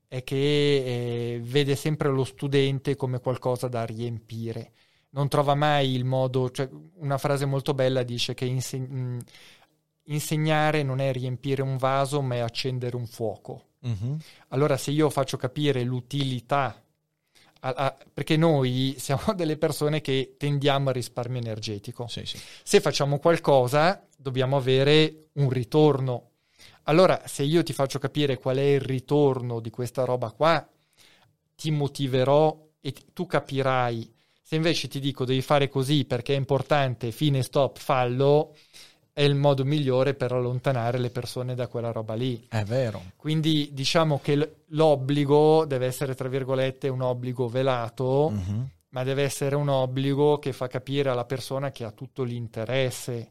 è 0.09 0.25
che 0.25 0.35
eh, 0.35 1.41
vede 1.45 1.77
sempre 1.77 2.09
lo 2.09 2.25
studente 2.25 2.97
come 2.97 3.21
qualcosa 3.21 3.69
da 3.69 3.85
riempire. 3.85 4.73
Non 5.11 5.29
trova 5.29 5.55
mai 5.55 5.95
il 5.95 6.05
modo, 6.05 6.51
cioè 6.51 6.69
una 6.97 7.19
frase 7.19 7.45
molto 7.45 7.73
bella 7.73 8.03
dice 8.03 8.35
che 8.35 8.45
inse- 8.45 8.79
mh, 8.81 9.19
insegnare 10.07 10.83
non 10.83 10.99
è 10.99 11.13
riempire 11.13 11.63
un 11.63 11.77
vaso, 11.77 12.21
ma 12.21 12.35
è 12.35 12.39
accendere 12.41 12.97
un 12.97 13.07
fuoco. 13.07 13.75
Mm-hmm. 13.87 14.15
Allora, 14.49 14.77
se 14.77 14.91
io 14.91 15.09
faccio 15.09 15.37
capire 15.37 15.85
l'utilità, 15.85 16.84
a- 17.67 17.75
a- 17.77 17.97
perché 18.13 18.37
noi 18.37 18.95
siamo 18.99 19.33
delle 19.35 19.57
persone 19.57 20.01
che 20.01 20.35
tendiamo 20.39 20.89
al 20.89 20.95
risparmio 20.95 21.41
energetico, 21.41 22.07
Sì, 22.09 22.25
sì. 22.27 22.39
se 22.63 22.81
facciamo 22.81 23.19
qualcosa 23.19 24.07
dobbiamo 24.17 24.57
avere 24.57 25.29
un 25.35 25.49
ritorno. 25.51 26.31
Allora, 26.85 27.23
se 27.27 27.43
io 27.43 27.63
ti 27.63 27.73
faccio 27.73 27.99
capire 27.99 28.37
qual 28.39 28.57
è 28.59 28.63
il 28.63 28.81
ritorno 28.81 29.61
di 29.61 29.71
questa 29.71 30.05
roba 30.05 30.31
qua, 30.31 30.67
ti 31.57 31.71
motiverò 31.71 32.59
e 32.81 32.93
t- 32.93 33.05
tu 33.13 33.27
capirai. 33.27 34.13
Se 34.43 34.57
invece 34.57 34.89
ti 34.89 35.01
dico 35.01 35.25
devi 35.25 35.41
fare 35.41 35.69
così 35.69 36.05
perché 36.05 36.35
è 36.35 36.37
importante, 36.37 37.11
fine, 37.13 37.43
stop, 37.43 37.79
fallo, 37.79 38.55
è 39.15 39.23
il 39.23 39.37
modo 39.37 39.65
migliore 39.65 40.15
per 40.15 40.33
allontanare 40.33 40.99
le 40.99 41.09
persone 41.09 41.55
da 41.55 41.69
quella 41.69 41.93
roba 41.93 42.15
lì. 42.15 42.47
È 42.49 42.65
vero. 42.65 43.01
Quindi 43.15 43.71
diciamo 43.73 44.19
che 44.21 44.57
l'obbligo 44.71 45.65
deve 45.67 45.87
essere, 45.87 46.17
tra 46.17 46.29
virgolette, 46.29 46.89
un 46.89 47.01
obbligo 47.01 47.49
velato, 47.49 48.33
Mm-hmm. 48.35 48.63
ma 48.89 49.05
deve 49.05 49.23
essere 49.23 49.55
un 49.55 49.69
obbligo 49.69 50.41
che 50.41 50.53
fa 50.53 50.67
capire 50.67 51.11
alla 51.11 51.25
persona 51.25 51.71
che 51.71 51.85
ha 51.85 51.93
tutto 51.93 52.25
l'interesse. 52.25 53.31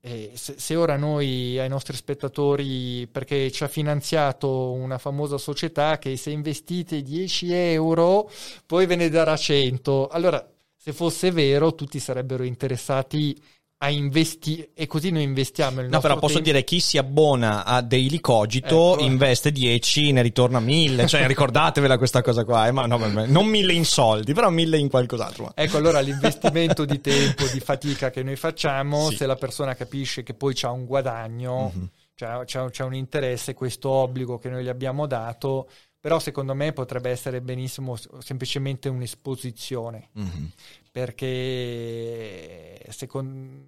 Se, 0.00 0.34
se 0.34 0.76
ora 0.76 0.96
noi 0.96 1.58
ai 1.58 1.68
nostri 1.68 1.96
spettatori, 1.96 3.08
perché 3.08 3.50
ci 3.50 3.64
ha 3.64 3.68
finanziato 3.68 4.70
una 4.70 4.98
famosa 4.98 5.36
società 5.38 5.98
che 5.98 6.16
se 6.16 6.30
investite 6.30 7.02
10 7.02 7.52
euro 7.52 8.30
poi 8.66 8.86
ve 8.86 8.94
ne 8.96 9.08
darà 9.08 9.36
100, 9.36 10.06
allora 10.08 10.46
se 10.76 10.92
fosse 10.92 11.32
vero 11.32 11.74
tutti 11.74 11.98
sarebbero 11.98 12.44
interessati 12.44 13.36
a 13.78 13.90
investire 13.90 14.70
e 14.74 14.86
così 14.86 15.10
noi 15.10 15.22
investiamo 15.22 15.82
il 15.82 15.88
No, 15.88 16.00
però 16.00 16.14
posso 16.14 16.34
tempo. 16.34 16.48
dire 16.48 16.64
chi 16.64 16.80
si 16.80 16.96
abbona 16.96 17.64
a 17.64 17.82
Daily 17.82 18.20
Cogito 18.20 18.94
Ecco. 18.94 19.02
investe 19.04 19.52
10, 19.52 20.12
ne 20.12 20.22
ritorna 20.22 20.60
1000. 20.60 21.06
Cioè, 21.06 21.26
ricordatevela 21.28 21.98
questa 21.98 22.22
cosa 22.22 22.44
qua. 22.44 22.66
eh, 22.66 22.72
ma 22.72 22.86
no, 22.86 22.96
non 23.26 23.46
1000 23.46 23.72
in 23.74 23.84
soldi, 23.84 24.32
però 24.32 24.48
1000 24.48 24.78
in 24.78 24.88
qualcos'altro. 24.88 25.52
Ecco, 25.54 25.76
allora 25.76 26.00
l'investimento 26.00 26.84
di 26.86 27.00
tempo, 27.02 27.44
di 27.52 27.60
fatica 27.60 28.10
che 28.10 28.22
noi 28.22 28.36
facciamo, 28.36 29.10
Sì. 29.10 29.16
se 29.16 29.26
la 29.26 29.36
persona 29.36 29.74
capisce 29.74 30.22
che 30.22 30.32
poi 30.32 30.54
c'ha 30.54 30.70
un 30.70 30.86
guadagno, 30.86 31.70
Mhm. 31.74 31.88
c'ha, 32.16 32.42
c'ha- 32.46 32.70
c'ha 32.70 32.84
un 32.86 32.94
interesse, 32.94 33.52
questo 33.52 33.90
obbligo 33.90 34.38
che 34.38 34.48
noi 34.48 34.64
gli 34.64 34.68
abbiamo 34.68 35.06
dato, 35.06 35.68
però 36.06 36.20
secondo 36.20 36.54
me 36.54 36.72
potrebbe 36.72 37.10
essere 37.10 37.40
benissimo 37.40 37.96
semplicemente 38.20 38.88
un'esposizione, 38.88 40.10
Mhm. 40.12 40.52
perché 40.92 42.80
secon- 42.90 43.64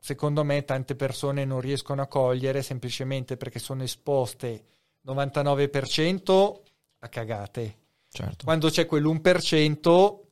secondo 0.00 0.42
me 0.42 0.64
tante 0.64 0.96
persone 0.96 1.44
non 1.44 1.60
riescono 1.60 2.02
a 2.02 2.08
cogliere 2.08 2.62
semplicemente 2.62 3.36
perché 3.36 3.60
sono 3.60 3.84
esposte 3.84 4.64
99% 5.02 6.62
a 6.98 7.08
cagate. 7.08 7.76
Certo. 8.08 8.44
Quando 8.44 8.68
c'è 8.68 8.86
quell'1% 8.86 10.29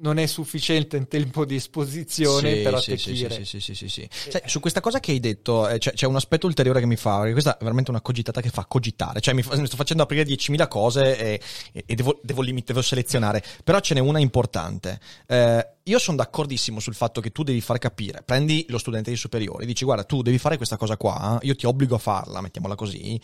non 0.00 0.18
è 0.18 0.26
sufficiente 0.26 0.96
in 0.96 1.08
tempo 1.08 1.44
di 1.44 1.56
esposizione 1.56 2.54
Sì, 2.56 2.62
per 2.62 2.78
sì, 2.80 2.96
sì, 2.96 3.10
attecchire. 3.24 3.34
sì, 3.34 3.44
sì, 3.44 3.60
sì, 3.60 3.74
sì, 3.74 3.88
sì. 3.88 4.08
Sai, 4.30 4.42
su 4.46 4.60
questa 4.60 4.80
cosa 4.80 5.00
che 5.00 5.10
hai 5.10 5.18
detto 5.20 5.68
eh, 5.68 5.78
c'è, 5.78 5.92
c'è 5.92 6.06
un 6.06 6.14
aspetto 6.14 6.46
ulteriore 6.46 6.78
che 6.80 6.86
mi 6.86 6.94
fa, 6.96 7.16
perché 7.18 7.32
questa 7.32 7.56
è 7.56 7.62
veramente 7.62 7.90
una 7.90 8.00
cogitata 8.00 8.40
che 8.40 8.50
fa 8.50 8.64
cogitare, 8.66 9.20
cioè 9.20 9.34
mi, 9.34 9.42
fa- 9.42 9.56
mi 9.56 9.66
sto 9.66 9.76
facendo 9.76 10.04
aprire 10.04 10.22
10.000 10.24 10.68
cose 10.68 11.18
e, 11.18 11.40
e- 11.72 11.82
e 11.86 11.94
devo, 11.96 12.20
devo, 12.22 12.42
limit- 12.42 12.66
devo 12.68 12.82
selezionare, 12.82 13.42
però 13.64 13.80
ce 13.80 13.94
n'è 13.94 14.00
una 14.00 14.20
importante. 14.20 15.00
Eh, 15.26 15.68
io 15.88 15.98
sono 15.98 16.18
d'accordissimo 16.18 16.80
sul 16.80 16.94
fatto 16.94 17.20
che 17.22 17.32
tu 17.32 17.42
devi 17.42 17.60
far 17.62 17.78
capire, 17.78 18.22
prendi 18.22 18.66
lo 18.68 18.76
studente 18.78 19.10
di 19.10 19.16
superiori, 19.16 19.64
dici 19.66 19.84
guarda 19.86 20.04
tu 20.04 20.20
devi 20.22 20.36
fare 20.38 20.58
questa 20.58 20.76
cosa 20.76 20.96
qua, 20.98 21.38
io 21.42 21.56
ti 21.56 21.64
obbligo 21.66 21.94
a 21.94 21.98
farla, 21.98 22.40
mettiamola 22.42 22.74
così, 22.74 23.18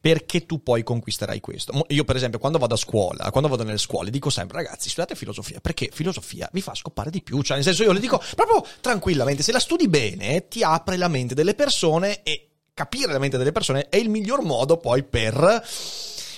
perché 0.00 0.46
tu 0.46 0.62
poi 0.62 0.82
conquisterai 0.84 1.40
questo. 1.40 1.84
Io 1.88 2.04
per 2.04 2.16
esempio 2.16 2.38
quando 2.38 2.58
vado 2.58 2.74
a 2.74 2.76
scuola, 2.78 3.30
quando 3.30 3.48
vado 3.50 3.64
nelle 3.64 3.78
scuole, 3.78 4.10
dico 4.10 4.30
sempre 4.30 4.58
ragazzi 4.58 4.88
studiate 4.88 5.16
filosofia, 5.16 5.58
perché 5.60 5.88
filosofia 5.92 6.12
vi 6.52 6.60
fa 6.60 6.74
scopare 6.74 7.10
di 7.10 7.22
più, 7.22 7.42
cioè 7.42 7.56
nel 7.56 7.64
senso 7.64 7.82
io 7.82 7.92
le 7.92 8.00
dico 8.00 8.22
proprio 8.34 8.64
tranquillamente, 8.80 9.42
se 9.42 9.52
la 9.52 9.58
studi 9.58 9.88
bene 9.88 10.48
ti 10.48 10.62
apre 10.62 10.96
la 10.96 11.08
mente 11.08 11.34
delle 11.34 11.54
persone 11.54 12.22
e 12.22 12.48
capire 12.74 13.12
la 13.12 13.18
mente 13.18 13.38
delle 13.38 13.52
persone 13.52 13.88
è 13.88 13.96
il 13.96 14.10
miglior 14.10 14.42
modo 14.42 14.76
poi 14.78 15.04
per 15.04 15.62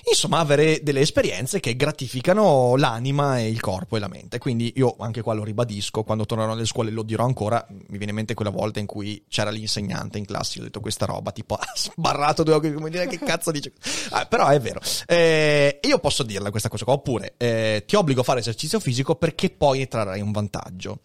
insomma 0.08 0.38
avere 0.38 0.80
delle 0.82 1.00
esperienze 1.00 1.60
che 1.60 1.74
gratificano 1.74 2.76
l'anima 2.76 3.38
e 3.38 3.48
il 3.48 3.60
corpo 3.60 3.96
e 3.96 4.00
la 4.00 4.08
mente. 4.08 4.38
Quindi 4.38 4.72
io 4.76 4.96
anche 4.98 5.22
qua 5.22 5.34
lo 5.34 5.44
ribadisco 5.44 6.04
quando 6.04 6.26
tornerò 6.26 6.54
nelle 6.54 6.66
scuole 6.66 6.90
lo 6.90 7.02
dirò 7.02 7.24
ancora 7.24 7.64
mi 7.68 7.96
viene 7.96 8.10
in 8.10 8.14
mente 8.14 8.34
quella 8.34 8.50
volta 8.50 8.78
in 8.78 8.86
cui 8.86 9.24
c'era 9.28 9.50
l'insegnante 9.50 10.18
in 10.18 10.24
classe 10.24 10.56
io 10.56 10.62
ho 10.62 10.66
detto 10.66 10.80
questa 10.80 11.06
roba 11.06 11.32
tipo 11.32 11.54
ha 11.54 11.66
sbarrato 11.74 12.42
due 12.42 12.54
occhi 12.54 12.72
come 12.72 12.90
dire 12.90 13.06
che 13.06 13.18
cazzo 13.18 13.50
dice? 13.50 13.72
Ah, 14.10 14.26
però 14.26 14.46
è 14.48 14.60
vero. 14.60 14.80
Eh, 15.06 15.80
io 15.82 15.98
posso 15.98 16.22
dirla 16.22 16.50
questa 16.50 16.68
cosa 16.68 16.84
qua 16.84 16.94
oppure 16.94 17.34
eh, 17.36 17.84
ti 17.86 17.96
obbligo 17.96 18.20
a 18.20 18.24
fare 18.24 18.40
esercizio 18.40 18.80
fisico 18.80 19.16
perché 19.16 19.50
poi 19.50 19.78
ne 19.78 19.88
trarrai 19.88 20.20
un 20.20 20.32
vantaggio. 20.32 21.00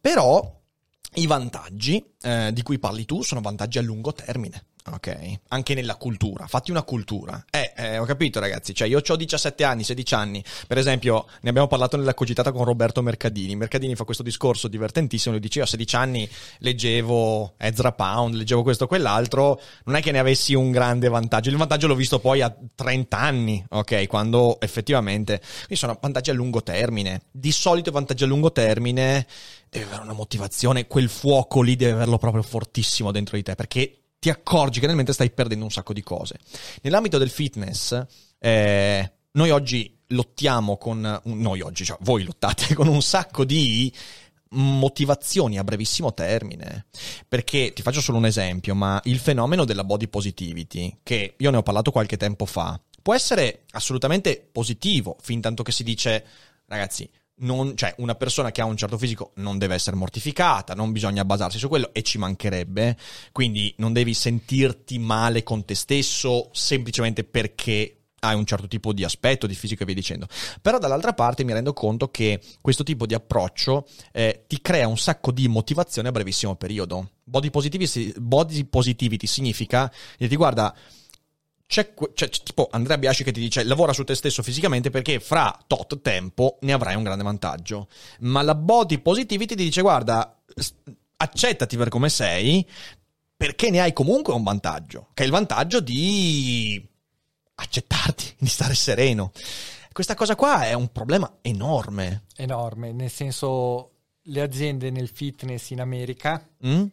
Però 0.00 0.60
i 1.14 1.26
vantaggi 1.26 2.04
eh, 2.22 2.50
di 2.52 2.62
cui 2.62 2.78
parli 2.78 3.04
tu 3.04 3.22
sono 3.22 3.40
vantaggi 3.40 3.78
a 3.78 3.82
lungo 3.82 4.12
termine. 4.12 4.66
Ok, 4.84 5.16
anche 5.48 5.74
nella 5.74 5.94
cultura, 5.94 6.48
fatti 6.48 6.72
una 6.72 6.82
cultura. 6.82 7.44
Eh, 7.48 7.72
eh, 7.76 7.98
ho 7.98 8.04
capito 8.04 8.40
ragazzi, 8.40 8.74
cioè 8.74 8.88
io 8.88 9.00
ho 9.06 9.16
17 9.16 9.62
anni, 9.62 9.84
16 9.84 10.14
anni, 10.14 10.44
per 10.66 10.76
esempio 10.76 11.26
ne 11.42 11.50
abbiamo 11.50 11.68
parlato 11.68 11.96
nella 11.96 12.14
cogitata 12.14 12.50
con 12.50 12.64
Roberto 12.64 13.00
Mercadini, 13.00 13.54
Mercadini 13.54 13.94
fa 13.94 14.02
questo 14.02 14.24
discorso 14.24 14.66
divertentissimo, 14.66 15.34
lui 15.34 15.40
dice 15.40 15.60
io 15.60 15.64
a 15.66 15.68
16 15.68 15.94
anni 15.94 16.28
leggevo 16.58 17.54
Ezra 17.58 17.92
Pound, 17.92 18.34
leggevo 18.34 18.64
questo 18.64 18.84
o 18.84 18.86
quell'altro, 18.88 19.60
non 19.84 19.94
è 19.94 20.02
che 20.02 20.10
ne 20.10 20.18
avessi 20.18 20.52
un 20.54 20.72
grande 20.72 21.08
vantaggio, 21.08 21.50
il 21.50 21.56
vantaggio 21.56 21.86
l'ho 21.86 21.94
visto 21.94 22.18
poi 22.18 22.40
a 22.40 22.52
30 22.74 23.16
anni, 23.16 23.64
ok, 23.68 24.08
quando 24.08 24.60
effettivamente, 24.60 25.38
quindi 25.38 25.76
sono 25.76 25.96
vantaggi 26.00 26.30
a 26.30 26.34
lungo 26.34 26.60
termine, 26.60 27.22
di 27.30 27.52
solito 27.52 27.92
vantaggi 27.92 28.24
a 28.24 28.26
lungo 28.26 28.50
termine 28.50 29.26
deve 29.72 29.86
avere 29.86 30.02
una 30.02 30.12
motivazione, 30.12 30.86
quel 30.86 31.08
fuoco 31.08 31.62
lì 31.62 31.76
deve 31.76 31.92
averlo 31.92 32.18
proprio 32.18 32.42
fortissimo 32.42 33.10
dentro 33.10 33.36
di 33.36 33.42
te, 33.42 33.54
perché 33.54 34.02
ti 34.18 34.28
accorgi 34.28 34.80
che 34.80 34.86
nel 34.86 34.96
mentre 34.96 35.14
stai 35.14 35.30
perdendo 35.30 35.64
un 35.64 35.70
sacco 35.70 35.94
di 35.94 36.02
cose. 36.02 36.38
Nell'ambito 36.82 37.16
del 37.16 37.30
fitness, 37.30 37.98
eh, 38.38 39.12
noi 39.32 39.50
oggi 39.50 39.98
lottiamo 40.08 40.76
con, 40.76 41.20
noi 41.24 41.62
oggi, 41.62 41.86
cioè 41.86 41.96
voi 42.02 42.22
lottate 42.24 42.74
con 42.76 42.86
un 42.86 43.00
sacco 43.00 43.46
di 43.46 43.90
motivazioni 44.50 45.56
a 45.56 45.64
brevissimo 45.64 46.12
termine. 46.12 46.84
Perché 47.26 47.72
ti 47.72 47.80
faccio 47.80 48.02
solo 48.02 48.18
un 48.18 48.26
esempio, 48.26 48.74
ma 48.74 49.00
il 49.04 49.18
fenomeno 49.18 49.64
della 49.64 49.84
body 49.84 50.08
positivity, 50.08 50.98
che 51.02 51.34
io 51.38 51.50
ne 51.50 51.56
ho 51.56 51.62
parlato 51.62 51.90
qualche 51.90 52.18
tempo 52.18 52.44
fa, 52.44 52.78
può 53.00 53.14
essere 53.14 53.64
assolutamente 53.70 54.46
positivo, 54.52 55.16
fin 55.22 55.40
tanto 55.40 55.62
che 55.62 55.72
si 55.72 55.82
dice, 55.82 56.26
ragazzi, 56.66 57.08
non- 57.42 57.76
cioè 57.76 57.94
una 57.98 58.14
persona 58.14 58.50
che 58.50 58.60
ha 58.60 58.64
un 58.64 58.76
certo 58.76 58.98
fisico 58.98 59.32
non 59.36 59.58
deve 59.58 59.74
essere 59.74 59.96
mortificata, 59.96 60.74
non 60.74 60.90
bisogna 60.92 61.24
basarsi 61.24 61.58
su 61.58 61.68
quello 61.68 61.90
e 61.92 62.02
ci 62.02 62.18
mancherebbe, 62.18 62.96
quindi 63.30 63.72
non 63.78 63.92
devi 63.92 64.14
sentirti 64.14 64.98
male 64.98 65.42
con 65.42 65.64
te 65.64 65.74
stesso 65.74 66.48
semplicemente 66.52 67.24
perché 67.24 67.98
hai 68.24 68.36
un 68.36 68.44
certo 68.44 68.68
tipo 68.68 68.92
di 68.92 69.02
aspetto, 69.02 69.48
di 69.48 69.54
fisico 69.54 69.82
e 69.82 69.86
via 69.86 69.94
dicendo. 69.94 70.28
Però 70.60 70.78
dall'altra 70.78 71.12
parte 71.12 71.42
mi 71.42 71.52
rendo 71.52 71.72
conto 71.72 72.08
che 72.08 72.40
questo 72.60 72.84
tipo 72.84 73.04
di 73.04 73.14
approccio 73.14 73.86
eh, 74.12 74.44
ti 74.46 74.60
crea 74.60 74.86
un 74.86 74.96
sacco 74.96 75.32
di 75.32 75.48
motivazione 75.48 76.08
a 76.08 76.12
brevissimo 76.12 76.54
periodo. 76.54 77.10
Body 77.24 77.50
positivity, 77.50 78.12
body 78.16 78.64
positivity 78.64 79.26
significa, 79.26 79.92
dirti 80.18 80.36
guarda, 80.36 80.72
c'è, 81.72 81.94
c'è- 81.94 82.28
c'è 82.28 82.42
tipo 82.42 82.68
Andrea 82.70 82.98
Biasci 82.98 83.24
che 83.24 83.32
ti 83.32 83.40
dice 83.40 83.64
lavora 83.64 83.94
su 83.94 84.04
te 84.04 84.14
stesso 84.14 84.42
fisicamente 84.42 84.90
perché 84.90 85.20
fra 85.20 85.58
tot 85.66 86.02
tempo 86.02 86.58
ne 86.60 86.74
avrai 86.74 86.96
un 86.96 87.02
grande 87.02 87.24
vantaggio. 87.24 87.88
Ma 88.20 88.42
la 88.42 88.54
body 88.54 88.98
positivity 88.98 89.54
ti 89.54 89.64
dice 89.64 89.80
guarda, 89.80 90.38
accettati 91.16 91.78
per 91.78 91.88
come 91.88 92.10
sei 92.10 92.68
perché 93.34 93.70
ne 93.70 93.80
hai 93.80 93.94
comunque 93.94 94.34
un 94.34 94.42
vantaggio, 94.42 95.08
che 95.14 95.22
è 95.22 95.26
il 95.26 95.32
vantaggio 95.32 95.80
di 95.80 96.86
accettarti, 97.54 98.34
di 98.38 98.48
stare 98.48 98.74
sereno. 98.74 99.32
Questa 99.92 100.14
cosa 100.14 100.36
qua 100.36 100.66
è 100.66 100.74
un 100.74 100.92
problema 100.92 101.38
enorme. 101.40 102.24
Enorme, 102.36 102.92
nel 102.92 103.10
senso 103.10 103.90
le 104.26 104.40
aziende 104.42 104.90
nel 104.90 105.08
fitness 105.08 105.70
in 105.70 105.80
America 105.80 106.46
Mm? 106.66 106.84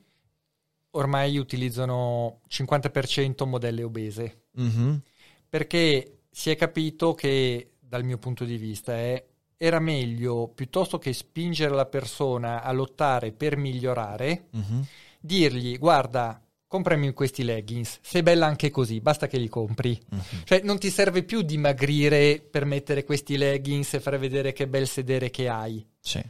Ormai 1.00 1.38
utilizzano 1.38 2.42
50% 2.48 3.46
modelle 3.46 3.84
obese 3.84 4.44
Mhm. 4.54 5.02
perché 5.50 6.20
si 6.30 6.50
è 6.50 6.56
capito 6.56 7.14
che 7.14 7.72
dal 7.80 8.04
mio 8.04 8.18
punto 8.18 8.46
di 8.46 8.58
vista 8.58 8.94
è, 8.94 9.24
era 9.58 9.80
meglio 9.80 10.48
piuttosto 10.50 10.98
che 11.00 11.12
spingere 11.14 11.74
la 11.74 11.86
persona 11.86 12.62
a 12.64 12.72
lottare 12.72 13.32
per 13.32 13.58
migliorare 13.58 14.48
Mhm. 14.52 14.86
dirgli 15.20 15.78
guarda 15.78 16.42
comprami 16.68 17.12
questi 17.14 17.44
leggings 17.44 17.98
sei 18.02 18.22
bella 18.22 18.46
anche 18.46 18.70
così 18.70 19.02
basta 19.02 19.28
che 19.28 19.38
li 19.38 19.50
compri 19.50 20.00
Mhm. 20.10 20.44
cioè 20.44 20.62
non 20.64 20.78
ti 20.78 20.90
serve 20.92 21.24
più 21.24 21.42
dimagrire 21.42 22.40
per 22.40 22.66
mettere 22.66 23.04
questi 23.04 23.38
leggings 23.38 23.94
e 23.96 24.00
fare 24.00 24.18
vedere 24.18 24.54
che 24.54 24.68
bel 24.68 24.88
sedere 24.88 25.30
che 25.32 25.50
hai 25.50 25.84
Sì. 26.00 26.22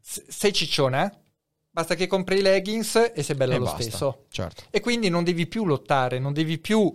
S- 0.00 0.24
sei 0.28 0.52
cicciona 0.52 1.12
basta 1.80 1.94
che 1.94 2.06
compri 2.06 2.38
i 2.38 2.42
leggings 2.42 3.12
e 3.14 3.22
sei 3.22 3.36
bella 3.36 3.54
E 3.54 3.58
lo 3.58 3.64
basta. 3.64 3.82
stesso 3.82 4.24
Certo. 4.30 4.64
e 4.70 4.80
quindi 4.80 5.08
non 5.08 5.24
devi 5.24 5.46
più 5.46 5.64
lottare, 5.64 6.18
non 6.18 6.32
devi 6.32 6.58
più 6.58 6.92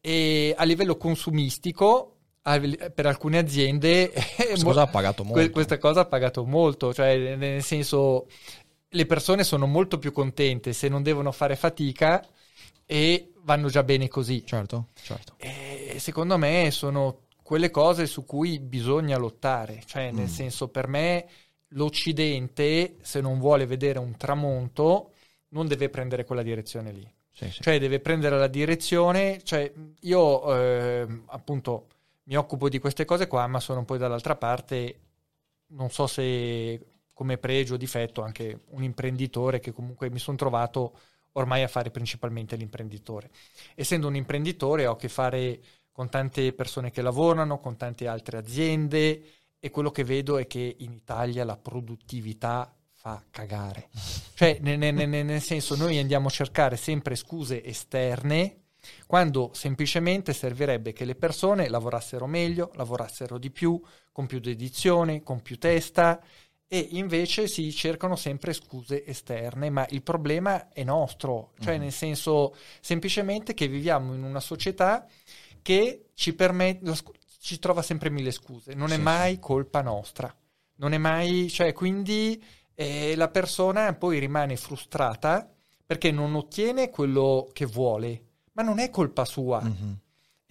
eh, 0.00 0.54
a 0.56 0.64
livello 0.64 0.96
consumistico 0.96 2.08
per 2.42 3.06
alcune 3.06 3.38
aziende 3.38 4.10
Questa 4.36 4.64
cosa 4.64 4.82
ha 4.82 4.86
pagato 4.88 5.22
molto. 5.22 5.38
que- 5.40 5.50
questa 5.50 5.78
cosa 5.78 6.00
ha 6.00 6.06
pagato 6.06 6.44
molto, 6.44 6.92
cioè 6.92 7.36
nel 7.36 7.62
senso 7.62 8.26
le 8.88 9.06
persone 9.06 9.44
sono 9.44 9.66
molto 9.66 9.98
più 9.98 10.10
contente 10.12 10.72
se 10.72 10.88
non 10.88 11.02
devono 11.04 11.30
fare 11.30 11.54
fatica 11.56 12.20
e 12.84 13.32
vanno 13.44 13.68
già 13.68 13.84
bene 13.84 14.08
così. 14.08 14.44
Certo, 14.44 14.88
certo. 15.02 15.34
E 15.38 15.96
secondo 15.98 16.36
me 16.36 16.70
sono 16.72 17.20
quelle 17.42 17.70
cose 17.70 18.06
su 18.06 18.24
cui 18.24 18.58
bisogna 18.58 19.16
lottare, 19.18 19.82
cioè 19.86 20.10
nel 20.10 20.24
Mm. 20.24 20.32
senso 20.32 20.68
per 20.68 20.88
me 20.88 21.26
l'Occidente 21.72 22.96
se 23.02 23.20
non 23.20 23.38
vuole 23.38 23.66
vedere 23.66 23.98
un 23.98 24.16
tramonto 24.16 25.12
non 25.48 25.66
deve 25.66 25.88
prendere 25.88 26.24
quella 26.24 26.42
direzione 26.42 26.92
lì. 26.92 27.10
Sì, 27.30 27.50
sì. 27.50 27.62
Cioè 27.62 27.78
deve 27.78 28.00
prendere 28.00 28.38
la 28.38 28.46
direzione, 28.46 29.42
cioè 29.42 29.72
io 30.00 30.54
ehm, 30.54 31.24
appunto 31.26 31.88
mi 32.24 32.36
occupo 32.36 32.68
di 32.68 32.78
queste 32.78 33.04
cose 33.04 33.26
qua, 33.26 33.46
ma 33.46 33.60
sono 33.60 33.84
poi 33.84 33.98
dall'altra 33.98 34.36
parte, 34.36 35.00
non 35.68 35.90
so 35.90 36.06
se 36.06 36.80
come 37.12 37.38
pregio 37.38 37.74
o 37.74 37.78
difetto, 37.78 38.22
anche 38.22 38.60
un 38.70 38.82
imprenditore 38.82 39.60
che 39.60 39.72
comunque 39.72 40.10
mi 40.10 40.18
sono 40.18 40.36
trovato 40.36 40.92
ormai 41.32 41.62
a 41.62 41.68
fare 41.68 41.90
principalmente 41.90 42.56
l'imprenditore. 42.56 43.30
Essendo 43.74 44.08
un 44.08 44.16
imprenditore 44.16 44.86
ho 44.86 44.92
a 44.92 44.96
che 44.96 45.08
fare 45.08 45.60
con 45.90 46.08
tante 46.08 46.52
persone 46.52 46.90
che 46.90 47.02
lavorano, 47.02 47.58
con 47.58 47.76
tante 47.76 48.06
altre 48.06 48.38
aziende 48.38 49.22
e 49.64 49.70
quello 49.70 49.92
che 49.92 50.02
vedo 50.02 50.38
è 50.38 50.48
che 50.48 50.74
in 50.80 50.90
Italia 50.92 51.44
la 51.44 51.56
produttività 51.56 52.74
fa 52.90 53.22
cagare. 53.30 53.90
Cioè, 54.34 54.58
ne- 54.60 54.74
ne- 54.76 54.90
ne- 54.90 55.22
nel 55.22 55.40
senso, 55.40 55.76
noi 55.76 55.98
andiamo 55.98 56.26
a 56.26 56.30
cercare 56.30 56.76
sempre 56.76 57.14
scuse 57.14 57.62
esterne 57.64 58.56
quando 59.06 59.50
semplicemente 59.54 60.32
servirebbe 60.32 60.92
che 60.92 61.04
le 61.04 61.14
persone 61.14 61.68
lavorassero 61.68 62.26
meglio, 62.26 62.72
lavorassero 62.74 63.38
di 63.38 63.52
più, 63.52 63.80
con 64.10 64.26
più 64.26 64.40
dedizione, 64.40 65.22
con 65.22 65.42
più 65.42 65.56
testa 65.58 66.20
e 66.66 66.88
invece 66.92 67.46
si 67.46 67.70
cercano 67.72 68.16
sempre 68.16 68.52
scuse 68.52 69.06
esterne, 69.06 69.70
ma 69.70 69.86
il 69.90 70.02
problema 70.02 70.70
è 70.72 70.82
nostro, 70.82 71.52
cioè 71.60 71.74
Mhm. 71.76 71.82
nel 71.82 71.92
senso 71.92 72.56
semplicemente 72.80 73.54
che 73.54 73.68
viviamo 73.68 74.12
in 74.14 74.24
una 74.24 74.40
società 74.40 75.06
che 75.62 76.06
ci 76.14 76.34
permette, 76.34 76.84
ci 77.42 77.58
trova 77.58 77.82
sempre 77.82 78.08
mille 78.08 78.30
scuse, 78.30 78.72
non 78.72 78.92
è 78.92 78.94
Sì, 78.94 79.00
mai 79.00 79.40
colpa 79.40 79.82
nostra, 79.82 80.32
non 80.76 80.92
è 80.92 80.98
mai, 80.98 81.50
cioè 81.50 81.72
quindi 81.72 82.40
eh, 82.72 83.16
la 83.16 83.28
persona 83.28 83.92
poi 83.94 84.20
rimane 84.20 84.56
frustrata 84.56 85.50
perché 85.84 86.12
non 86.12 86.36
ottiene 86.36 86.88
quello 86.88 87.48
che 87.52 87.66
vuole, 87.66 88.22
ma 88.52 88.62
non 88.62 88.78
è 88.78 88.90
colpa 88.90 89.24
sua. 89.24 89.60
Mhm. 89.60 89.98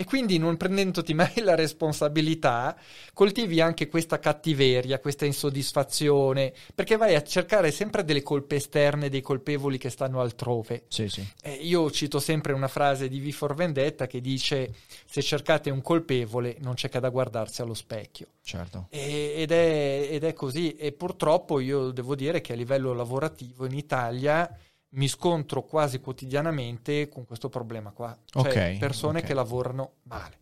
E 0.02 0.04
quindi 0.04 0.39
non 0.39 0.58
prendendoti 0.58 1.14
mai 1.14 1.41
la 1.43 1.54
responsabilità, 1.54 2.76
coltivi 3.14 3.62
anche 3.62 3.88
questa 3.88 4.18
cattiveria, 4.18 4.99
questa 4.99 5.26
insoddisfazione, 5.26 6.54
perché 6.74 6.97
vai 6.97 7.14
a 7.14 7.22
cercare 7.22 7.70
sempre 7.70 8.04
delle 8.04 8.24
colpe 8.24 8.56
esterne, 8.56 9.10
dei 9.10 9.22
colpevoli 9.22 9.78
che 9.78 9.91
stanno 9.91 10.20
altrove. 10.20 10.86
Sì, 10.88 11.08
sì. 11.08 11.24
Eh, 11.43 11.54
io 11.54 11.91
cito 11.91 12.20
sempre 12.20 12.54
una 12.54 12.68
frase 12.68 13.08
di 13.10 13.20
V 13.20 13.30
for 13.30 13.54
Vendetta 13.54 14.08
che 14.08 14.22
dice: 14.22 14.74
Se 15.06 15.22
cercate 15.22 15.70
un 15.70 15.84
colpevole, 15.84 16.58
non 16.62 16.74
c'è 16.74 16.89
che 16.89 16.99
da 16.99 17.10
guardarsi 17.10 17.62
allo 17.62 17.76
specchio. 17.76 18.26
Certo. 18.43 18.88
E- 18.89 19.36
ed, 19.38 19.52
è, 19.52 20.08
ed 20.10 20.24
è 20.24 20.34
così. 20.34 20.74
E 20.78 20.93
purtroppo 20.93 21.60
io 21.60 21.91
devo 21.91 22.16
dire 22.16 22.41
che 22.41 22.54
a 22.54 22.56
livello 22.56 22.93
lavorativo 22.93 23.68
in 23.68 23.78
Italia 23.78 24.49
mi 24.93 25.07
scontro 25.07 25.63
quasi 25.63 25.99
quotidianamente 25.99 27.07
con 27.09 27.25
questo 27.25 27.49
problema 27.49 27.91
qua. 27.91 28.17
Cioè 28.25 28.41
Ok, 28.71 28.77
persone 28.77 29.19
ok. 29.19 29.25
che 29.25 29.33
lavorano 29.33 29.91
male. 30.03 30.39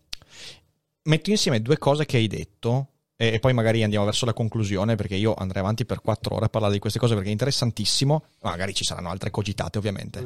Metto 1.03 1.29
insieme 1.29 1.61
due 1.61 1.77
cose 1.77 2.05
che 2.05 2.17
hai 2.17 2.27
detto 2.27 2.87
e, 3.15 3.39
poi 3.39 3.53
magari 3.53 3.83
andiamo 3.83 4.05
verso 4.05 4.25
la 4.25 4.33
conclusione 4.33 4.95
perché 4.95 5.15
io 5.15 5.33
andrei 5.33 5.61
avanti 5.61 5.85
per 5.85 6.01
quattro 6.01 6.35
ore 6.35 6.45
a 6.45 6.49
parlare 6.49 6.73
di 6.73 6.79
queste 6.79 6.99
cose 6.99 7.13
perché 7.15 7.29
è 7.29 7.31
interessantissimo. 7.31 8.25
Magari 8.41 8.73
ci 8.73 8.83
saranno 8.83 9.09
altre 9.09 9.29
cogitate 9.29 9.77
ovviamente. 9.77 10.25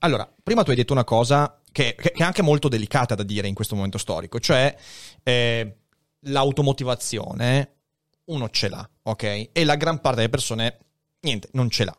Allora, 0.00 0.30
prima 0.42 0.62
tu 0.62 0.70
hai 0.70 0.76
detto 0.76 0.92
una 0.92 1.04
cosa 1.04 1.60
che, 1.70 1.94
che- 1.96 2.10
che 2.12 2.22
è 2.22 2.24
anche 2.24 2.42
molto 2.42 2.68
delicata 2.68 3.14
da 3.14 3.22
dire 3.22 3.48
in 3.48 3.54
questo 3.54 3.74
momento 3.74 3.98
storico, 3.98 4.38
cioè 4.40 4.74
eh, 5.22 5.76
l'automotivazione 6.20 7.74
uno 8.24 8.48
ce 8.50 8.68
l'ha, 8.68 8.88
ok? 9.02 9.48
E 9.52 9.64
la 9.64 9.76
gran 9.76 10.00
parte 10.00 10.18
delle 10.18 10.28
persone, 10.30 10.78
niente, 11.20 11.48
non 11.52 11.68
ce 11.70 11.84
l'ha. 11.84 11.96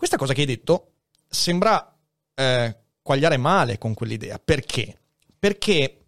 Questa 0.00 0.16
cosa 0.16 0.32
che 0.32 0.40
hai 0.40 0.46
detto 0.46 0.92
sembra 1.28 1.94
eh, 2.34 2.76
quagliare 3.02 3.36
male 3.36 3.76
con 3.76 3.92
quell'idea. 3.92 4.40
Perché? 4.42 4.98
Perché 5.38 6.04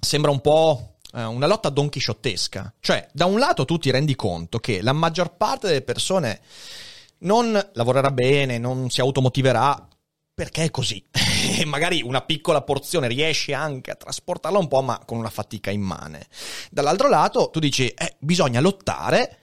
sembra 0.00 0.30
un 0.30 0.40
po' 0.40 0.96
eh, 1.12 1.22
una 1.22 1.46
lotta 1.46 1.68
donchisciottesca. 1.68 2.72
Cioè, 2.80 3.06
da 3.12 3.26
un 3.26 3.38
lato 3.38 3.66
tu 3.66 3.76
ti 3.76 3.90
rendi 3.90 4.16
conto 4.16 4.58
che 4.58 4.80
la 4.80 4.94
maggior 4.94 5.36
parte 5.36 5.66
delle 5.66 5.82
persone 5.82 6.40
non 7.18 7.52
lavorerà 7.74 8.10
bene, 8.10 8.56
non 8.56 8.88
si 8.88 9.02
automotiverà 9.02 9.86
perché 10.32 10.64
è 10.64 10.70
così. 10.70 11.04
E 11.58 11.64
magari 11.66 12.00
una 12.02 12.22
piccola 12.22 12.62
porzione 12.62 13.06
riesce 13.06 13.52
anche 13.52 13.90
a 13.90 13.96
trasportarla 13.96 14.58
un 14.58 14.68
po', 14.68 14.80
ma 14.80 15.02
con 15.04 15.18
una 15.18 15.28
fatica 15.28 15.70
immane. 15.70 16.26
Dall'altro 16.70 17.08
lato, 17.08 17.50
tu 17.50 17.60
dici, 17.60 17.86
eh, 17.88 18.16
bisogna 18.18 18.60
lottare 18.60 19.40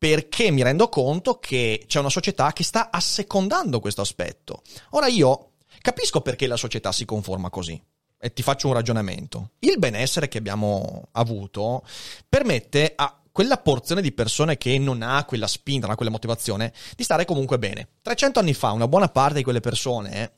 perché 0.00 0.50
mi 0.50 0.62
rendo 0.62 0.88
conto 0.88 1.38
che 1.38 1.84
c'è 1.86 1.98
una 1.98 2.08
società 2.08 2.54
che 2.54 2.64
sta 2.64 2.88
assecondando 2.90 3.80
questo 3.80 4.00
aspetto. 4.00 4.62
Ora 4.92 5.08
io 5.08 5.50
capisco 5.82 6.22
perché 6.22 6.46
la 6.46 6.56
società 6.56 6.90
si 6.90 7.04
conforma 7.04 7.50
così. 7.50 7.78
E 8.18 8.32
ti 8.32 8.42
faccio 8.42 8.68
un 8.68 8.72
ragionamento. 8.72 9.50
Il 9.58 9.78
benessere 9.78 10.28
che 10.28 10.38
abbiamo 10.38 11.08
avuto 11.12 11.84
permette 12.26 12.94
a 12.96 13.14
quella 13.30 13.58
porzione 13.58 14.00
di 14.00 14.12
persone 14.12 14.56
che 14.56 14.78
non 14.78 15.02
ha 15.02 15.22
quella 15.26 15.46
spinta, 15.46 15.82
non 15.82 15.92
ha 15.92 15.96
quella 15.96 16.10
motivazione, 16.10 16.72
di 16.96 17.04
stare 17.04 17.26
comunque 17.26 17.58
bene. 17.58 17.88
300 18.00 18.38
anni 18.38 18.54
fa 18.54 18.72
una 18.72 18.88
buona 18.88 19.08
parte 19.08 19.36
di 19.36 19.44
quelle 19.44 19.60
persone 19.60 20.22
eh, 20.22 20.32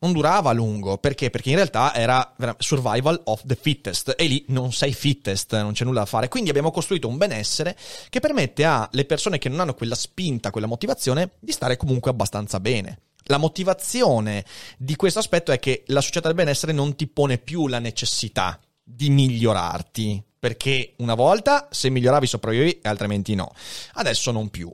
non 0.00 0.12
durava 0.12 0.50
a 0.50 0.52
lungo. 0.52 0.98
Perché? 0.98 1.30
Perché 1.30 1.50
in 1.50 1.56
realtà 1.56 1.94
era 1.94 2.34
survival 2.58 3.20
of 3.24 3.42
the 3.44 3.56
fittest 3.58 4.14
e 4.16 4.26
lì 4.26 4.44
non 4.48 4.72
sei 4.72 4.92
fittest, 4.92 5.58
non 5.60 5.72
c'è 5.72 5.84
nulla 5.84 6.00
da 6.00 6.06
fare. 6.06 6.28
Quindi 6.28 6.50
abbiamo 6.50 6.70
costruito 6.70 7.08
un 7.08 7.16
benessere 7.16 7.76
che 8.08 8.20
permette 8.20 8.64
alle 8.64 9.04
persone 9.04 9.38
che 9.38 9.48
non 9.48 9.60
hanno 9.60 9.74
quella 9.74 9.94
spinta, 9.94 10.50
quella 10.50 10.66
motivazione, 10.66 11.32
di 11.38 11.52
stare 11.52 11.76
comunque 11.76 12.10
abbastanza 12.10 12.60
bene. 12.60 13.00
La 13.24 13.36
motivazione 13.36 14.44
di 14.76 14.96
questo 14.96 15.18
aspetto 15.18 15.52
è 15.52 15.58
che 15.58 15.84
la 15.88 16.00
società 16.00 16.28
del 16.28 16.36
benessere 16.36 16.72
non 16.72 16.96
ti 16.96 17.06
pone 17.06 17.38
più 17.38 17.68
la 17.68 17.78
necessità 17.78 18.58
di 18.82 19.10
migliorarti, 19.10 20.20
perché 20.38 20.94
una 20.96 21.14
volta 21.14 21.68
se 21.70 21.90
miglioravi 21.90 22.26
sopravvivevi 22.26 22.80
e 22.82 22.88
altrimenti 22.88 23.34
no. 23.34 23.52
Adesso 23.92 24.32
non 24.32 24.48
più. 24.48 24.72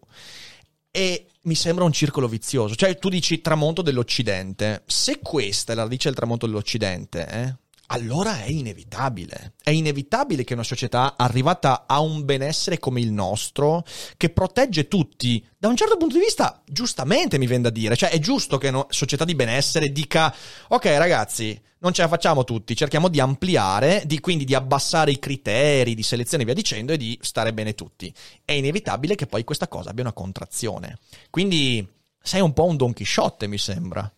E 0.90 1.26
mi 1.46 1.54
sembra 1.54 1.84
un 1.84 1.92
circolo 1.92 2.28
vizioso. 2.28 2.74
Cioè, 2.74 2.98
tu 2.98 3.08
dici 3.08 3.40
tramonto 3.40 3.82
dell'Occidente. 3.82 4.82
Se 4.86 5.20
questa 5.20 5.72
è 5.72 5.76
la 5.76 5.82
radice 5.82 6.08
del 6.08 6.16
tramonto 6.16 6.46
dell'Occidente, 6.46 7.26
eh, 7.28 7.56
allora 7.88 8.42
è 8.42 8.48
inevitabile. 8.48 9.54
È 9.62 9.70
inevitabile 9.70 10.44
che 10.44 10.54
una 10.54 10.62
società 10.62 11.14
arrivata 11.16 11.84
a 11.86 12.00
un 12.00 12.24
benessere 12.24 12.78
come 12.78 13.00
il 13.00 13.12
nostro, 13.12 13.84
che 14.16 14.30
protegge 14.30 14.88
tutti, 14.88 15.44
da 15.56 15.68
un 15.68 15.76
certo 15.76 15.96
punto 15.96 16.16
di 16.16 16.24
vista, 16.24 16.62
giustamente 16.66 17.38
mi 17.38 17.46
viene 17.46 17.64
da 17.64 17.70
dire. 17.70 17.96
Cioè, 17.96 18.10
è 18.10 18.18
giusto 18.18 18.58
che 18.58 18.68
una 18.68 18.86
società 18.88 19.24
di 19.24 19.34
benessere 19.34 19.90
dica: 19.90 20.34
Ok, 20.68 20.84
ragazzi, 20.84 21.60
non 21.78 21.92
ce 21.92 22.02
la 22.02 22.08
facciamo 22.08 22.44
tutti, 22.44 22.74
cerchiamo 22.74 23.08
di 23.08 23.20
ampliare, 23.20 24.02
di, 24.06 24.18
quindi 24.20 24.44
di 24.44 24.54
abbassare 24.54 25.10
i 25.10 25.18
criteri 25.18 25.94
di 25.94 26.02
selezione 26.02 26.42
e 26.42 26.46
via 26.46 26.54
dicendo 26.54 26.92
e 26.92 26.96
di 26.96 27.18
stare 27.22 27.52
bene 27.52 27.74
tutti. 27.74 28.12
È 28.44 28.52
inevitabile 28.52 29.14
che 29.14 29.26
poi 29.26 29.44
questa 29.44 29.68
cosa 29.68 29.90
abbia 29.90 30.02
una 30.02 30.12
contrazione. 30.12 30.98
Quindi 31.30 31.86
sei 32.20 32.40
un 32.40 32.52
po' 32.52 32.64
un 32.64 32.76
Don 32.76 32.92
Chisciotte, 32.92 33.46
mi 33.46 33.58
sembra. 33.58 34.10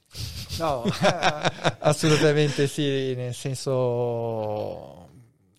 No, 0.59 0.83
assolutamente 1.81 2.67
sì, 2.67 3.15
nel 3.15 3.35
senso 3.35 5.09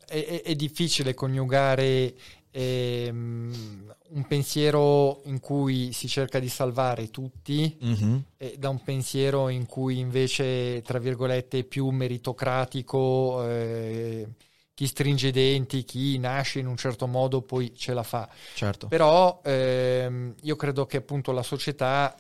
è, 0.06 0.41
è 0.43 0.56
difficile 0.56 1.14
coniugare 1.14 2.16
ehm, 2.52 3.95
un 4.10 4.28
pensiero 4.28 5.22
in 5.26 5.39
cui 5.39 5.93
si 5.93 6.08
cerca 6.08 6.39
di 6.39 6.50
salvare 6.50 7.10
tutti 7.10 7.78
mm-hmm. 7.84 8.18
da 8.58 8.70
un 8.70 8.82
pensiero 8.82 9.50
in 9.50 9.66
cui 9.68 10.00
invece, 10.00 10.82
tra 10.82 10.97
virgolette, 11.00 11.60
è 11.60 11.64
più 11.64 11.89
meritocratico, 11.89 13.47
eh, 13.47 14.28
chi 14.74 14.88
stringe 14.88 15.28
i 15.28 15.32
denti, 15.32 15.84
chi 15.84 16.18
nasce 16.18 16.60
in 16.60 16.66
un 16.68 16.78
certo 16.78 17.06
modo 17.06 17.41
poi 17.41 17.74
ce 17.76 17.93
la 17.93 18.04
fa. 18.04 18.28
Certo. 18.56 18.88
Però 18.88 19.41
ehm, 19.43 20.36
io 20.41 20.56
credo 20.56 20.86
che 20.86 20.97
appunto 20.97 21.32
la 21.32 21.43
società 21.43 22.16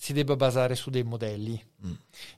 si 0.00 0.12
debba 0.12 0.36
basare 0.36 0.76
su 0.76 0.90
dei 0.90 1.02
modelli. 1.02 1.60
Mm. 1.84 1.92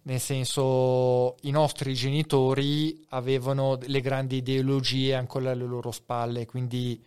Nel 0.05 0.19
senso, 0.19 1.37
i 1.43 1.51
nostri 1.51 1.93
genitori 1.93 3.05
avevano 3.11 3.79
le 3.83 4.01
grandi 4.01 4.37
ideologie 4.37 5.15
ancora 5.15 5.51
alle 5.51 5.67
loro 5.67 5.93
spalle, 5.93 6.47
quindi 6.47 6.99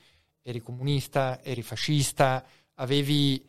eri 0.44 0.62
comunista, 0.62 1.44
eri 1.44 1.64
fascista, 1.64 2.46
avevi 2.76 3.44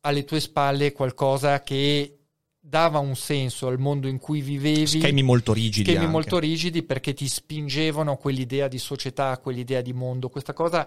alle 0.00 0.24
tue 0.24 0.40
spalle 0.40 0.92
qualcosa 0.92 1.62
che 1.62 2.18
dava 2.64 2.98
un 2.98 3.16
senso 3.16 3.66
al 3.66 3.78
mondo 3.78 4.06
in 4.06 4.18
cui 4.18 4.42
vivevi. 4.42 4.86
Schemi 4.86 5.22
molto 5.22 5.54
rigidi. 5.54 5.84
Schemi 5.84 6.04
anche. 6.04 6.10
molto 6.10 6.38
rigidi 6.38 6.82
perché 6.82 7.14
ti 7.14 7.28
spingevano 7.28 8.12
a 8.12 8.16
quell'idea 8.18 8.68
di 8.68 8.78
società, 8.78 9.30
a 9.30 9.38
quell'idea 9.38 9.80
di 9.80 9.94
mondo. 9.94 10.28
Questa 10.28 10.52
cosa 10.52 10.86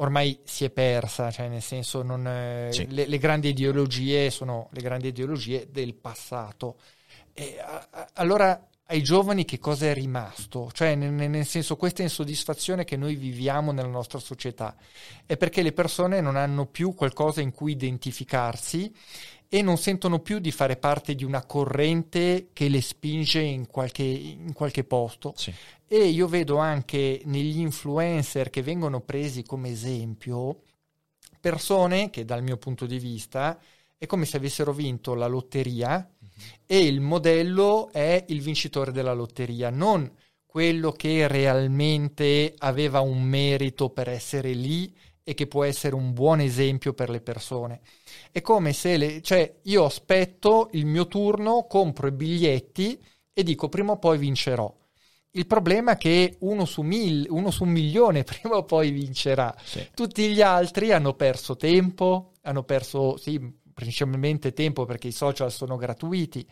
ormai 0.00 0.40
si 0.44 0.64
è 0.64 0.70
persa, 0.70 1.30
cioè 1.30 1.48
nel 1.48 1.62
senso 1.62 2.02
non, 2.02 2.26
eh, 2.26 2.68
sì. 2.72 2.86
le, 2.88 3.06
le, 3.06 3.18
grandi 3.18 3.48
ideologie 3.48 4.30
sono 4.30 4.68
le 4.72 4.80
grandi 4.80 5.08
ideologie 5.08 5.68
del 5.70 5.94
passato. 5.94 6.76
E, 7.32 7.58
a, 7.60 7.86
a, 7.90 8.08
allora 8.14 8.68
ai 8.86 9.02
giovani 9.02 9.44
che 9.44 9.58
cosa 9.58 9.86
è 9.86 9.94
rimasto, 9.94 10.70
cioè 10.72 10.94
nel, 10.96 11.12
nel, 11.12 11.46
senso 11.46 11.76
questa 11.76 12.02
insoddisfazione 12.02 12.84
che 12.84 12.96
noi 12.96 13.14
viviamo 13.14 13.70
nella 13.72 13.88
nostra 13.88 14.18
società 14.18 14.74
è 15.26 15.36
perché 15.36 15.62
le 15.62 15.72
persone 15.72 16.20
non 16.20 16.34
hanno 16.34 16.66
più 16.66 16.94
qualcosa 16.94 17.40
in 17.40 17.52
cui 17.52 17.72
identificarsi 17.72 18.92
e 19.52 19.62
non 19.62 19.76
sentono 19.78 20.20
più 20.20 20.38
di 20.38 20.52
fare 20.52 20.76
parte 20.76 21.16
di 21.16 21.24
una 21.24 21.44
corrente 21.44 22.50
che 22.52 22.68
le 22.68 22.80
spinge 22.80 23.40
in 23.40 23.66
qualche, 23.66 24.04
in 24.04 24.52
qualche 24.52 24.84
posto. 24.84 25.34
Sì. 25.36 25.52
E 25.88 26.04
io 26.06 26.28
vedo 26.28 26.58
anche 26.58 27.20
negli 27.24 27.58
influencer 27.58 28.48
che 28.48 28.62
vengono 28.62 29.00
presi 29.00 29.42
come 29.42 29.70
esempio 29.70 30.62
persone 31.40 32.10
che 32.10 32.24
dal 32.24 32.44
mio 32.44 32.58
punto 32.58 32.86
di 32.86 33.00
vista 33.00 33.58
è 33.98 34.06
come 34.06 34.24
se 34.24 34.36
avessero 34.36 34.72
vinto 34.72 35.14
la 35.14 35.26
lotteria 35.26 36.08
e 36.64 36.86
il 36.86 37.00
modello 37.00 37.90
è 37.90 38.24
il 38.28 38.40
vincitore 38.40 38.92
della 38.92 39.14
lotteria, 39.14 39.68
non 39.70 40.08
quello 40.46 40.92
che 40.92 41.26
realmente 41.26 42.54
aveva 42.58 43.00
un 43.00 43.22
merito 43.22 43.90
per 43.90 44.08
essere 44.08 44.52
lì 44.52 44.94
e 45.22 45.34
che 45.34 45.46
può 45.46 45.64
essere 45.64 45.94
un 45.94 46.12
buon 46.12 46.40
esempio 46.40 46.92
per 46.92 47.10
le 47.10 47.20
persone. 47.20 47.80
È 48.30 48.40
come 48.40 48.72
se 48.72 48.96
le, 48.96 49.22
cioè 49.22 49.60
io 49.62 49.84
aspetto 49.84 50.68
il 50.72 50.86
mio 50.86 51.06
turno, 51.06 51.66
compro 51.68 52.08
i 52.08 52.12
biglietti 52.12 52.98
e 53.32 53.42
dico 53.42 53.68
prima 53.68 53.92
o 53.92 53.98
poi 53.98 54.18
vincerò. 54.18 54.74
Il 55.32 55.46
problema 55.46 55.92
è 55.92 55.96
che 55.96 56.36
uno 56.40 56.64
su, 56.64 56.82
mille, 56.82 57.28
uno 57.30 57.50
su 57.50 57.62
un 57.62 57.70
milione 57.70 58.24
prima 58.24 58.56
o 58.56 58.64
poi 58.64 58.90
vincerà. 58.90 59.54
Sì. 59.62 59.88
Tutti 59.94 60.32
gli 60.32 60.40
altri 60.40 60.92
hanno 60.92 61.14
perso 61.14 61.56
tempo, 61.56 62.32
hanno 62.42 62.64
perso 62.64 63.16
sì, 63.16 63.38
principalmente 63.72 64.52
tempo 64.52 64.84
perché 64.84 65.08
i 65.08 65.12
social 65.12 65.50
sono 65.50 65.76
gratuiti, 65.76 66.46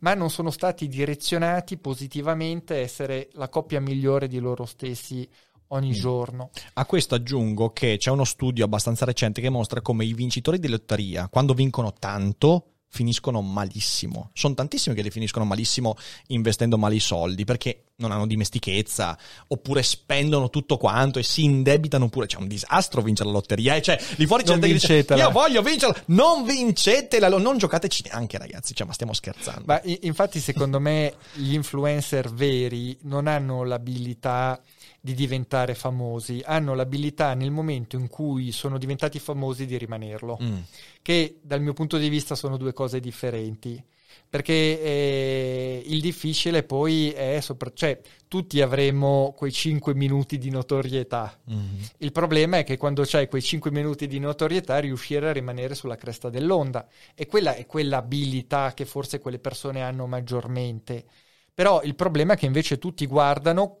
ma 0.00 0.14
non 0.14 0.30
sono 0.30 0.50
stati 0.50 0.88
direzionati 0.88 1.76
positivamente 1.76 2.74
a 2.74 2.78
essere 2.78 3.28
la 3.32 3.48
coppia 3.48 3.80
migliore 3.80 4.28
di 4.28 4.38
loro 4.38 4.64
stessi 4.64 5.28
ogni 5.70 5.90
mm. 5.90 5.92
giorno. 5.92 6.50
A 6.74 6.86
questo 6.86 7.14
aggiungo 7.14 7.72
che 7.72 7.96
c'è 7.98 8.10
uno 8.10 8.24
studio 8.24 8.64
abbastanza 8.64 9.04
recente 9.04 9.40
che 9.40 9.50
mostra 9.50 9.80
come 9.80 10.04
i 10.04 10.14
vincitori 10.14 10.58
di 10.58 10.68
lotteria, 10.68 11.28
quando 11.28 11.54
vincono 11.54 11.92
tanto, 11.98 12.66
finiscono 12.92 13.40
malissimo. 13.40 14.30
Sono 14.34 14.54
tantissimi 14.54 14.96
che 14.96 15.02
li 15.02 15.10
finiscono 15.10 15.44
malissimo 15.44 15.96
investendo 16.28 16.76
male 16.76 16.96
i 16.96 17.00
soldi 17.00 17.44
perché 17.44 17.84
non 17.96 18.10
hanno 18.10 18.26
dimestichezza 18.26 19.16
oppure 19.46 19.82
spendono 19.82 20.50
tutto 20.50 20.76
quanto 20.76 21.20
e 21.20 21.22
si 21.22 21.44
indebitano 21.44 22.08
pure. 22.08 22.26
C'è 22.26 22.38
un 22.38 22.48
disastro 22.48 23.00
vincere 23.00 23.28
la 23.28 23.36
lotteria 23.36 23.76
e 23.76 23.82
cioè 23.82 23.98
lì 24.16 24.26
fuori 24.26 24.42
c'è 24.42 24.50
gente 24.50 24.66
che 24.66 24.72
dice 24.72 25.06
io 25.08 25.30
voglio 25.30 25.62
vincerla, 25.62 26.02
non 26.06 26.44
vincetela, 26.44 27.28
non 27.28 27.58
giocateci 27.58 28.02
neanche 28.06 28.38
ragazzi, 28.38 28.74
cioè 28.74 28.86
ma 28.88 28.92
stiamo 28.92 29.12
scherzando. 29.12 29.62
Ma 29.66 29.80
infatti 29.84 30.40
secondo 30.40 30.80
me 30.80 31.14
gli 31.34 31.54
influencer 31.54 32.28
veri 32.32 32.98
non 33.02 33.28
hanno 33.28 33.62
l'abilità 33.62 34.60
di 35.00 35.14
diventare 35.14 35.74
famosi, 35.74 36.42
hanno 36.44 36.74
l'abilità 36.74 37.34
nel 37.34 37.50
momento 37.50 37.96
in 37.96 38.08
cui 38.08 38.52
sono 38.52 38.76
diventati 38.76 39.18
famosi 39.18 39.64
di 39.64 39.78
rimanerlo, 39.78 40.38
mm. 40.42 40.58
che 41.00 41.38
dal 41.40 41.62
mio 41.62 41.72
punto 41.72 41.96
di 41.96 42.08
vista 42.08 42.34
sono 42.34 42.56
due 42.56 42.72
cose 42.72 43.00
differenti. 43.00 43.82
Perché 44.28 44.52
eh, 44.52 45.82
il 45.86 46.00
difficile 46.00 46.62
poi 46.62 47.10
è, 47.10 47.40
sopra- 47.40 47.72
cioè 47.74 48.00
tutti 48.28 48.60
avremo 48.60 49.34
quei 49.36 49.50
5 49.50 49.92
minuti 49.94 50.38
di 50.38 50.50
notorietà. 50.50 51.36
Mm-hmm. 51.50 51.82
Il 51.98 52.12
problema 52.12 52.58
è 52.58 52.64
che 52.64 52.76
quando 52.76 53.02
c'hai 53.04 53.28
quei 53.28 53.42
5 53.42 53.72
minuti 53.72 54.06
di 54.06 54.20
notorietà 54.20 54.78
riuscire 54.78 55.28
a 55.28 55.32
rimanere 55.32 55.74
sulla 55.74 55.96
cresta 55.96 56.30
dell'onda. 56.30 56.86
E 57.16 57.26
quella 57.26 57.54
è 57.54 57.66
quell'abilità 57.66 58.72
che 58.72 58.84
forse 58.84 59.18
quelle 59.18 59.40
persone 59.40 59.82
hanno 59.82 60.06
maggiormente. 60.06 61.04
Però 61.52 61.82
il 61.82 61.96
problema 61.96 62.34
è 62.34 62.36
che 62.36 62.46
invece 62.46 62.78
tutti 62.78 63.06
guardano 63.06 63.79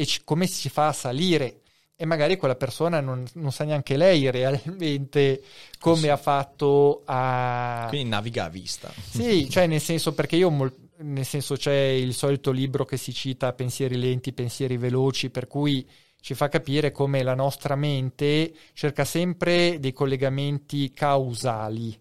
e 0.00 0.06
c- 0.06 0.22
come 0.24 0.46
si 0.46 0.70
fa 0.70 0.88
a 0.88 0.92
salire 0.92 1.60
e 1.94 2.06
magari 2.06 2.38
quella 2.38 2.56
persona 2.56 3.00
non, 3.00 3.26
non 3.34 3.52
sa 3.52 3.64
neanche 3.64 3.98
lei 3.98 4.30
realmente 4.30 5.42
come 5.78 5.98
sì. 5.98 6.08
ha 6.08 6.16
fatto 6.16 7.02
a... 7.04 7.84
Quindi 7.90 8.08
naviga 8.08 8.44
a 8.44 8.48
vista. 8.48 8.90
Sì, 9.10 9.50
cioè 9.50 9.66
nel 9.66 9.82
senso 9.82 10.14
perché 10.14 10.36
io, 10.36 10.48
mol... 10.48 10.74
nel 11.00 11.26
senso 11.26 11.56
c'è 11.56 11.76
il 11.76 12.14
solito 12.14 12.50
libro 12.50 12.86
che 12.86 12.96
si 12.96 13.12
cita 13.12 13.52
pensieri 13.52 13.98
lenti, 13.98 14.32
pensieri 14.32 14.78
veloci, 14.78 15.28
per 15.28 15.46
cui 15.46 15.86
ci 16.22 16.32
fa 16.32 16.48
capire 16.48 16.90
come 16.90 17.22
la 17.22 17.34
nostra 17.34 17.76
mente 17.76 18.50
cerca 18.72 19.04
sempre 19.04 19.78
dei 19.78 19.92
collegamenti 19.92 20.90
causali 20.92 21.94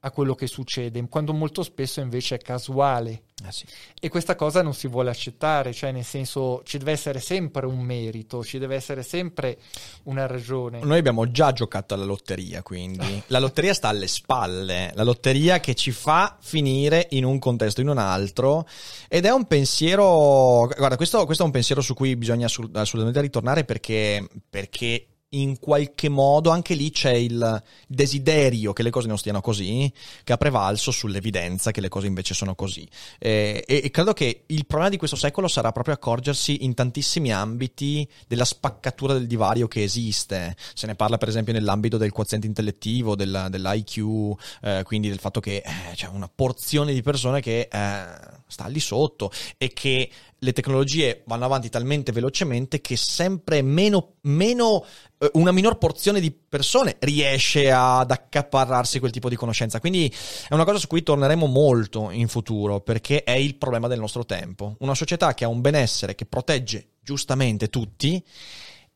a 0.00 0.10
quello 0.10 0.34
che 0.34 0.46
succede, 0.46 1.06
quando 1.08 1.34
molto 1.34 1.62
spesso 1.62 2.00
invece 2.00 2.36
è 2.36 2.38
casuale. 2.38 3.24
Ah, 3.44 3.52
sì. 3.52 3.64
E 3.98 4.08
questa 4.08 4.34
cosa 4.34 4.62
non 4.62 4.74
si 4.74 4.86
vuole 4.86 5.10
accettare, 5.10 5.72
cioè 5.72 5.92
nel 5.92 6.04
senso 6.04 6.62
ci 6.64 6.78
deve 6.78 6.92
essere 6.92 7.20
sempre 7.20 7.66
un 7.66 7.80
merito, 7.80 8.42
ci 8.42 8.58
deve 8.58 8.76
essere 8.76 9.02
sempre 9.02 9.58
una 10.04 10.26
ragione. 10.26 10.80
Noi 10.82 10.98
abbiamo 10.98 11.30
già 11.30 11.52
giocato 11.52 11.94
alla 11.94 12.04
lotteria, 12.04 12.62
quindi 12.62 13.22
la 13.28 13.38
lotteria 13.38 13.74
sta 13.74 13.88
alle 13.88 14.08
spalle, 14.08 14.92
la 14.94 15.04
lotteria 15.04 15.60
che 15.60 15.74
ci 15.74 15.90
fa 15.90 16.36
finire 16.40 17.06
in 17.10 17.24
un 17.24 17.38
contesto 17.38 17.80
in 17.80 17.88
un 17.88 17.98
altro 17.98 18.66
ed 19.08 19.24
è 19.24 19.30
un 19.30 19.46
pensiero, 19.46 20.66
guarda 20.76 20.96
questo, 20.96 21.24
questo 21.24 21.42
è 21.42 21.46
un 21.46 21.52
pensiero 21.52 21.80
su 21.80 21.94
cui 21.94 22.16
bisogna 22.16 22.46
assolutamente 22.46 23.20
ritornare 23.20 23.64
perché, 23.64 24.26
perché 24.48 25.09
in 25.30 25.58
qualche 25.58 26.08
modo 26.08 26.50
anche 26.50 26.74
lì 26.74 26.90
c'è 26.90 27.12
il 27.12 27.62
desiderio 27.86 28.72
che 28.72 28.82
le 28.82 28.90
cose 28.90 29.06
non 29.06 29.18
stiano 29.18 29.40
così, 29.40 29.92
che 30.24 30.32
ha 30.32 30.36
prevalso 30.36 30.90
sull'evidenza 30.90 31.70
che 31.70 31.80
le 31.80 31.88
cose 31.88 32.06
invece 32.06 32.34
sono 32.34 32.54
così. 32.54 32.88
Eh, 33.18 33.64
e, 33.66 33.80
e, 33.84 33.90
credo 33.90 34.12
che 34.12 34.44
il 34.46 34.66
problema 34.66 34.90
di 34.90 34.96
questo 34.96 35.16
secolo 35.16 35.46
sarà 35.46 35.70
proprio 35.72 35.94
accorgersi 35.94 36.64
in 36.64 36.74
tantissimi 36.74 37.32
ambiti 37.32 38.08
della 38.26 38.44
spaccatura 38.44 39.12
del 39.12 39.26
divario 39.26 39.68
che 39.68 39.82
esiste. 39.82 40.56
Se 40.74 40.86
ne 40.86 40.96
parla 40.96 41.18
per 41.18 41.28
esempio 41.28 41.52
nell'ambito 41.52 41.96
del 41.96 42.12
quoziente 42.12 42.46
intellettivo, 42.46 43.14
della, 43.14 43.48
dell'IQ, 43.48 44.34
eh, 44.62 44.82
quindi 44.84 45.08
del 45.08 45.18
fatto 45.20 45.40
che 45.40 45.56
eh, 45.56 45.94
c'è 45.94 46.08
una 46.08 46.30
porzione 46.32 46.92
di 46.92 47.02
persone 47.02 47.40
che 47.40 47.68
eh, 47.70 48.39
sta 48.50 48.66
lì 48.66 48.80
sotto 48.80 49.30
e 49.56 49.72
che 49.72 50.10
le 50.42 50.52
tecnologie 50.52 51.22
vanno 51.26 51.44
avanti 51.44 51.68
talmente 51.68 52.12
velocemente 52.12 52.80
che 52.80 52.96
sempre 52.96 53.62
meno, 53.62 54.14
meno 54.22 54.84
eh, 55.18 55.30
una 55.34 55.52
minor 55.52 55.78
porzione 55.78 56.20
di 56.20 56.30
persone 56.30 56.96
riesce 57.00 57.70
ad 57.70 58.10
accaparrarsi 58.10 58.98
quel 58.98 59.10
tipo 59.10 59.28
di 59.28 59.36
conoscenza. 59.36 59.80
Quindi 59.80 60.12
è 60.48 60.54
una 60.54 60.64
cosa 60.64 60.78
su 60.78 60.86
cui 60.86 61.02
torneremo 61.02 61.46
molto 61.46 62.10
in 62.10 62.28
futuro 62.28 62.80
perché 62.80 63.22
è 63.22 63.32
il 63.32 63.56
problema 63.56 63.88
del 63.88 64.00
nostro 64.00 64.24
tempo. 64.24 64.76
Una 64.80 64.94
società 64.94 65.34
che 65.34 65.44
ha 65.44 65.48
un 65.48 65.60
benessere 65.60 66.14
che 66.14 66.26
protegge 66.26 66.92
giustamente 67.02 67.68
tutti 67.68 68.22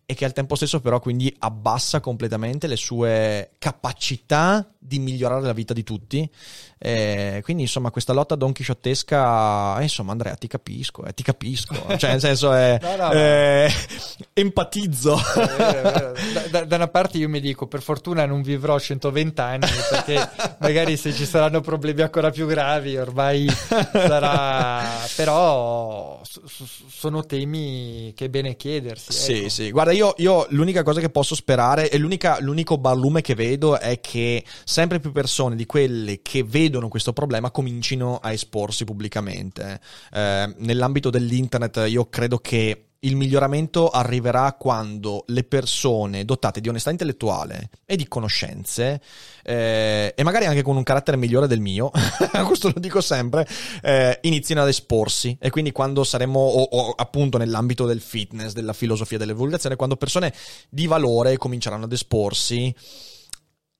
e 0.07 0.14
che 0.14 0.24
al 0.24 0.32
tempo 0.32 0.55
stesso 0.55 0.80
però 0.80 1.00
quindi 1.00 1.34
abbassa 1.38 2.00
completamente 2.00 2.66
le 2.66 2.76
sue 2.76 3.52
capacità 3.59 4.70
di 4.78 4.98
migliorare 4.98 5.42
la 5.42 5.52
vita 5.52 5.72
di 5.72 5.82
tutti. 5.82 6.30
Eh, 6.87 7.41
quindi 7.43 7.62
insomma 7.62 7.91
questa 7.91 8.12
lotta 8.12 8.35
donchisciottesca, 8.35 9.78
eh, 9.78 9.85
insomma 9.85 10.12
Andrea 10.12 10.35
ti 10.35 10.47
capisco, 10.47 11.03
eh, 11.07 11.14
ti 11.14 11.22
capisco, 11.22 11.74
cioè 11.97 12.11
nel 12.11 12.20
senso 12.20 12.53
è, 12.53 12.78
no, 12.82 12.97
no, 12.97 13.12
eh, 13.12 13.72
no. 13.72 14.24
empatizzo. 14.35 15.18
Da, 16.51 16.64
da, 16.64 16.76
una 16.76 16.89
parte 16.89 17.16
io 17.16 17.30
mi 17.30 17.41
dico 17.41 17.66
per 17.68 17.80
fortuna 17.80 18.26
non 18.26 18.43
vivrò 18.43 18.78
120 18.78 19.41
anni 19.41 19.66
perché 19.89 20.28
magari 20.61 20.99
se 20.99 21.14
ci 21.14 21.24
saranno 21.24 21.62
problemi 21.62 22.03
ancora 22.03 22.28
più 22.28 22.47
gravi 22.47 22.99
ormai 22.99 23.49
sarà, 23.49 24.82
però 25.16 26.20
sono 26.89 27.24
temi 27.24 28.12
che 28.14 28.26
è 28.26 28.28
bene 28.28 28.57
chiedersi. 28.57 29.11
Sì, 29.11 29.39
ecco. 29.39 29.49
sì, 29.49 29.70
guarda 29.70 29.93
io, 29.93 30.12
io 30.18 30.47
l'unica 30.51 30.82
cosa 30.82 31.01
che 31.01 31.09
posso 31.09 31.35
sperare 31.35 31.89
e 31.89 31.97
l'unico 31.97 32.76
barlume 32.76 33.22
che 33.22 33.35
vedo 33.35 33.78
è 33.80 34.01
che 34.01 34.45
sempre 34.64 35.01
più 35.01 35.12
persone 35.12 35.57
di 35.57 35.64
quelle 35.64 36.20
che 36.20 36.45
vedono 36.74 36.88
questo 36.88 37.12
problema 37.12 37.50
comincino 37.50 38.18
a 38.20 38.32
esporsi 38.32 38.84
pubblicamente. 38.84 39.80
Eh, 40.12 40.54
nell'ambito 40.58 41.10
dell'internet 41.10 41.84
io 41.86 42.08
credo 42.08 42.38
che 42.38 42.86
il 43.04 43.16
miglioramento 43.16 43.90
arriverà 43.90 44.54
quando 44.54 45.24
le 45.26 45.44
persone 45.44 46.24
dotate 46.24 46.62
di 46.62 46.70
onestà 46.70 46.90
intellettuale 46.90 47.68
e 47.84 47.96
di 47.96 48.08
conoscenze, 48.08 48.98
eh, 49.42 50.14
e 50.16 50.22
magari 50.22 50.46
anche 50.46 50.62
con 50.62 50.76
un 50.76 50.82
carattere 50.82 51.18
migliore 51.18 51.46
del 51.46 51.60
mio, 51.60 51.90
questo 52.46 52.72
lo 52.74 52.80
dico 52.80 53.02
sempre, 53.02 53.46
eh, 53.82 54.18
iniziano 54.22 54.62
ad 54.62 54.68
esporsi. 54.68 55.36
E 55.38 55.50
quindi 55.50 55.70
quando 55.70 56.02
saremo, 56.02 56.40
o, 56.40 56.62
o, 56.62 56.94
appunto 56.96 57.36
nell'ambito 57.36 57.84
del 57.84 58.00
fitness, 58.00 58.52
della 58.52 58.72
filosofia 58.72 59.18
dell'evoluzione, 59.18 59.76
quando 59.76 59.96
persone 59.96 60.32
di 60.70 60.86
valore 60.86 61.36
cominceranno 61.36 61.84
ad 61.84 61.92
esporsi, 61.92 62.74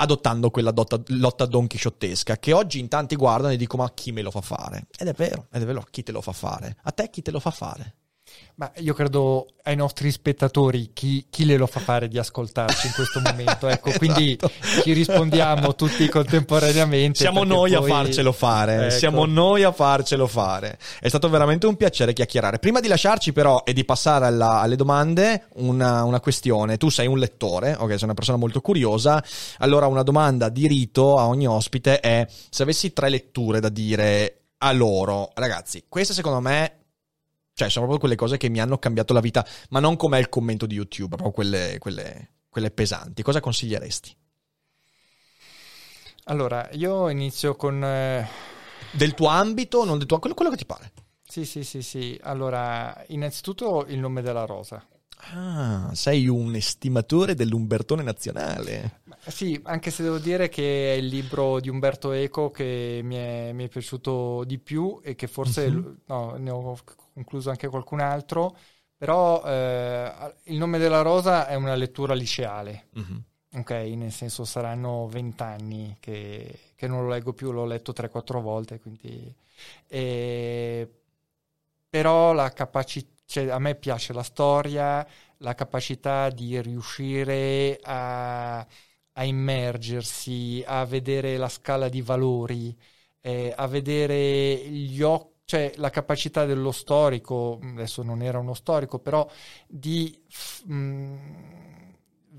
adottando 0.05 0.51
quella 0.51 0.71
dotta, 0.71 1.01
lotta 1.09 1.47
donchisciottesca 1.47 2.39
che 2.39 2.53
oggi 2.53 2.79
in 2.79 2.89
tanti 2.89 3.17
guardano 3.17 3.53
e 3.53 3.57
dicono 3.57 3.83
ma 3.83 3.93
chi 3.93 4.13
me 4.13 4.23
lo 4.23 4.31
fa 4.31 4.41
fare? 4.41 4.87
Ed 4.97 5.09
è 5.09 5.13
vero, 5.13 5.49
ed 5.51 5.63
è 5.63 5.65
vero, 5.65 5.85
chi 5.91 6.03
te 6.03 6.13
lo 6.13 6.21
fa 6.21 6.33
fare? 6.33 6.77
A 6.83 6.93
te 6.93 7.11
chi 7.11 7.23
te 7.23 7.31
lo 7.31 7.41
fa 7.41 7.51
fare? 7.51 7.97
Ma 8.57 8.71
io 8.77 8.95
credo 8.95 9.49
ai 9.65 9.75
nostri 9.75 10.13
spettatori 10.13 10.91
chi, 10.93 11.27
chi 11.29 11.45
le 11.45 11.57
lo 11.57 11.67
fa 11.67 11.81
fare 11.81 12.07
di 12.07 12.19
ascoltarci 12.19 12.87
in 12.87 12.93
questo 12.93 13.19
momento. 13.25 13.67
Ecco, 13.67 13.89
esatto. 13.89 13.99
quindi 13.99 14.39
ci 14.83 14.93
rispondiamo 14.93 15.75
tutti 15.75 16.09
contemporaneamente. 16.09 17.19
Siamo 17.19 17.43
noi 17.43 17.73
poi... 17.73 17.91
a 17.91 17.95
farcelo 17.95 18.31
fare. 18.31 18.87
Ecco. 18.87 18.97
Siamo 18.97 19.25
noi 19.25 19.65
a 19.65 19.73
farcelo 19.73 20.29
fare. 20.29 20.79
È 21.01 21.09
stato 21.09 21.29
veramente 21.29 21.67
un 21.67 21.75
piacere 21.75 22.13
chiacchierare. 22.13 22.61
Prima 22.61 22.79
di 22.79 22.87
lasciarci, 22.87 23.33
però, 23.33 23.63
e 23.65 23.73
di 23.73 23.85
passare 23.85 24.27
alla, 24.27 24.61
alle 24.61 24.77
domande, 24.77 25.47
una, 25.55 26.05
una, 26.05 26.21
questione. 26.21 26.77
Tu 26.77 26.91
sei 26.91 27.09
un 27.09 27.19
lettore, 27.19 27.75
ok? 27.77 27.91
Sei 27.95 28.05
una 28.05 28.15
persona 28.15 28.39
molto 28.39 28.61
curiosa. 28.61 29.21
Allora, 29.59 29.89
una 29.89 30.05
domanda 30.05 30.49
di 30.49 30.69
rito 30.69 31.19
a 31.19 31.27
ogni 31.27 31.49
ospite 31.49 31.99
è: 31.99 32.25
se 32.51 32.63
avessi 32.63 32.93
tre 32.93 33.09
letture 33.09 33.59
da 33.59 33.69
dire 33.69 34.43
a 34.59 34.71
loro, 34.73 35.31
ragazzi, 35.35 35.85
queste 35.89 36.15
secondo 36.15 36.41
me 36.41 36.84
cioè, 37.55 37.69
sono 37.69 37.87
proprio 37.87 38.01
quelle 38.01 38.17
cose 38.17 38.37
che 38.37 38.49
mi 38.49 38.61
hanno 38.61 38.79
cambiato 38.79 39.13
la 39.13 39.21
vita, 39.21 39.47
ma 39.71 39.79
non 39.79 39.95
come 39.95 40.19
il 40.19 40.29
commento 40.29 40.67
di 40.67 40.75
YouTube, 40.75 41.15
proprio 41.15 41.31
quelle, 41.31 41.77
quelle, 41.79 42.31
quelle 42.49 42.73
pesanti. 42.73 43.23
Cosa 43.23 43.39
consiglieresti? 43.39 44.17
Allora, 46.25 46.69
io 46.73 47.09
inizio 47.09 47.55
con... 47.55 47.85
Eh... 47.85 48.27
Del 48.91 49.15
tuo 49.15 49.29
ambito, 49.29 49.85
non 49.85 49.99
del 49.99 50.07
tuo... 50.07 50.19
quello, 50.19 50.35
quello 50.35 50.51
che 50.51 50.57
ti 50.57 50.67
pare. 50.67 50.93
Sì, 51.23 51.45
sì, 51.45 51.63
sì, 51.63 51.81
sì. 51.81 52.19
Allora, 52.23 53.05
innanzitutto 53.09 53.85
il 53.87 53.99
nome 53.99 54.21
della 54.21 54.47
rosa. 54.47 54.85
Ah, 55.33 55.91
sei 55.95 56.27
un 56.27 56.55
estimatore 56.55 57.35
dell'Umbertone 57.35 58.03
nazionale. 58.03 59.03
Sì, 59.27 59.59
anche 59.63 59.91
se 59.91 60.03
devo 60.03 60.19
dire 60.19 60.49
che 60.49 60.93
è 60.93 60.97
il 60.97 61.07
libro 61.07 61.61
di 61.61 61.69
Umberto 61.69 62.13
Eco 62.13 62.51
che 62.51 63.01
mi 63.03 63.15
è, 63.15 63.53
mi 63.53 63.65
è 63.65 63.69
piaciuto 63.69 64.45
di 64.45 64.59
più 64.59 65.01
e 65.03 65.15
che 65.15 65.27
forse 65.27 65.67
uh-huh. 65.67 65.97
no, 66.07 66.37
ne 66.37 66.51
ho 66.51 66.61
concluso 67.15 67.51
anche 67.51 67.69
qualcun 67.69 68.01
altro, 68.01 68.57
però 68.97 69.43
eh, 69.45 70.35
Il 70.45 70.57
nome 70.57 70.79
della 70.79 71.03
rosa 71.03 71.47
è 71.47 71.55
una 71.55 71.75
lettura 71.75 72.15
liceale. 72.15 72.89
Uh-huh. 72.95 73.23
Ok, 73.61 73.71
nel 73.71 74.11
senso 74.13 74.45
saranno 74.45 75.07
vent'anni 75.07 75.97
che, 76.01 76.73
che, 76.75 76.89
non 76.89 77.05
lo 77.05 77.11
leggo 77.11 77.33
più, 77.33 77.53
l'ho 77.53 77.65
letto 77.65 77.93
3-4 77.93 78.41
volte, 78.41 78.81
quindi... 78.81 79.33
E, 79.87 80.91
però 81.89 82.33
la 82.33 82.51
capacità, 82.51 83.13
cioè, 83.27 83.49
a 83.49 83.59
me 83.59 83.77
piace 83.77 84.13
la 84.13 84.25
storia, 84.25 85.07
la 85.39 85.55
capacità 85.55 86.31
di 86.31 86.61
riuscire 86.61 87.79
a, 87.83 88.59
a 88.59 89.25
immergersi, 89.25 90.63
a 90.67 90.85
vedere 90.85 91.37
la 91.37 91.49
scala 91.49 91.89
di 91.89 92.03
valori, 92.03 92.77
eh, 93.21 93.53
a 93.57 93.67
vedere 93.69 94.57
gli 94.69 95.03
occhi 95.03 95.34
cioè 95.45 95.73
la 95.77 95.91
capacità 95.91 96.45
dello 96.45 96.73
storico, 96.73 97.61
adesso 97.63 98.03
non 98.03 98.23
era 98.23 98.39
uno 98.39 98.55
storico, 98.55 98.99
però 98.99 99.29
di 99.67 100.19
mh, 100.65 100.75
mm, 100.75 101.17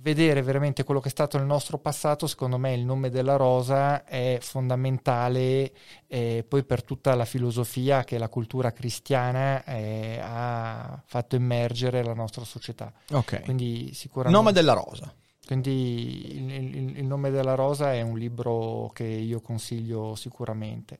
vedere 0.05 0.43
veramente 0.43 0.83
quello 0.83 0.99
che 0.99 1.07
è 1.07 1.11
stato 1.11 1.37
il 1.37 1.43
nostro 1.45 1.79
passato, 1.79 2.27
secondo 2.27 2.57
me 2.57 2.73
il 2.73 2.85
nome 2.85 3.09
della 3.09 3.35
rosa 3.35 4.03
è 4.03 4.37
fondamentale 4.39 5.73
eh, 6.07 6.45
poi 6.47 6.63
per 6.63 6.83
tutta 6.83 7.15
la 7.15 7.25
filosofia 7.25 8.03
che 8.03 8.19
la 8.19 8.29
cultura 8.29 8.71
cristiana 8.71 9.63
eh, 9.63 10.19
ha 10.21 11.01
fatto 11.05 11.35
emergere 11.35 12.03
la 12.03 12.13
nostra 12.13 12.43
società. 12.43 12.93
Ok. 13.11 13.41
Quindi 13.41 13.93
sicuramente... 13.93 14.37
Nome 14.37 14.51
della 14.51 14.73
rosa. 14.73 15.13
Quindi 15.45 16.35
il, 16.35 16.51
il, 16.51 16.97
il 16.97 17.05
nome 17.05 17.29
della 17.29 17.53
rosa 17.53 17.93
è 17.93 18.01
un 18.01 18.17
libro 18.17 18.89
che 18.93 19.03
io 19.03 19.41
consiglio 19.41 20.15
sicuramente. 20.15 20.97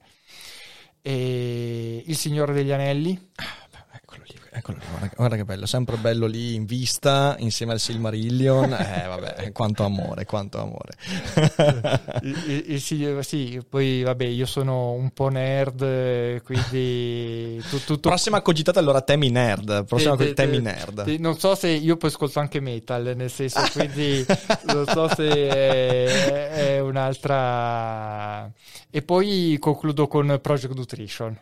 E 1.07 2.01
Il 2.07 2.17
Signore 2.17 2.51
degli 2.51 2.71
Anelli. 2.71 3.29
Eccolo 4.15 4.23
lì, 4.27 4.39
eccolo 4.51 4.77
lì 4.77 4.85
guarda, 4.89 5.09
guarda, 5.15 5.35
che 5.35 5.43
bello, 5.43 5.65
sempre 5.65 5.97
bello 5.97 6.25
lì 6.25 6.55
in 6.55 6.65
vista 6.65 7.35
insieme 7.39 7.73
al 7.73 7.79
Silmarillion. 7.79 8.73
Eh, 8.95 9.07
vabbè, 9.07 9.51
quanto 9.51 9.83
amore, 9.83 10.25
quanto 10.25 10.61
amore. 10.61 10.93
il, 12.21 12.43
il, 12.47 12.63
il, 12.67 13.23
sì, 13.23 13.61
poi 13.67 14.03
vabbè, 14.03 14.25
io 14.25 14.45
sono 14.45 14.91
un 14.91 15.09
po' 15.11 15.27
nerd, 15.29 16.41
quindi. 16.43 17.61
Tu, 17.69 17.83
tu, 17.83 17.95
tu... 17.95 18.09
Prossima 18.09 18.41
cogitata 18.41 18.79
allora 18.79 19.01
temi 19.01 19.29
nerd. 19.31 19.85
Prossima 19.85 20.15
te, 20.15 20.27
te, 20.27 20.33
temi 20.33 20.59
nerd. 20.59 21.03
Te, 21.03 21.17
non 21.17 21.37
so 21.37 21.55
se 21.55 21.69
io 21.69 21.97
poi 21.97 22.09
ascolto 22.09 22.39
anche 22.39 22.59
metal, 22.59 23.13
nel 23.15 23.31
senso, 23.31 23.61
quindi 23.73 24.25
non 24.65 24.85
so 24.85 25.09
se 25.13 25.27
è, 25.49 26.49
è 26.75 26.79
un'altra. 26.79 28.49
E 28.89 29.01
poi 29.01 29.57
concludo 29.59 30.07
con 30.07 30.39
Project 30.41 30.73
Nutrition. 30.73 31.37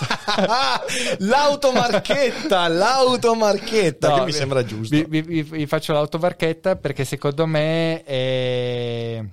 l'automarchetta, 1.18 2.68
l'automarchetta, 2.68 4.08
no, 4.08 4.18
che 4.18 4.24
mi 4.24 4.32
sembra 4.32 4.64
giusto. 4.64 4.94
Vi, 4.94 5.22
vi, 5.22 5.42
vi, 5.42 5.66
faccio 5.66 5.92
l'automarchetta 5.92 6.76
perché 6.76 7.04
secondo 7.04 7.46
me 7.46 8.02
è... 8.04 9.24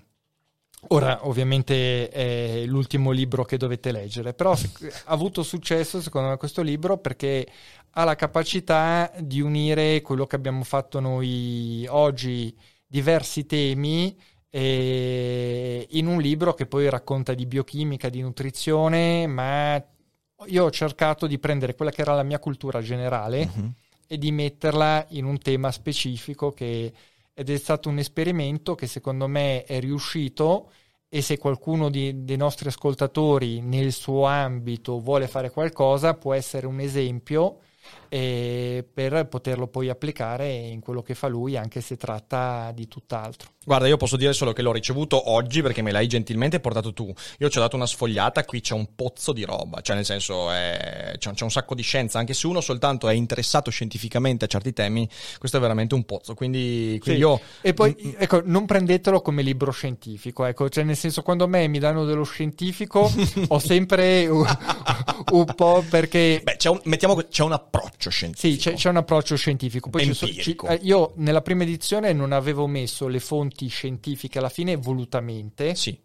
Ora, 0.89 1.27
ovviamente 1.27 2.07
è 2.09 2.63
l'ultimo 2.65 3.11
libro 3.11 3.43
che 3.43 3.57
dovete 3.57 3.91
leggere, 3.91 4.33
però 4.33 4.51
ha 4.51 4.57
avuto 5.05 5.43
successo 5.43 6.01
secondo 6.01 6.29
me 6.29 6.37
questo 6.37 6.61
libro 6.61 6.97
perché 6.97 7.45
ha 7.91 8.03
la 8.03 8.15
capacità 8.15 9.11
di 9.19 9.41
unire 9.41 10.01
quello 10.01 10.25
che 10.25 10.35
abbiamo 10.35 10.63
fatto 10.63 10.99
noi 10.99 11.85
oggi, 11.89 12.55
diversi 12.85 13.45
temi, 13.45 14.15
in 14.51 16.07
un 16.07 16.19
libro 16.21 16.53
che 16.53 16.65
poi 16.67 16.89
racconta 16.89 17.33
di 17.33 17.45
biochimica, 17.45 18.09
di 18.09 18.21
nutrizione, 18.21 19.27
ma 19.27 19.83
io 20.45 20.65
ho 20.65 20.71
cercato 20.71 21.27
di 21.27 21.39
prendere 21.39 21.75
quella 21.75 21.91
che 21.91 22.01
era 22.01 22.13
la 22.13 22.23
mia 22.23 22.39
cultura 22.39 22.81
generale 22.81 23.49
uh-huh. 23.53 23.71
e 24.05 24.17
di 24.17 24.31
metterla 24.31 25.05
in 25.09 25.25
un 25.25 25.39
tema 25.39 25.71
specifico 25.71 26.51
che, 26.51 26.93
ed 27.33 27.49
è 27.49 27.57
stato 27.57 27.89
un 27.89 27.97
esperimento 27.97 28.75
che 28.75 28.87
secondo 28.87 29.27
me 29.27 29.63
è 29.63 29.79
riuscito 29.79 30.71
e 31.09 31.21
se 31.21 31.37
qualcuno 31.37 31.89
di, 31.89 32.23
dei 32.25 32.37
nostri 32.37 32.67
ascoltatori 32.67 33.61
nel 33.61 33.93
suo 33.93 34.25
ambito 34.25 34.99
vuole 34.99 35.27
fare 35.27 35.49
qualcosa 35.49 36.13
può 36.13 36.33
essere 36.33 36.67
un 36.67 36.79
esempio 36.79 37.59
per 38.09 39.27
poterlo 39.27 39.67
poi 39.67 39.89
applicare 39.89 40.49
in 40.49 40.79
quello 40.79 41.01
che 41.01 41.13
fa 41.13 41.27
lui 41.27 41.57
anche 41.57 41.81
se 41.81 41.97
tratta 41.97 42.71
di 42.73 42.87
tutt'altro. 42.87 43.51
Guarda, 43.67 43.87
io 43.87 43.97
posso 43.97 44.15
dire 44.15 44.31
solo 44.31 44.53
che 44.53 44.61
l'ho 44.61 44.71
ricevuto 44.71 45.29
oggi 45.29 45.61
perché 45.61 45.81
me 45.81 45.91
l'hai 45.91 46.07
gentilmente 46.07 46.61
portato 46.61 46.93
tu. 46.93 47.13
Io 47.39 47.49
ci 47.49 47.57
ho 47.57 47.61
dato 47.61 47.75
una 47.75 47.85
sfogliata, 47.85 48.45
qui 48.45 48.61
c'è 48.61 48.73
un 48.73 48.95
pozzo 48.95 49.33
di 49.33 49.43
roba, 49.43 49.81
cioè 49.81 49.97
nel 49.97 50.05
senso 50.05 50.49
è... 50.49 51.15
c'è, 51.17 51.43
un 51.43 51.51
sacco 51.51 51.75
di 51.75 51.81
scienza, 51.81 52.17
anche 52.17 52.33
se 52.33 52.47
uno 52.47 52.61
soltanto 52.61 53.09
è 53.09 53.13
interessato 53.13 53.69
scientificamente 53.69 54.45
a 54.45 54.47
certi 54.47 54.71
temi, 54.71 55.05
questo 55.37 55.57
è 55.57 55.59
veramente 55.59 55.95
un 55.95 56.05
pozzo. 56.05 56.33
Quindi, 56.33 56.97
quindi 57.01 57.21
sì. 57.21 57.27
io... 57.27 57.41
E 57.59 57.73
poi, 57.73 57.93
mm, 57.93 58.07
mm. 58.07 58.13
ecco, 58.19 58.41
non 58.45 58.65
prendetelo 58.65 59.19
come 59.21 59.41
libro 59.41 59.71
scientifico, 59.71 60.45
ecco, 60.45 60.69
cioè 60.69 60.85
nel 60.85 60.95
senso 60.95 61.21
quando 61.21 61.43
a 61.43 61.47
me 61.47 61.67
mi 61.67 61.79
danno 61.79 62.05
dello 62.05 62.23
scientifico 62.23 63.11
ho 63.49 63.59
sempre 63.59 64.29
un 65.31 65.45
po' 65.55 65.83
perché... 65.89 66.41
Beh, 66.43 66.55
c'è 66.57 66.69
un, 66.69 66.79
mettiamo, 66.83 67.15
c'è 67.15 67.43
un 67.43 67.53
approccio 67.53 68.09
scientifico. 68.09 68.53
Sì, 68.53 68.57
c'è, 68.57 68.73
c'è 68.75 68.89
un 68.89 68.97
approccio 68.97 69.35
scientifico. 69.35 69.89
Poi 69.89 70.13
ci, 70.13 70.33
ci, 70.39 70.55
eh, 70.67 70.79
io 70.83 71.13
nella 71.15 71.41
prima 71.41 71.63
edizione 71.63 72.13
non 72.13 72.31
avevo 72.31 72.67
messo 72.67 73.07
le 73.07 73.19
fonti 73.19 73.67
scientifiche 73.67 74.37
alla 74.37 74.49
fine 74.49 74.75
volutamente. 74.75 75.75
Sì. 75.75 75.99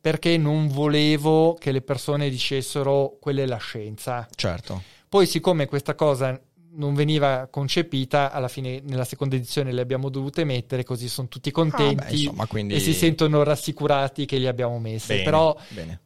Perché 0.00 0.36
non 0.36 0.68
volevo 0.68 1.54
che 1.54 1.72
le 1.72 1.80
persone 1.80 2.28
dicessero 2.28 3.16
quella 3.20 3.42
è 3.42 3.46
la 3.46 3.56
scienza. 3.56 4.28
Certo. 4.34 4.82
Poi 5.08 5.26
siccome 5.26 5.66
questa 5.66 5.94
cosa 5.94 6.38
non 6.76 6.94
veniva 6.94 7.48
concepita, 7.50 8.32
alla 8.32 8.48
fine 8.48 8.80
nella 8.84 9.04
seconda 9.04 9.36
edizione 9.36 9.72
le 9.72 9.80
abbiamo 9.80 10.08
dovute 10.08 10.44
mettere, 10.44 10.84
così 10.84 11.08
sono 11.08 11.28
tutti 11.28 11.50
contenti 11.50 12.02
ah, 12.02 12.06
beh, 12.08 12.12
insomma, 12.12 12.46
quindi... 12.46 12.74
e 12.74 12.80
si 12.80 12.92
sentono 12.92 13.42
rassicurati 13.44 14.26
che 14.26 14.38
li 14.38 14.46
abbiamo 14.46 14.78
messe. 14.78 15.14
Bene, 15.14 15.24
Però 15.24 15.56
bene 15.68 16.00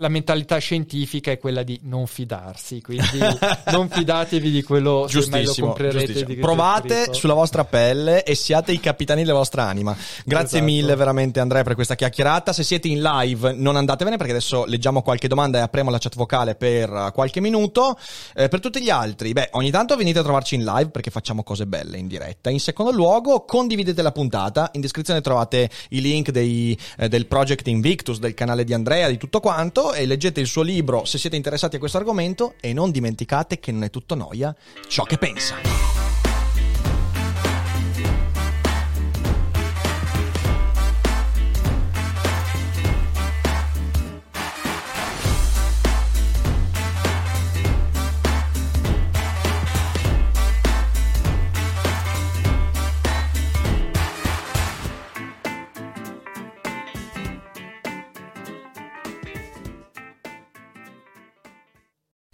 la 0.00 0.08
mentalità 0.08 0.56
scientifica 0.56 1.30
è 1.30 1.38
quella 1.38 1.62
di 1.62 1.78
non 1.82 2.06
fidarsi, 2.06 2.80
quindi 2.80 3.18
non 3.70 3.90
fidatevi 3.90 4.50
di 4.50 4.62
quello 4.62 5.04
giustissimo, 5.06 5.76
giustissimo. 5.78 6.40
Provate 6.40 7.12
sulla 7.12 7.34
vostra 7.34 7.66
pelle 7.66 8.24
e 8.24 8.34
siate 8.34 8.72
i 8.72 8.80
capitani 8.80 9.24
della 9.24 9.36
vostra 9.36 9.64
anima. 9.64 9.94
Grazie 10.24 10.58
esatto. 10.58 10.72
mille 10.72 10.96
veramente 10.96 11.38
Andrea 11.38 11.62
per 11.64 11.74
questa 11.74 11.96
chiacchierata. 11.96 12.54
Se 12.54 12.62
siete 12.62 12.88
in 12.88 13.02
live 13.02 13.52
non 13.52 13.76
andatevene 13.76 14.16
perché 14.16 14.32
adesso 14.32 14.64
leggiamo 14.64 15.02
qualche 15.02 15.28
domanda 15.28 15.58
e 15.58 15.60
apriamo 15.60 15.90
la 15.90 15.98
chat 15.98 16.16
vocale 16.16 16.54
per 16.54 17.10
qualche 17.12 17.40
minuto. 17.40 17.98
Eh, 18.34 18.48
per 18.48 18.60
tutti 18.60 18.80
gli 18.80 18.90
altri, 18.90 19.34
beh, 19.34 19.50
ogni 19.52 19.70
tanto 19.70 19.96
venite 19.96 20.20
a 20.20 20.22
trovarci 20.22 20.54
in 20.54 20.64
live 20.64 20.88
perché 20.88 21.10
facciamo 21.10 21.42
cose 21.42 21.66
belle 21.66 21.98
in 21.98 22.06
diretta. 22.06 22.48
In 22.48 22.60
secondo 22.60 22.90
luogo, 22.90 23.44
condividete 23.44 24.00
la 24.00 24.12
puntata. 24.12 24.70
In 24.72 24.80
descrizione 24.80 25.20
trovate 25.20 25.68
i 25.90 26.00
link 26.00 26.30
dei, 26.30 26.78
eh, 26.96 27.08
del 27.10 27.26
Project 27.26 27.68
Invictus, 27.68 28.18
del 28.18 28.32
canale 28.32 28.64
di 28.64 28.72
Andrea, 28.72 29.06
di 29.06 29.18
tutto 29.18 29.40
quanto 29.40 29.88
e 29.92 30.06
leggete 30.06 30.40
il 30.40 30.46
suo 30.46 30.62
libro 30.62 31.04
se 31.04 31.18
siete 31.18 31.36
interessati 31.36 31.76
a 31.76 31.78
questo 31.78 31.98
argomento 31.98 32.54
e 32.60 32.72
non 32.72 32.90
dimenticate 32.90 33.58
che 33.58 33.72
non 33.72 33.84
è 33.84 33.90
tutto 33.90 34.14
noia 34.14 34.54
ciò 34.88 35.04
che 35.04 35.18
pensa. 35.18 36.19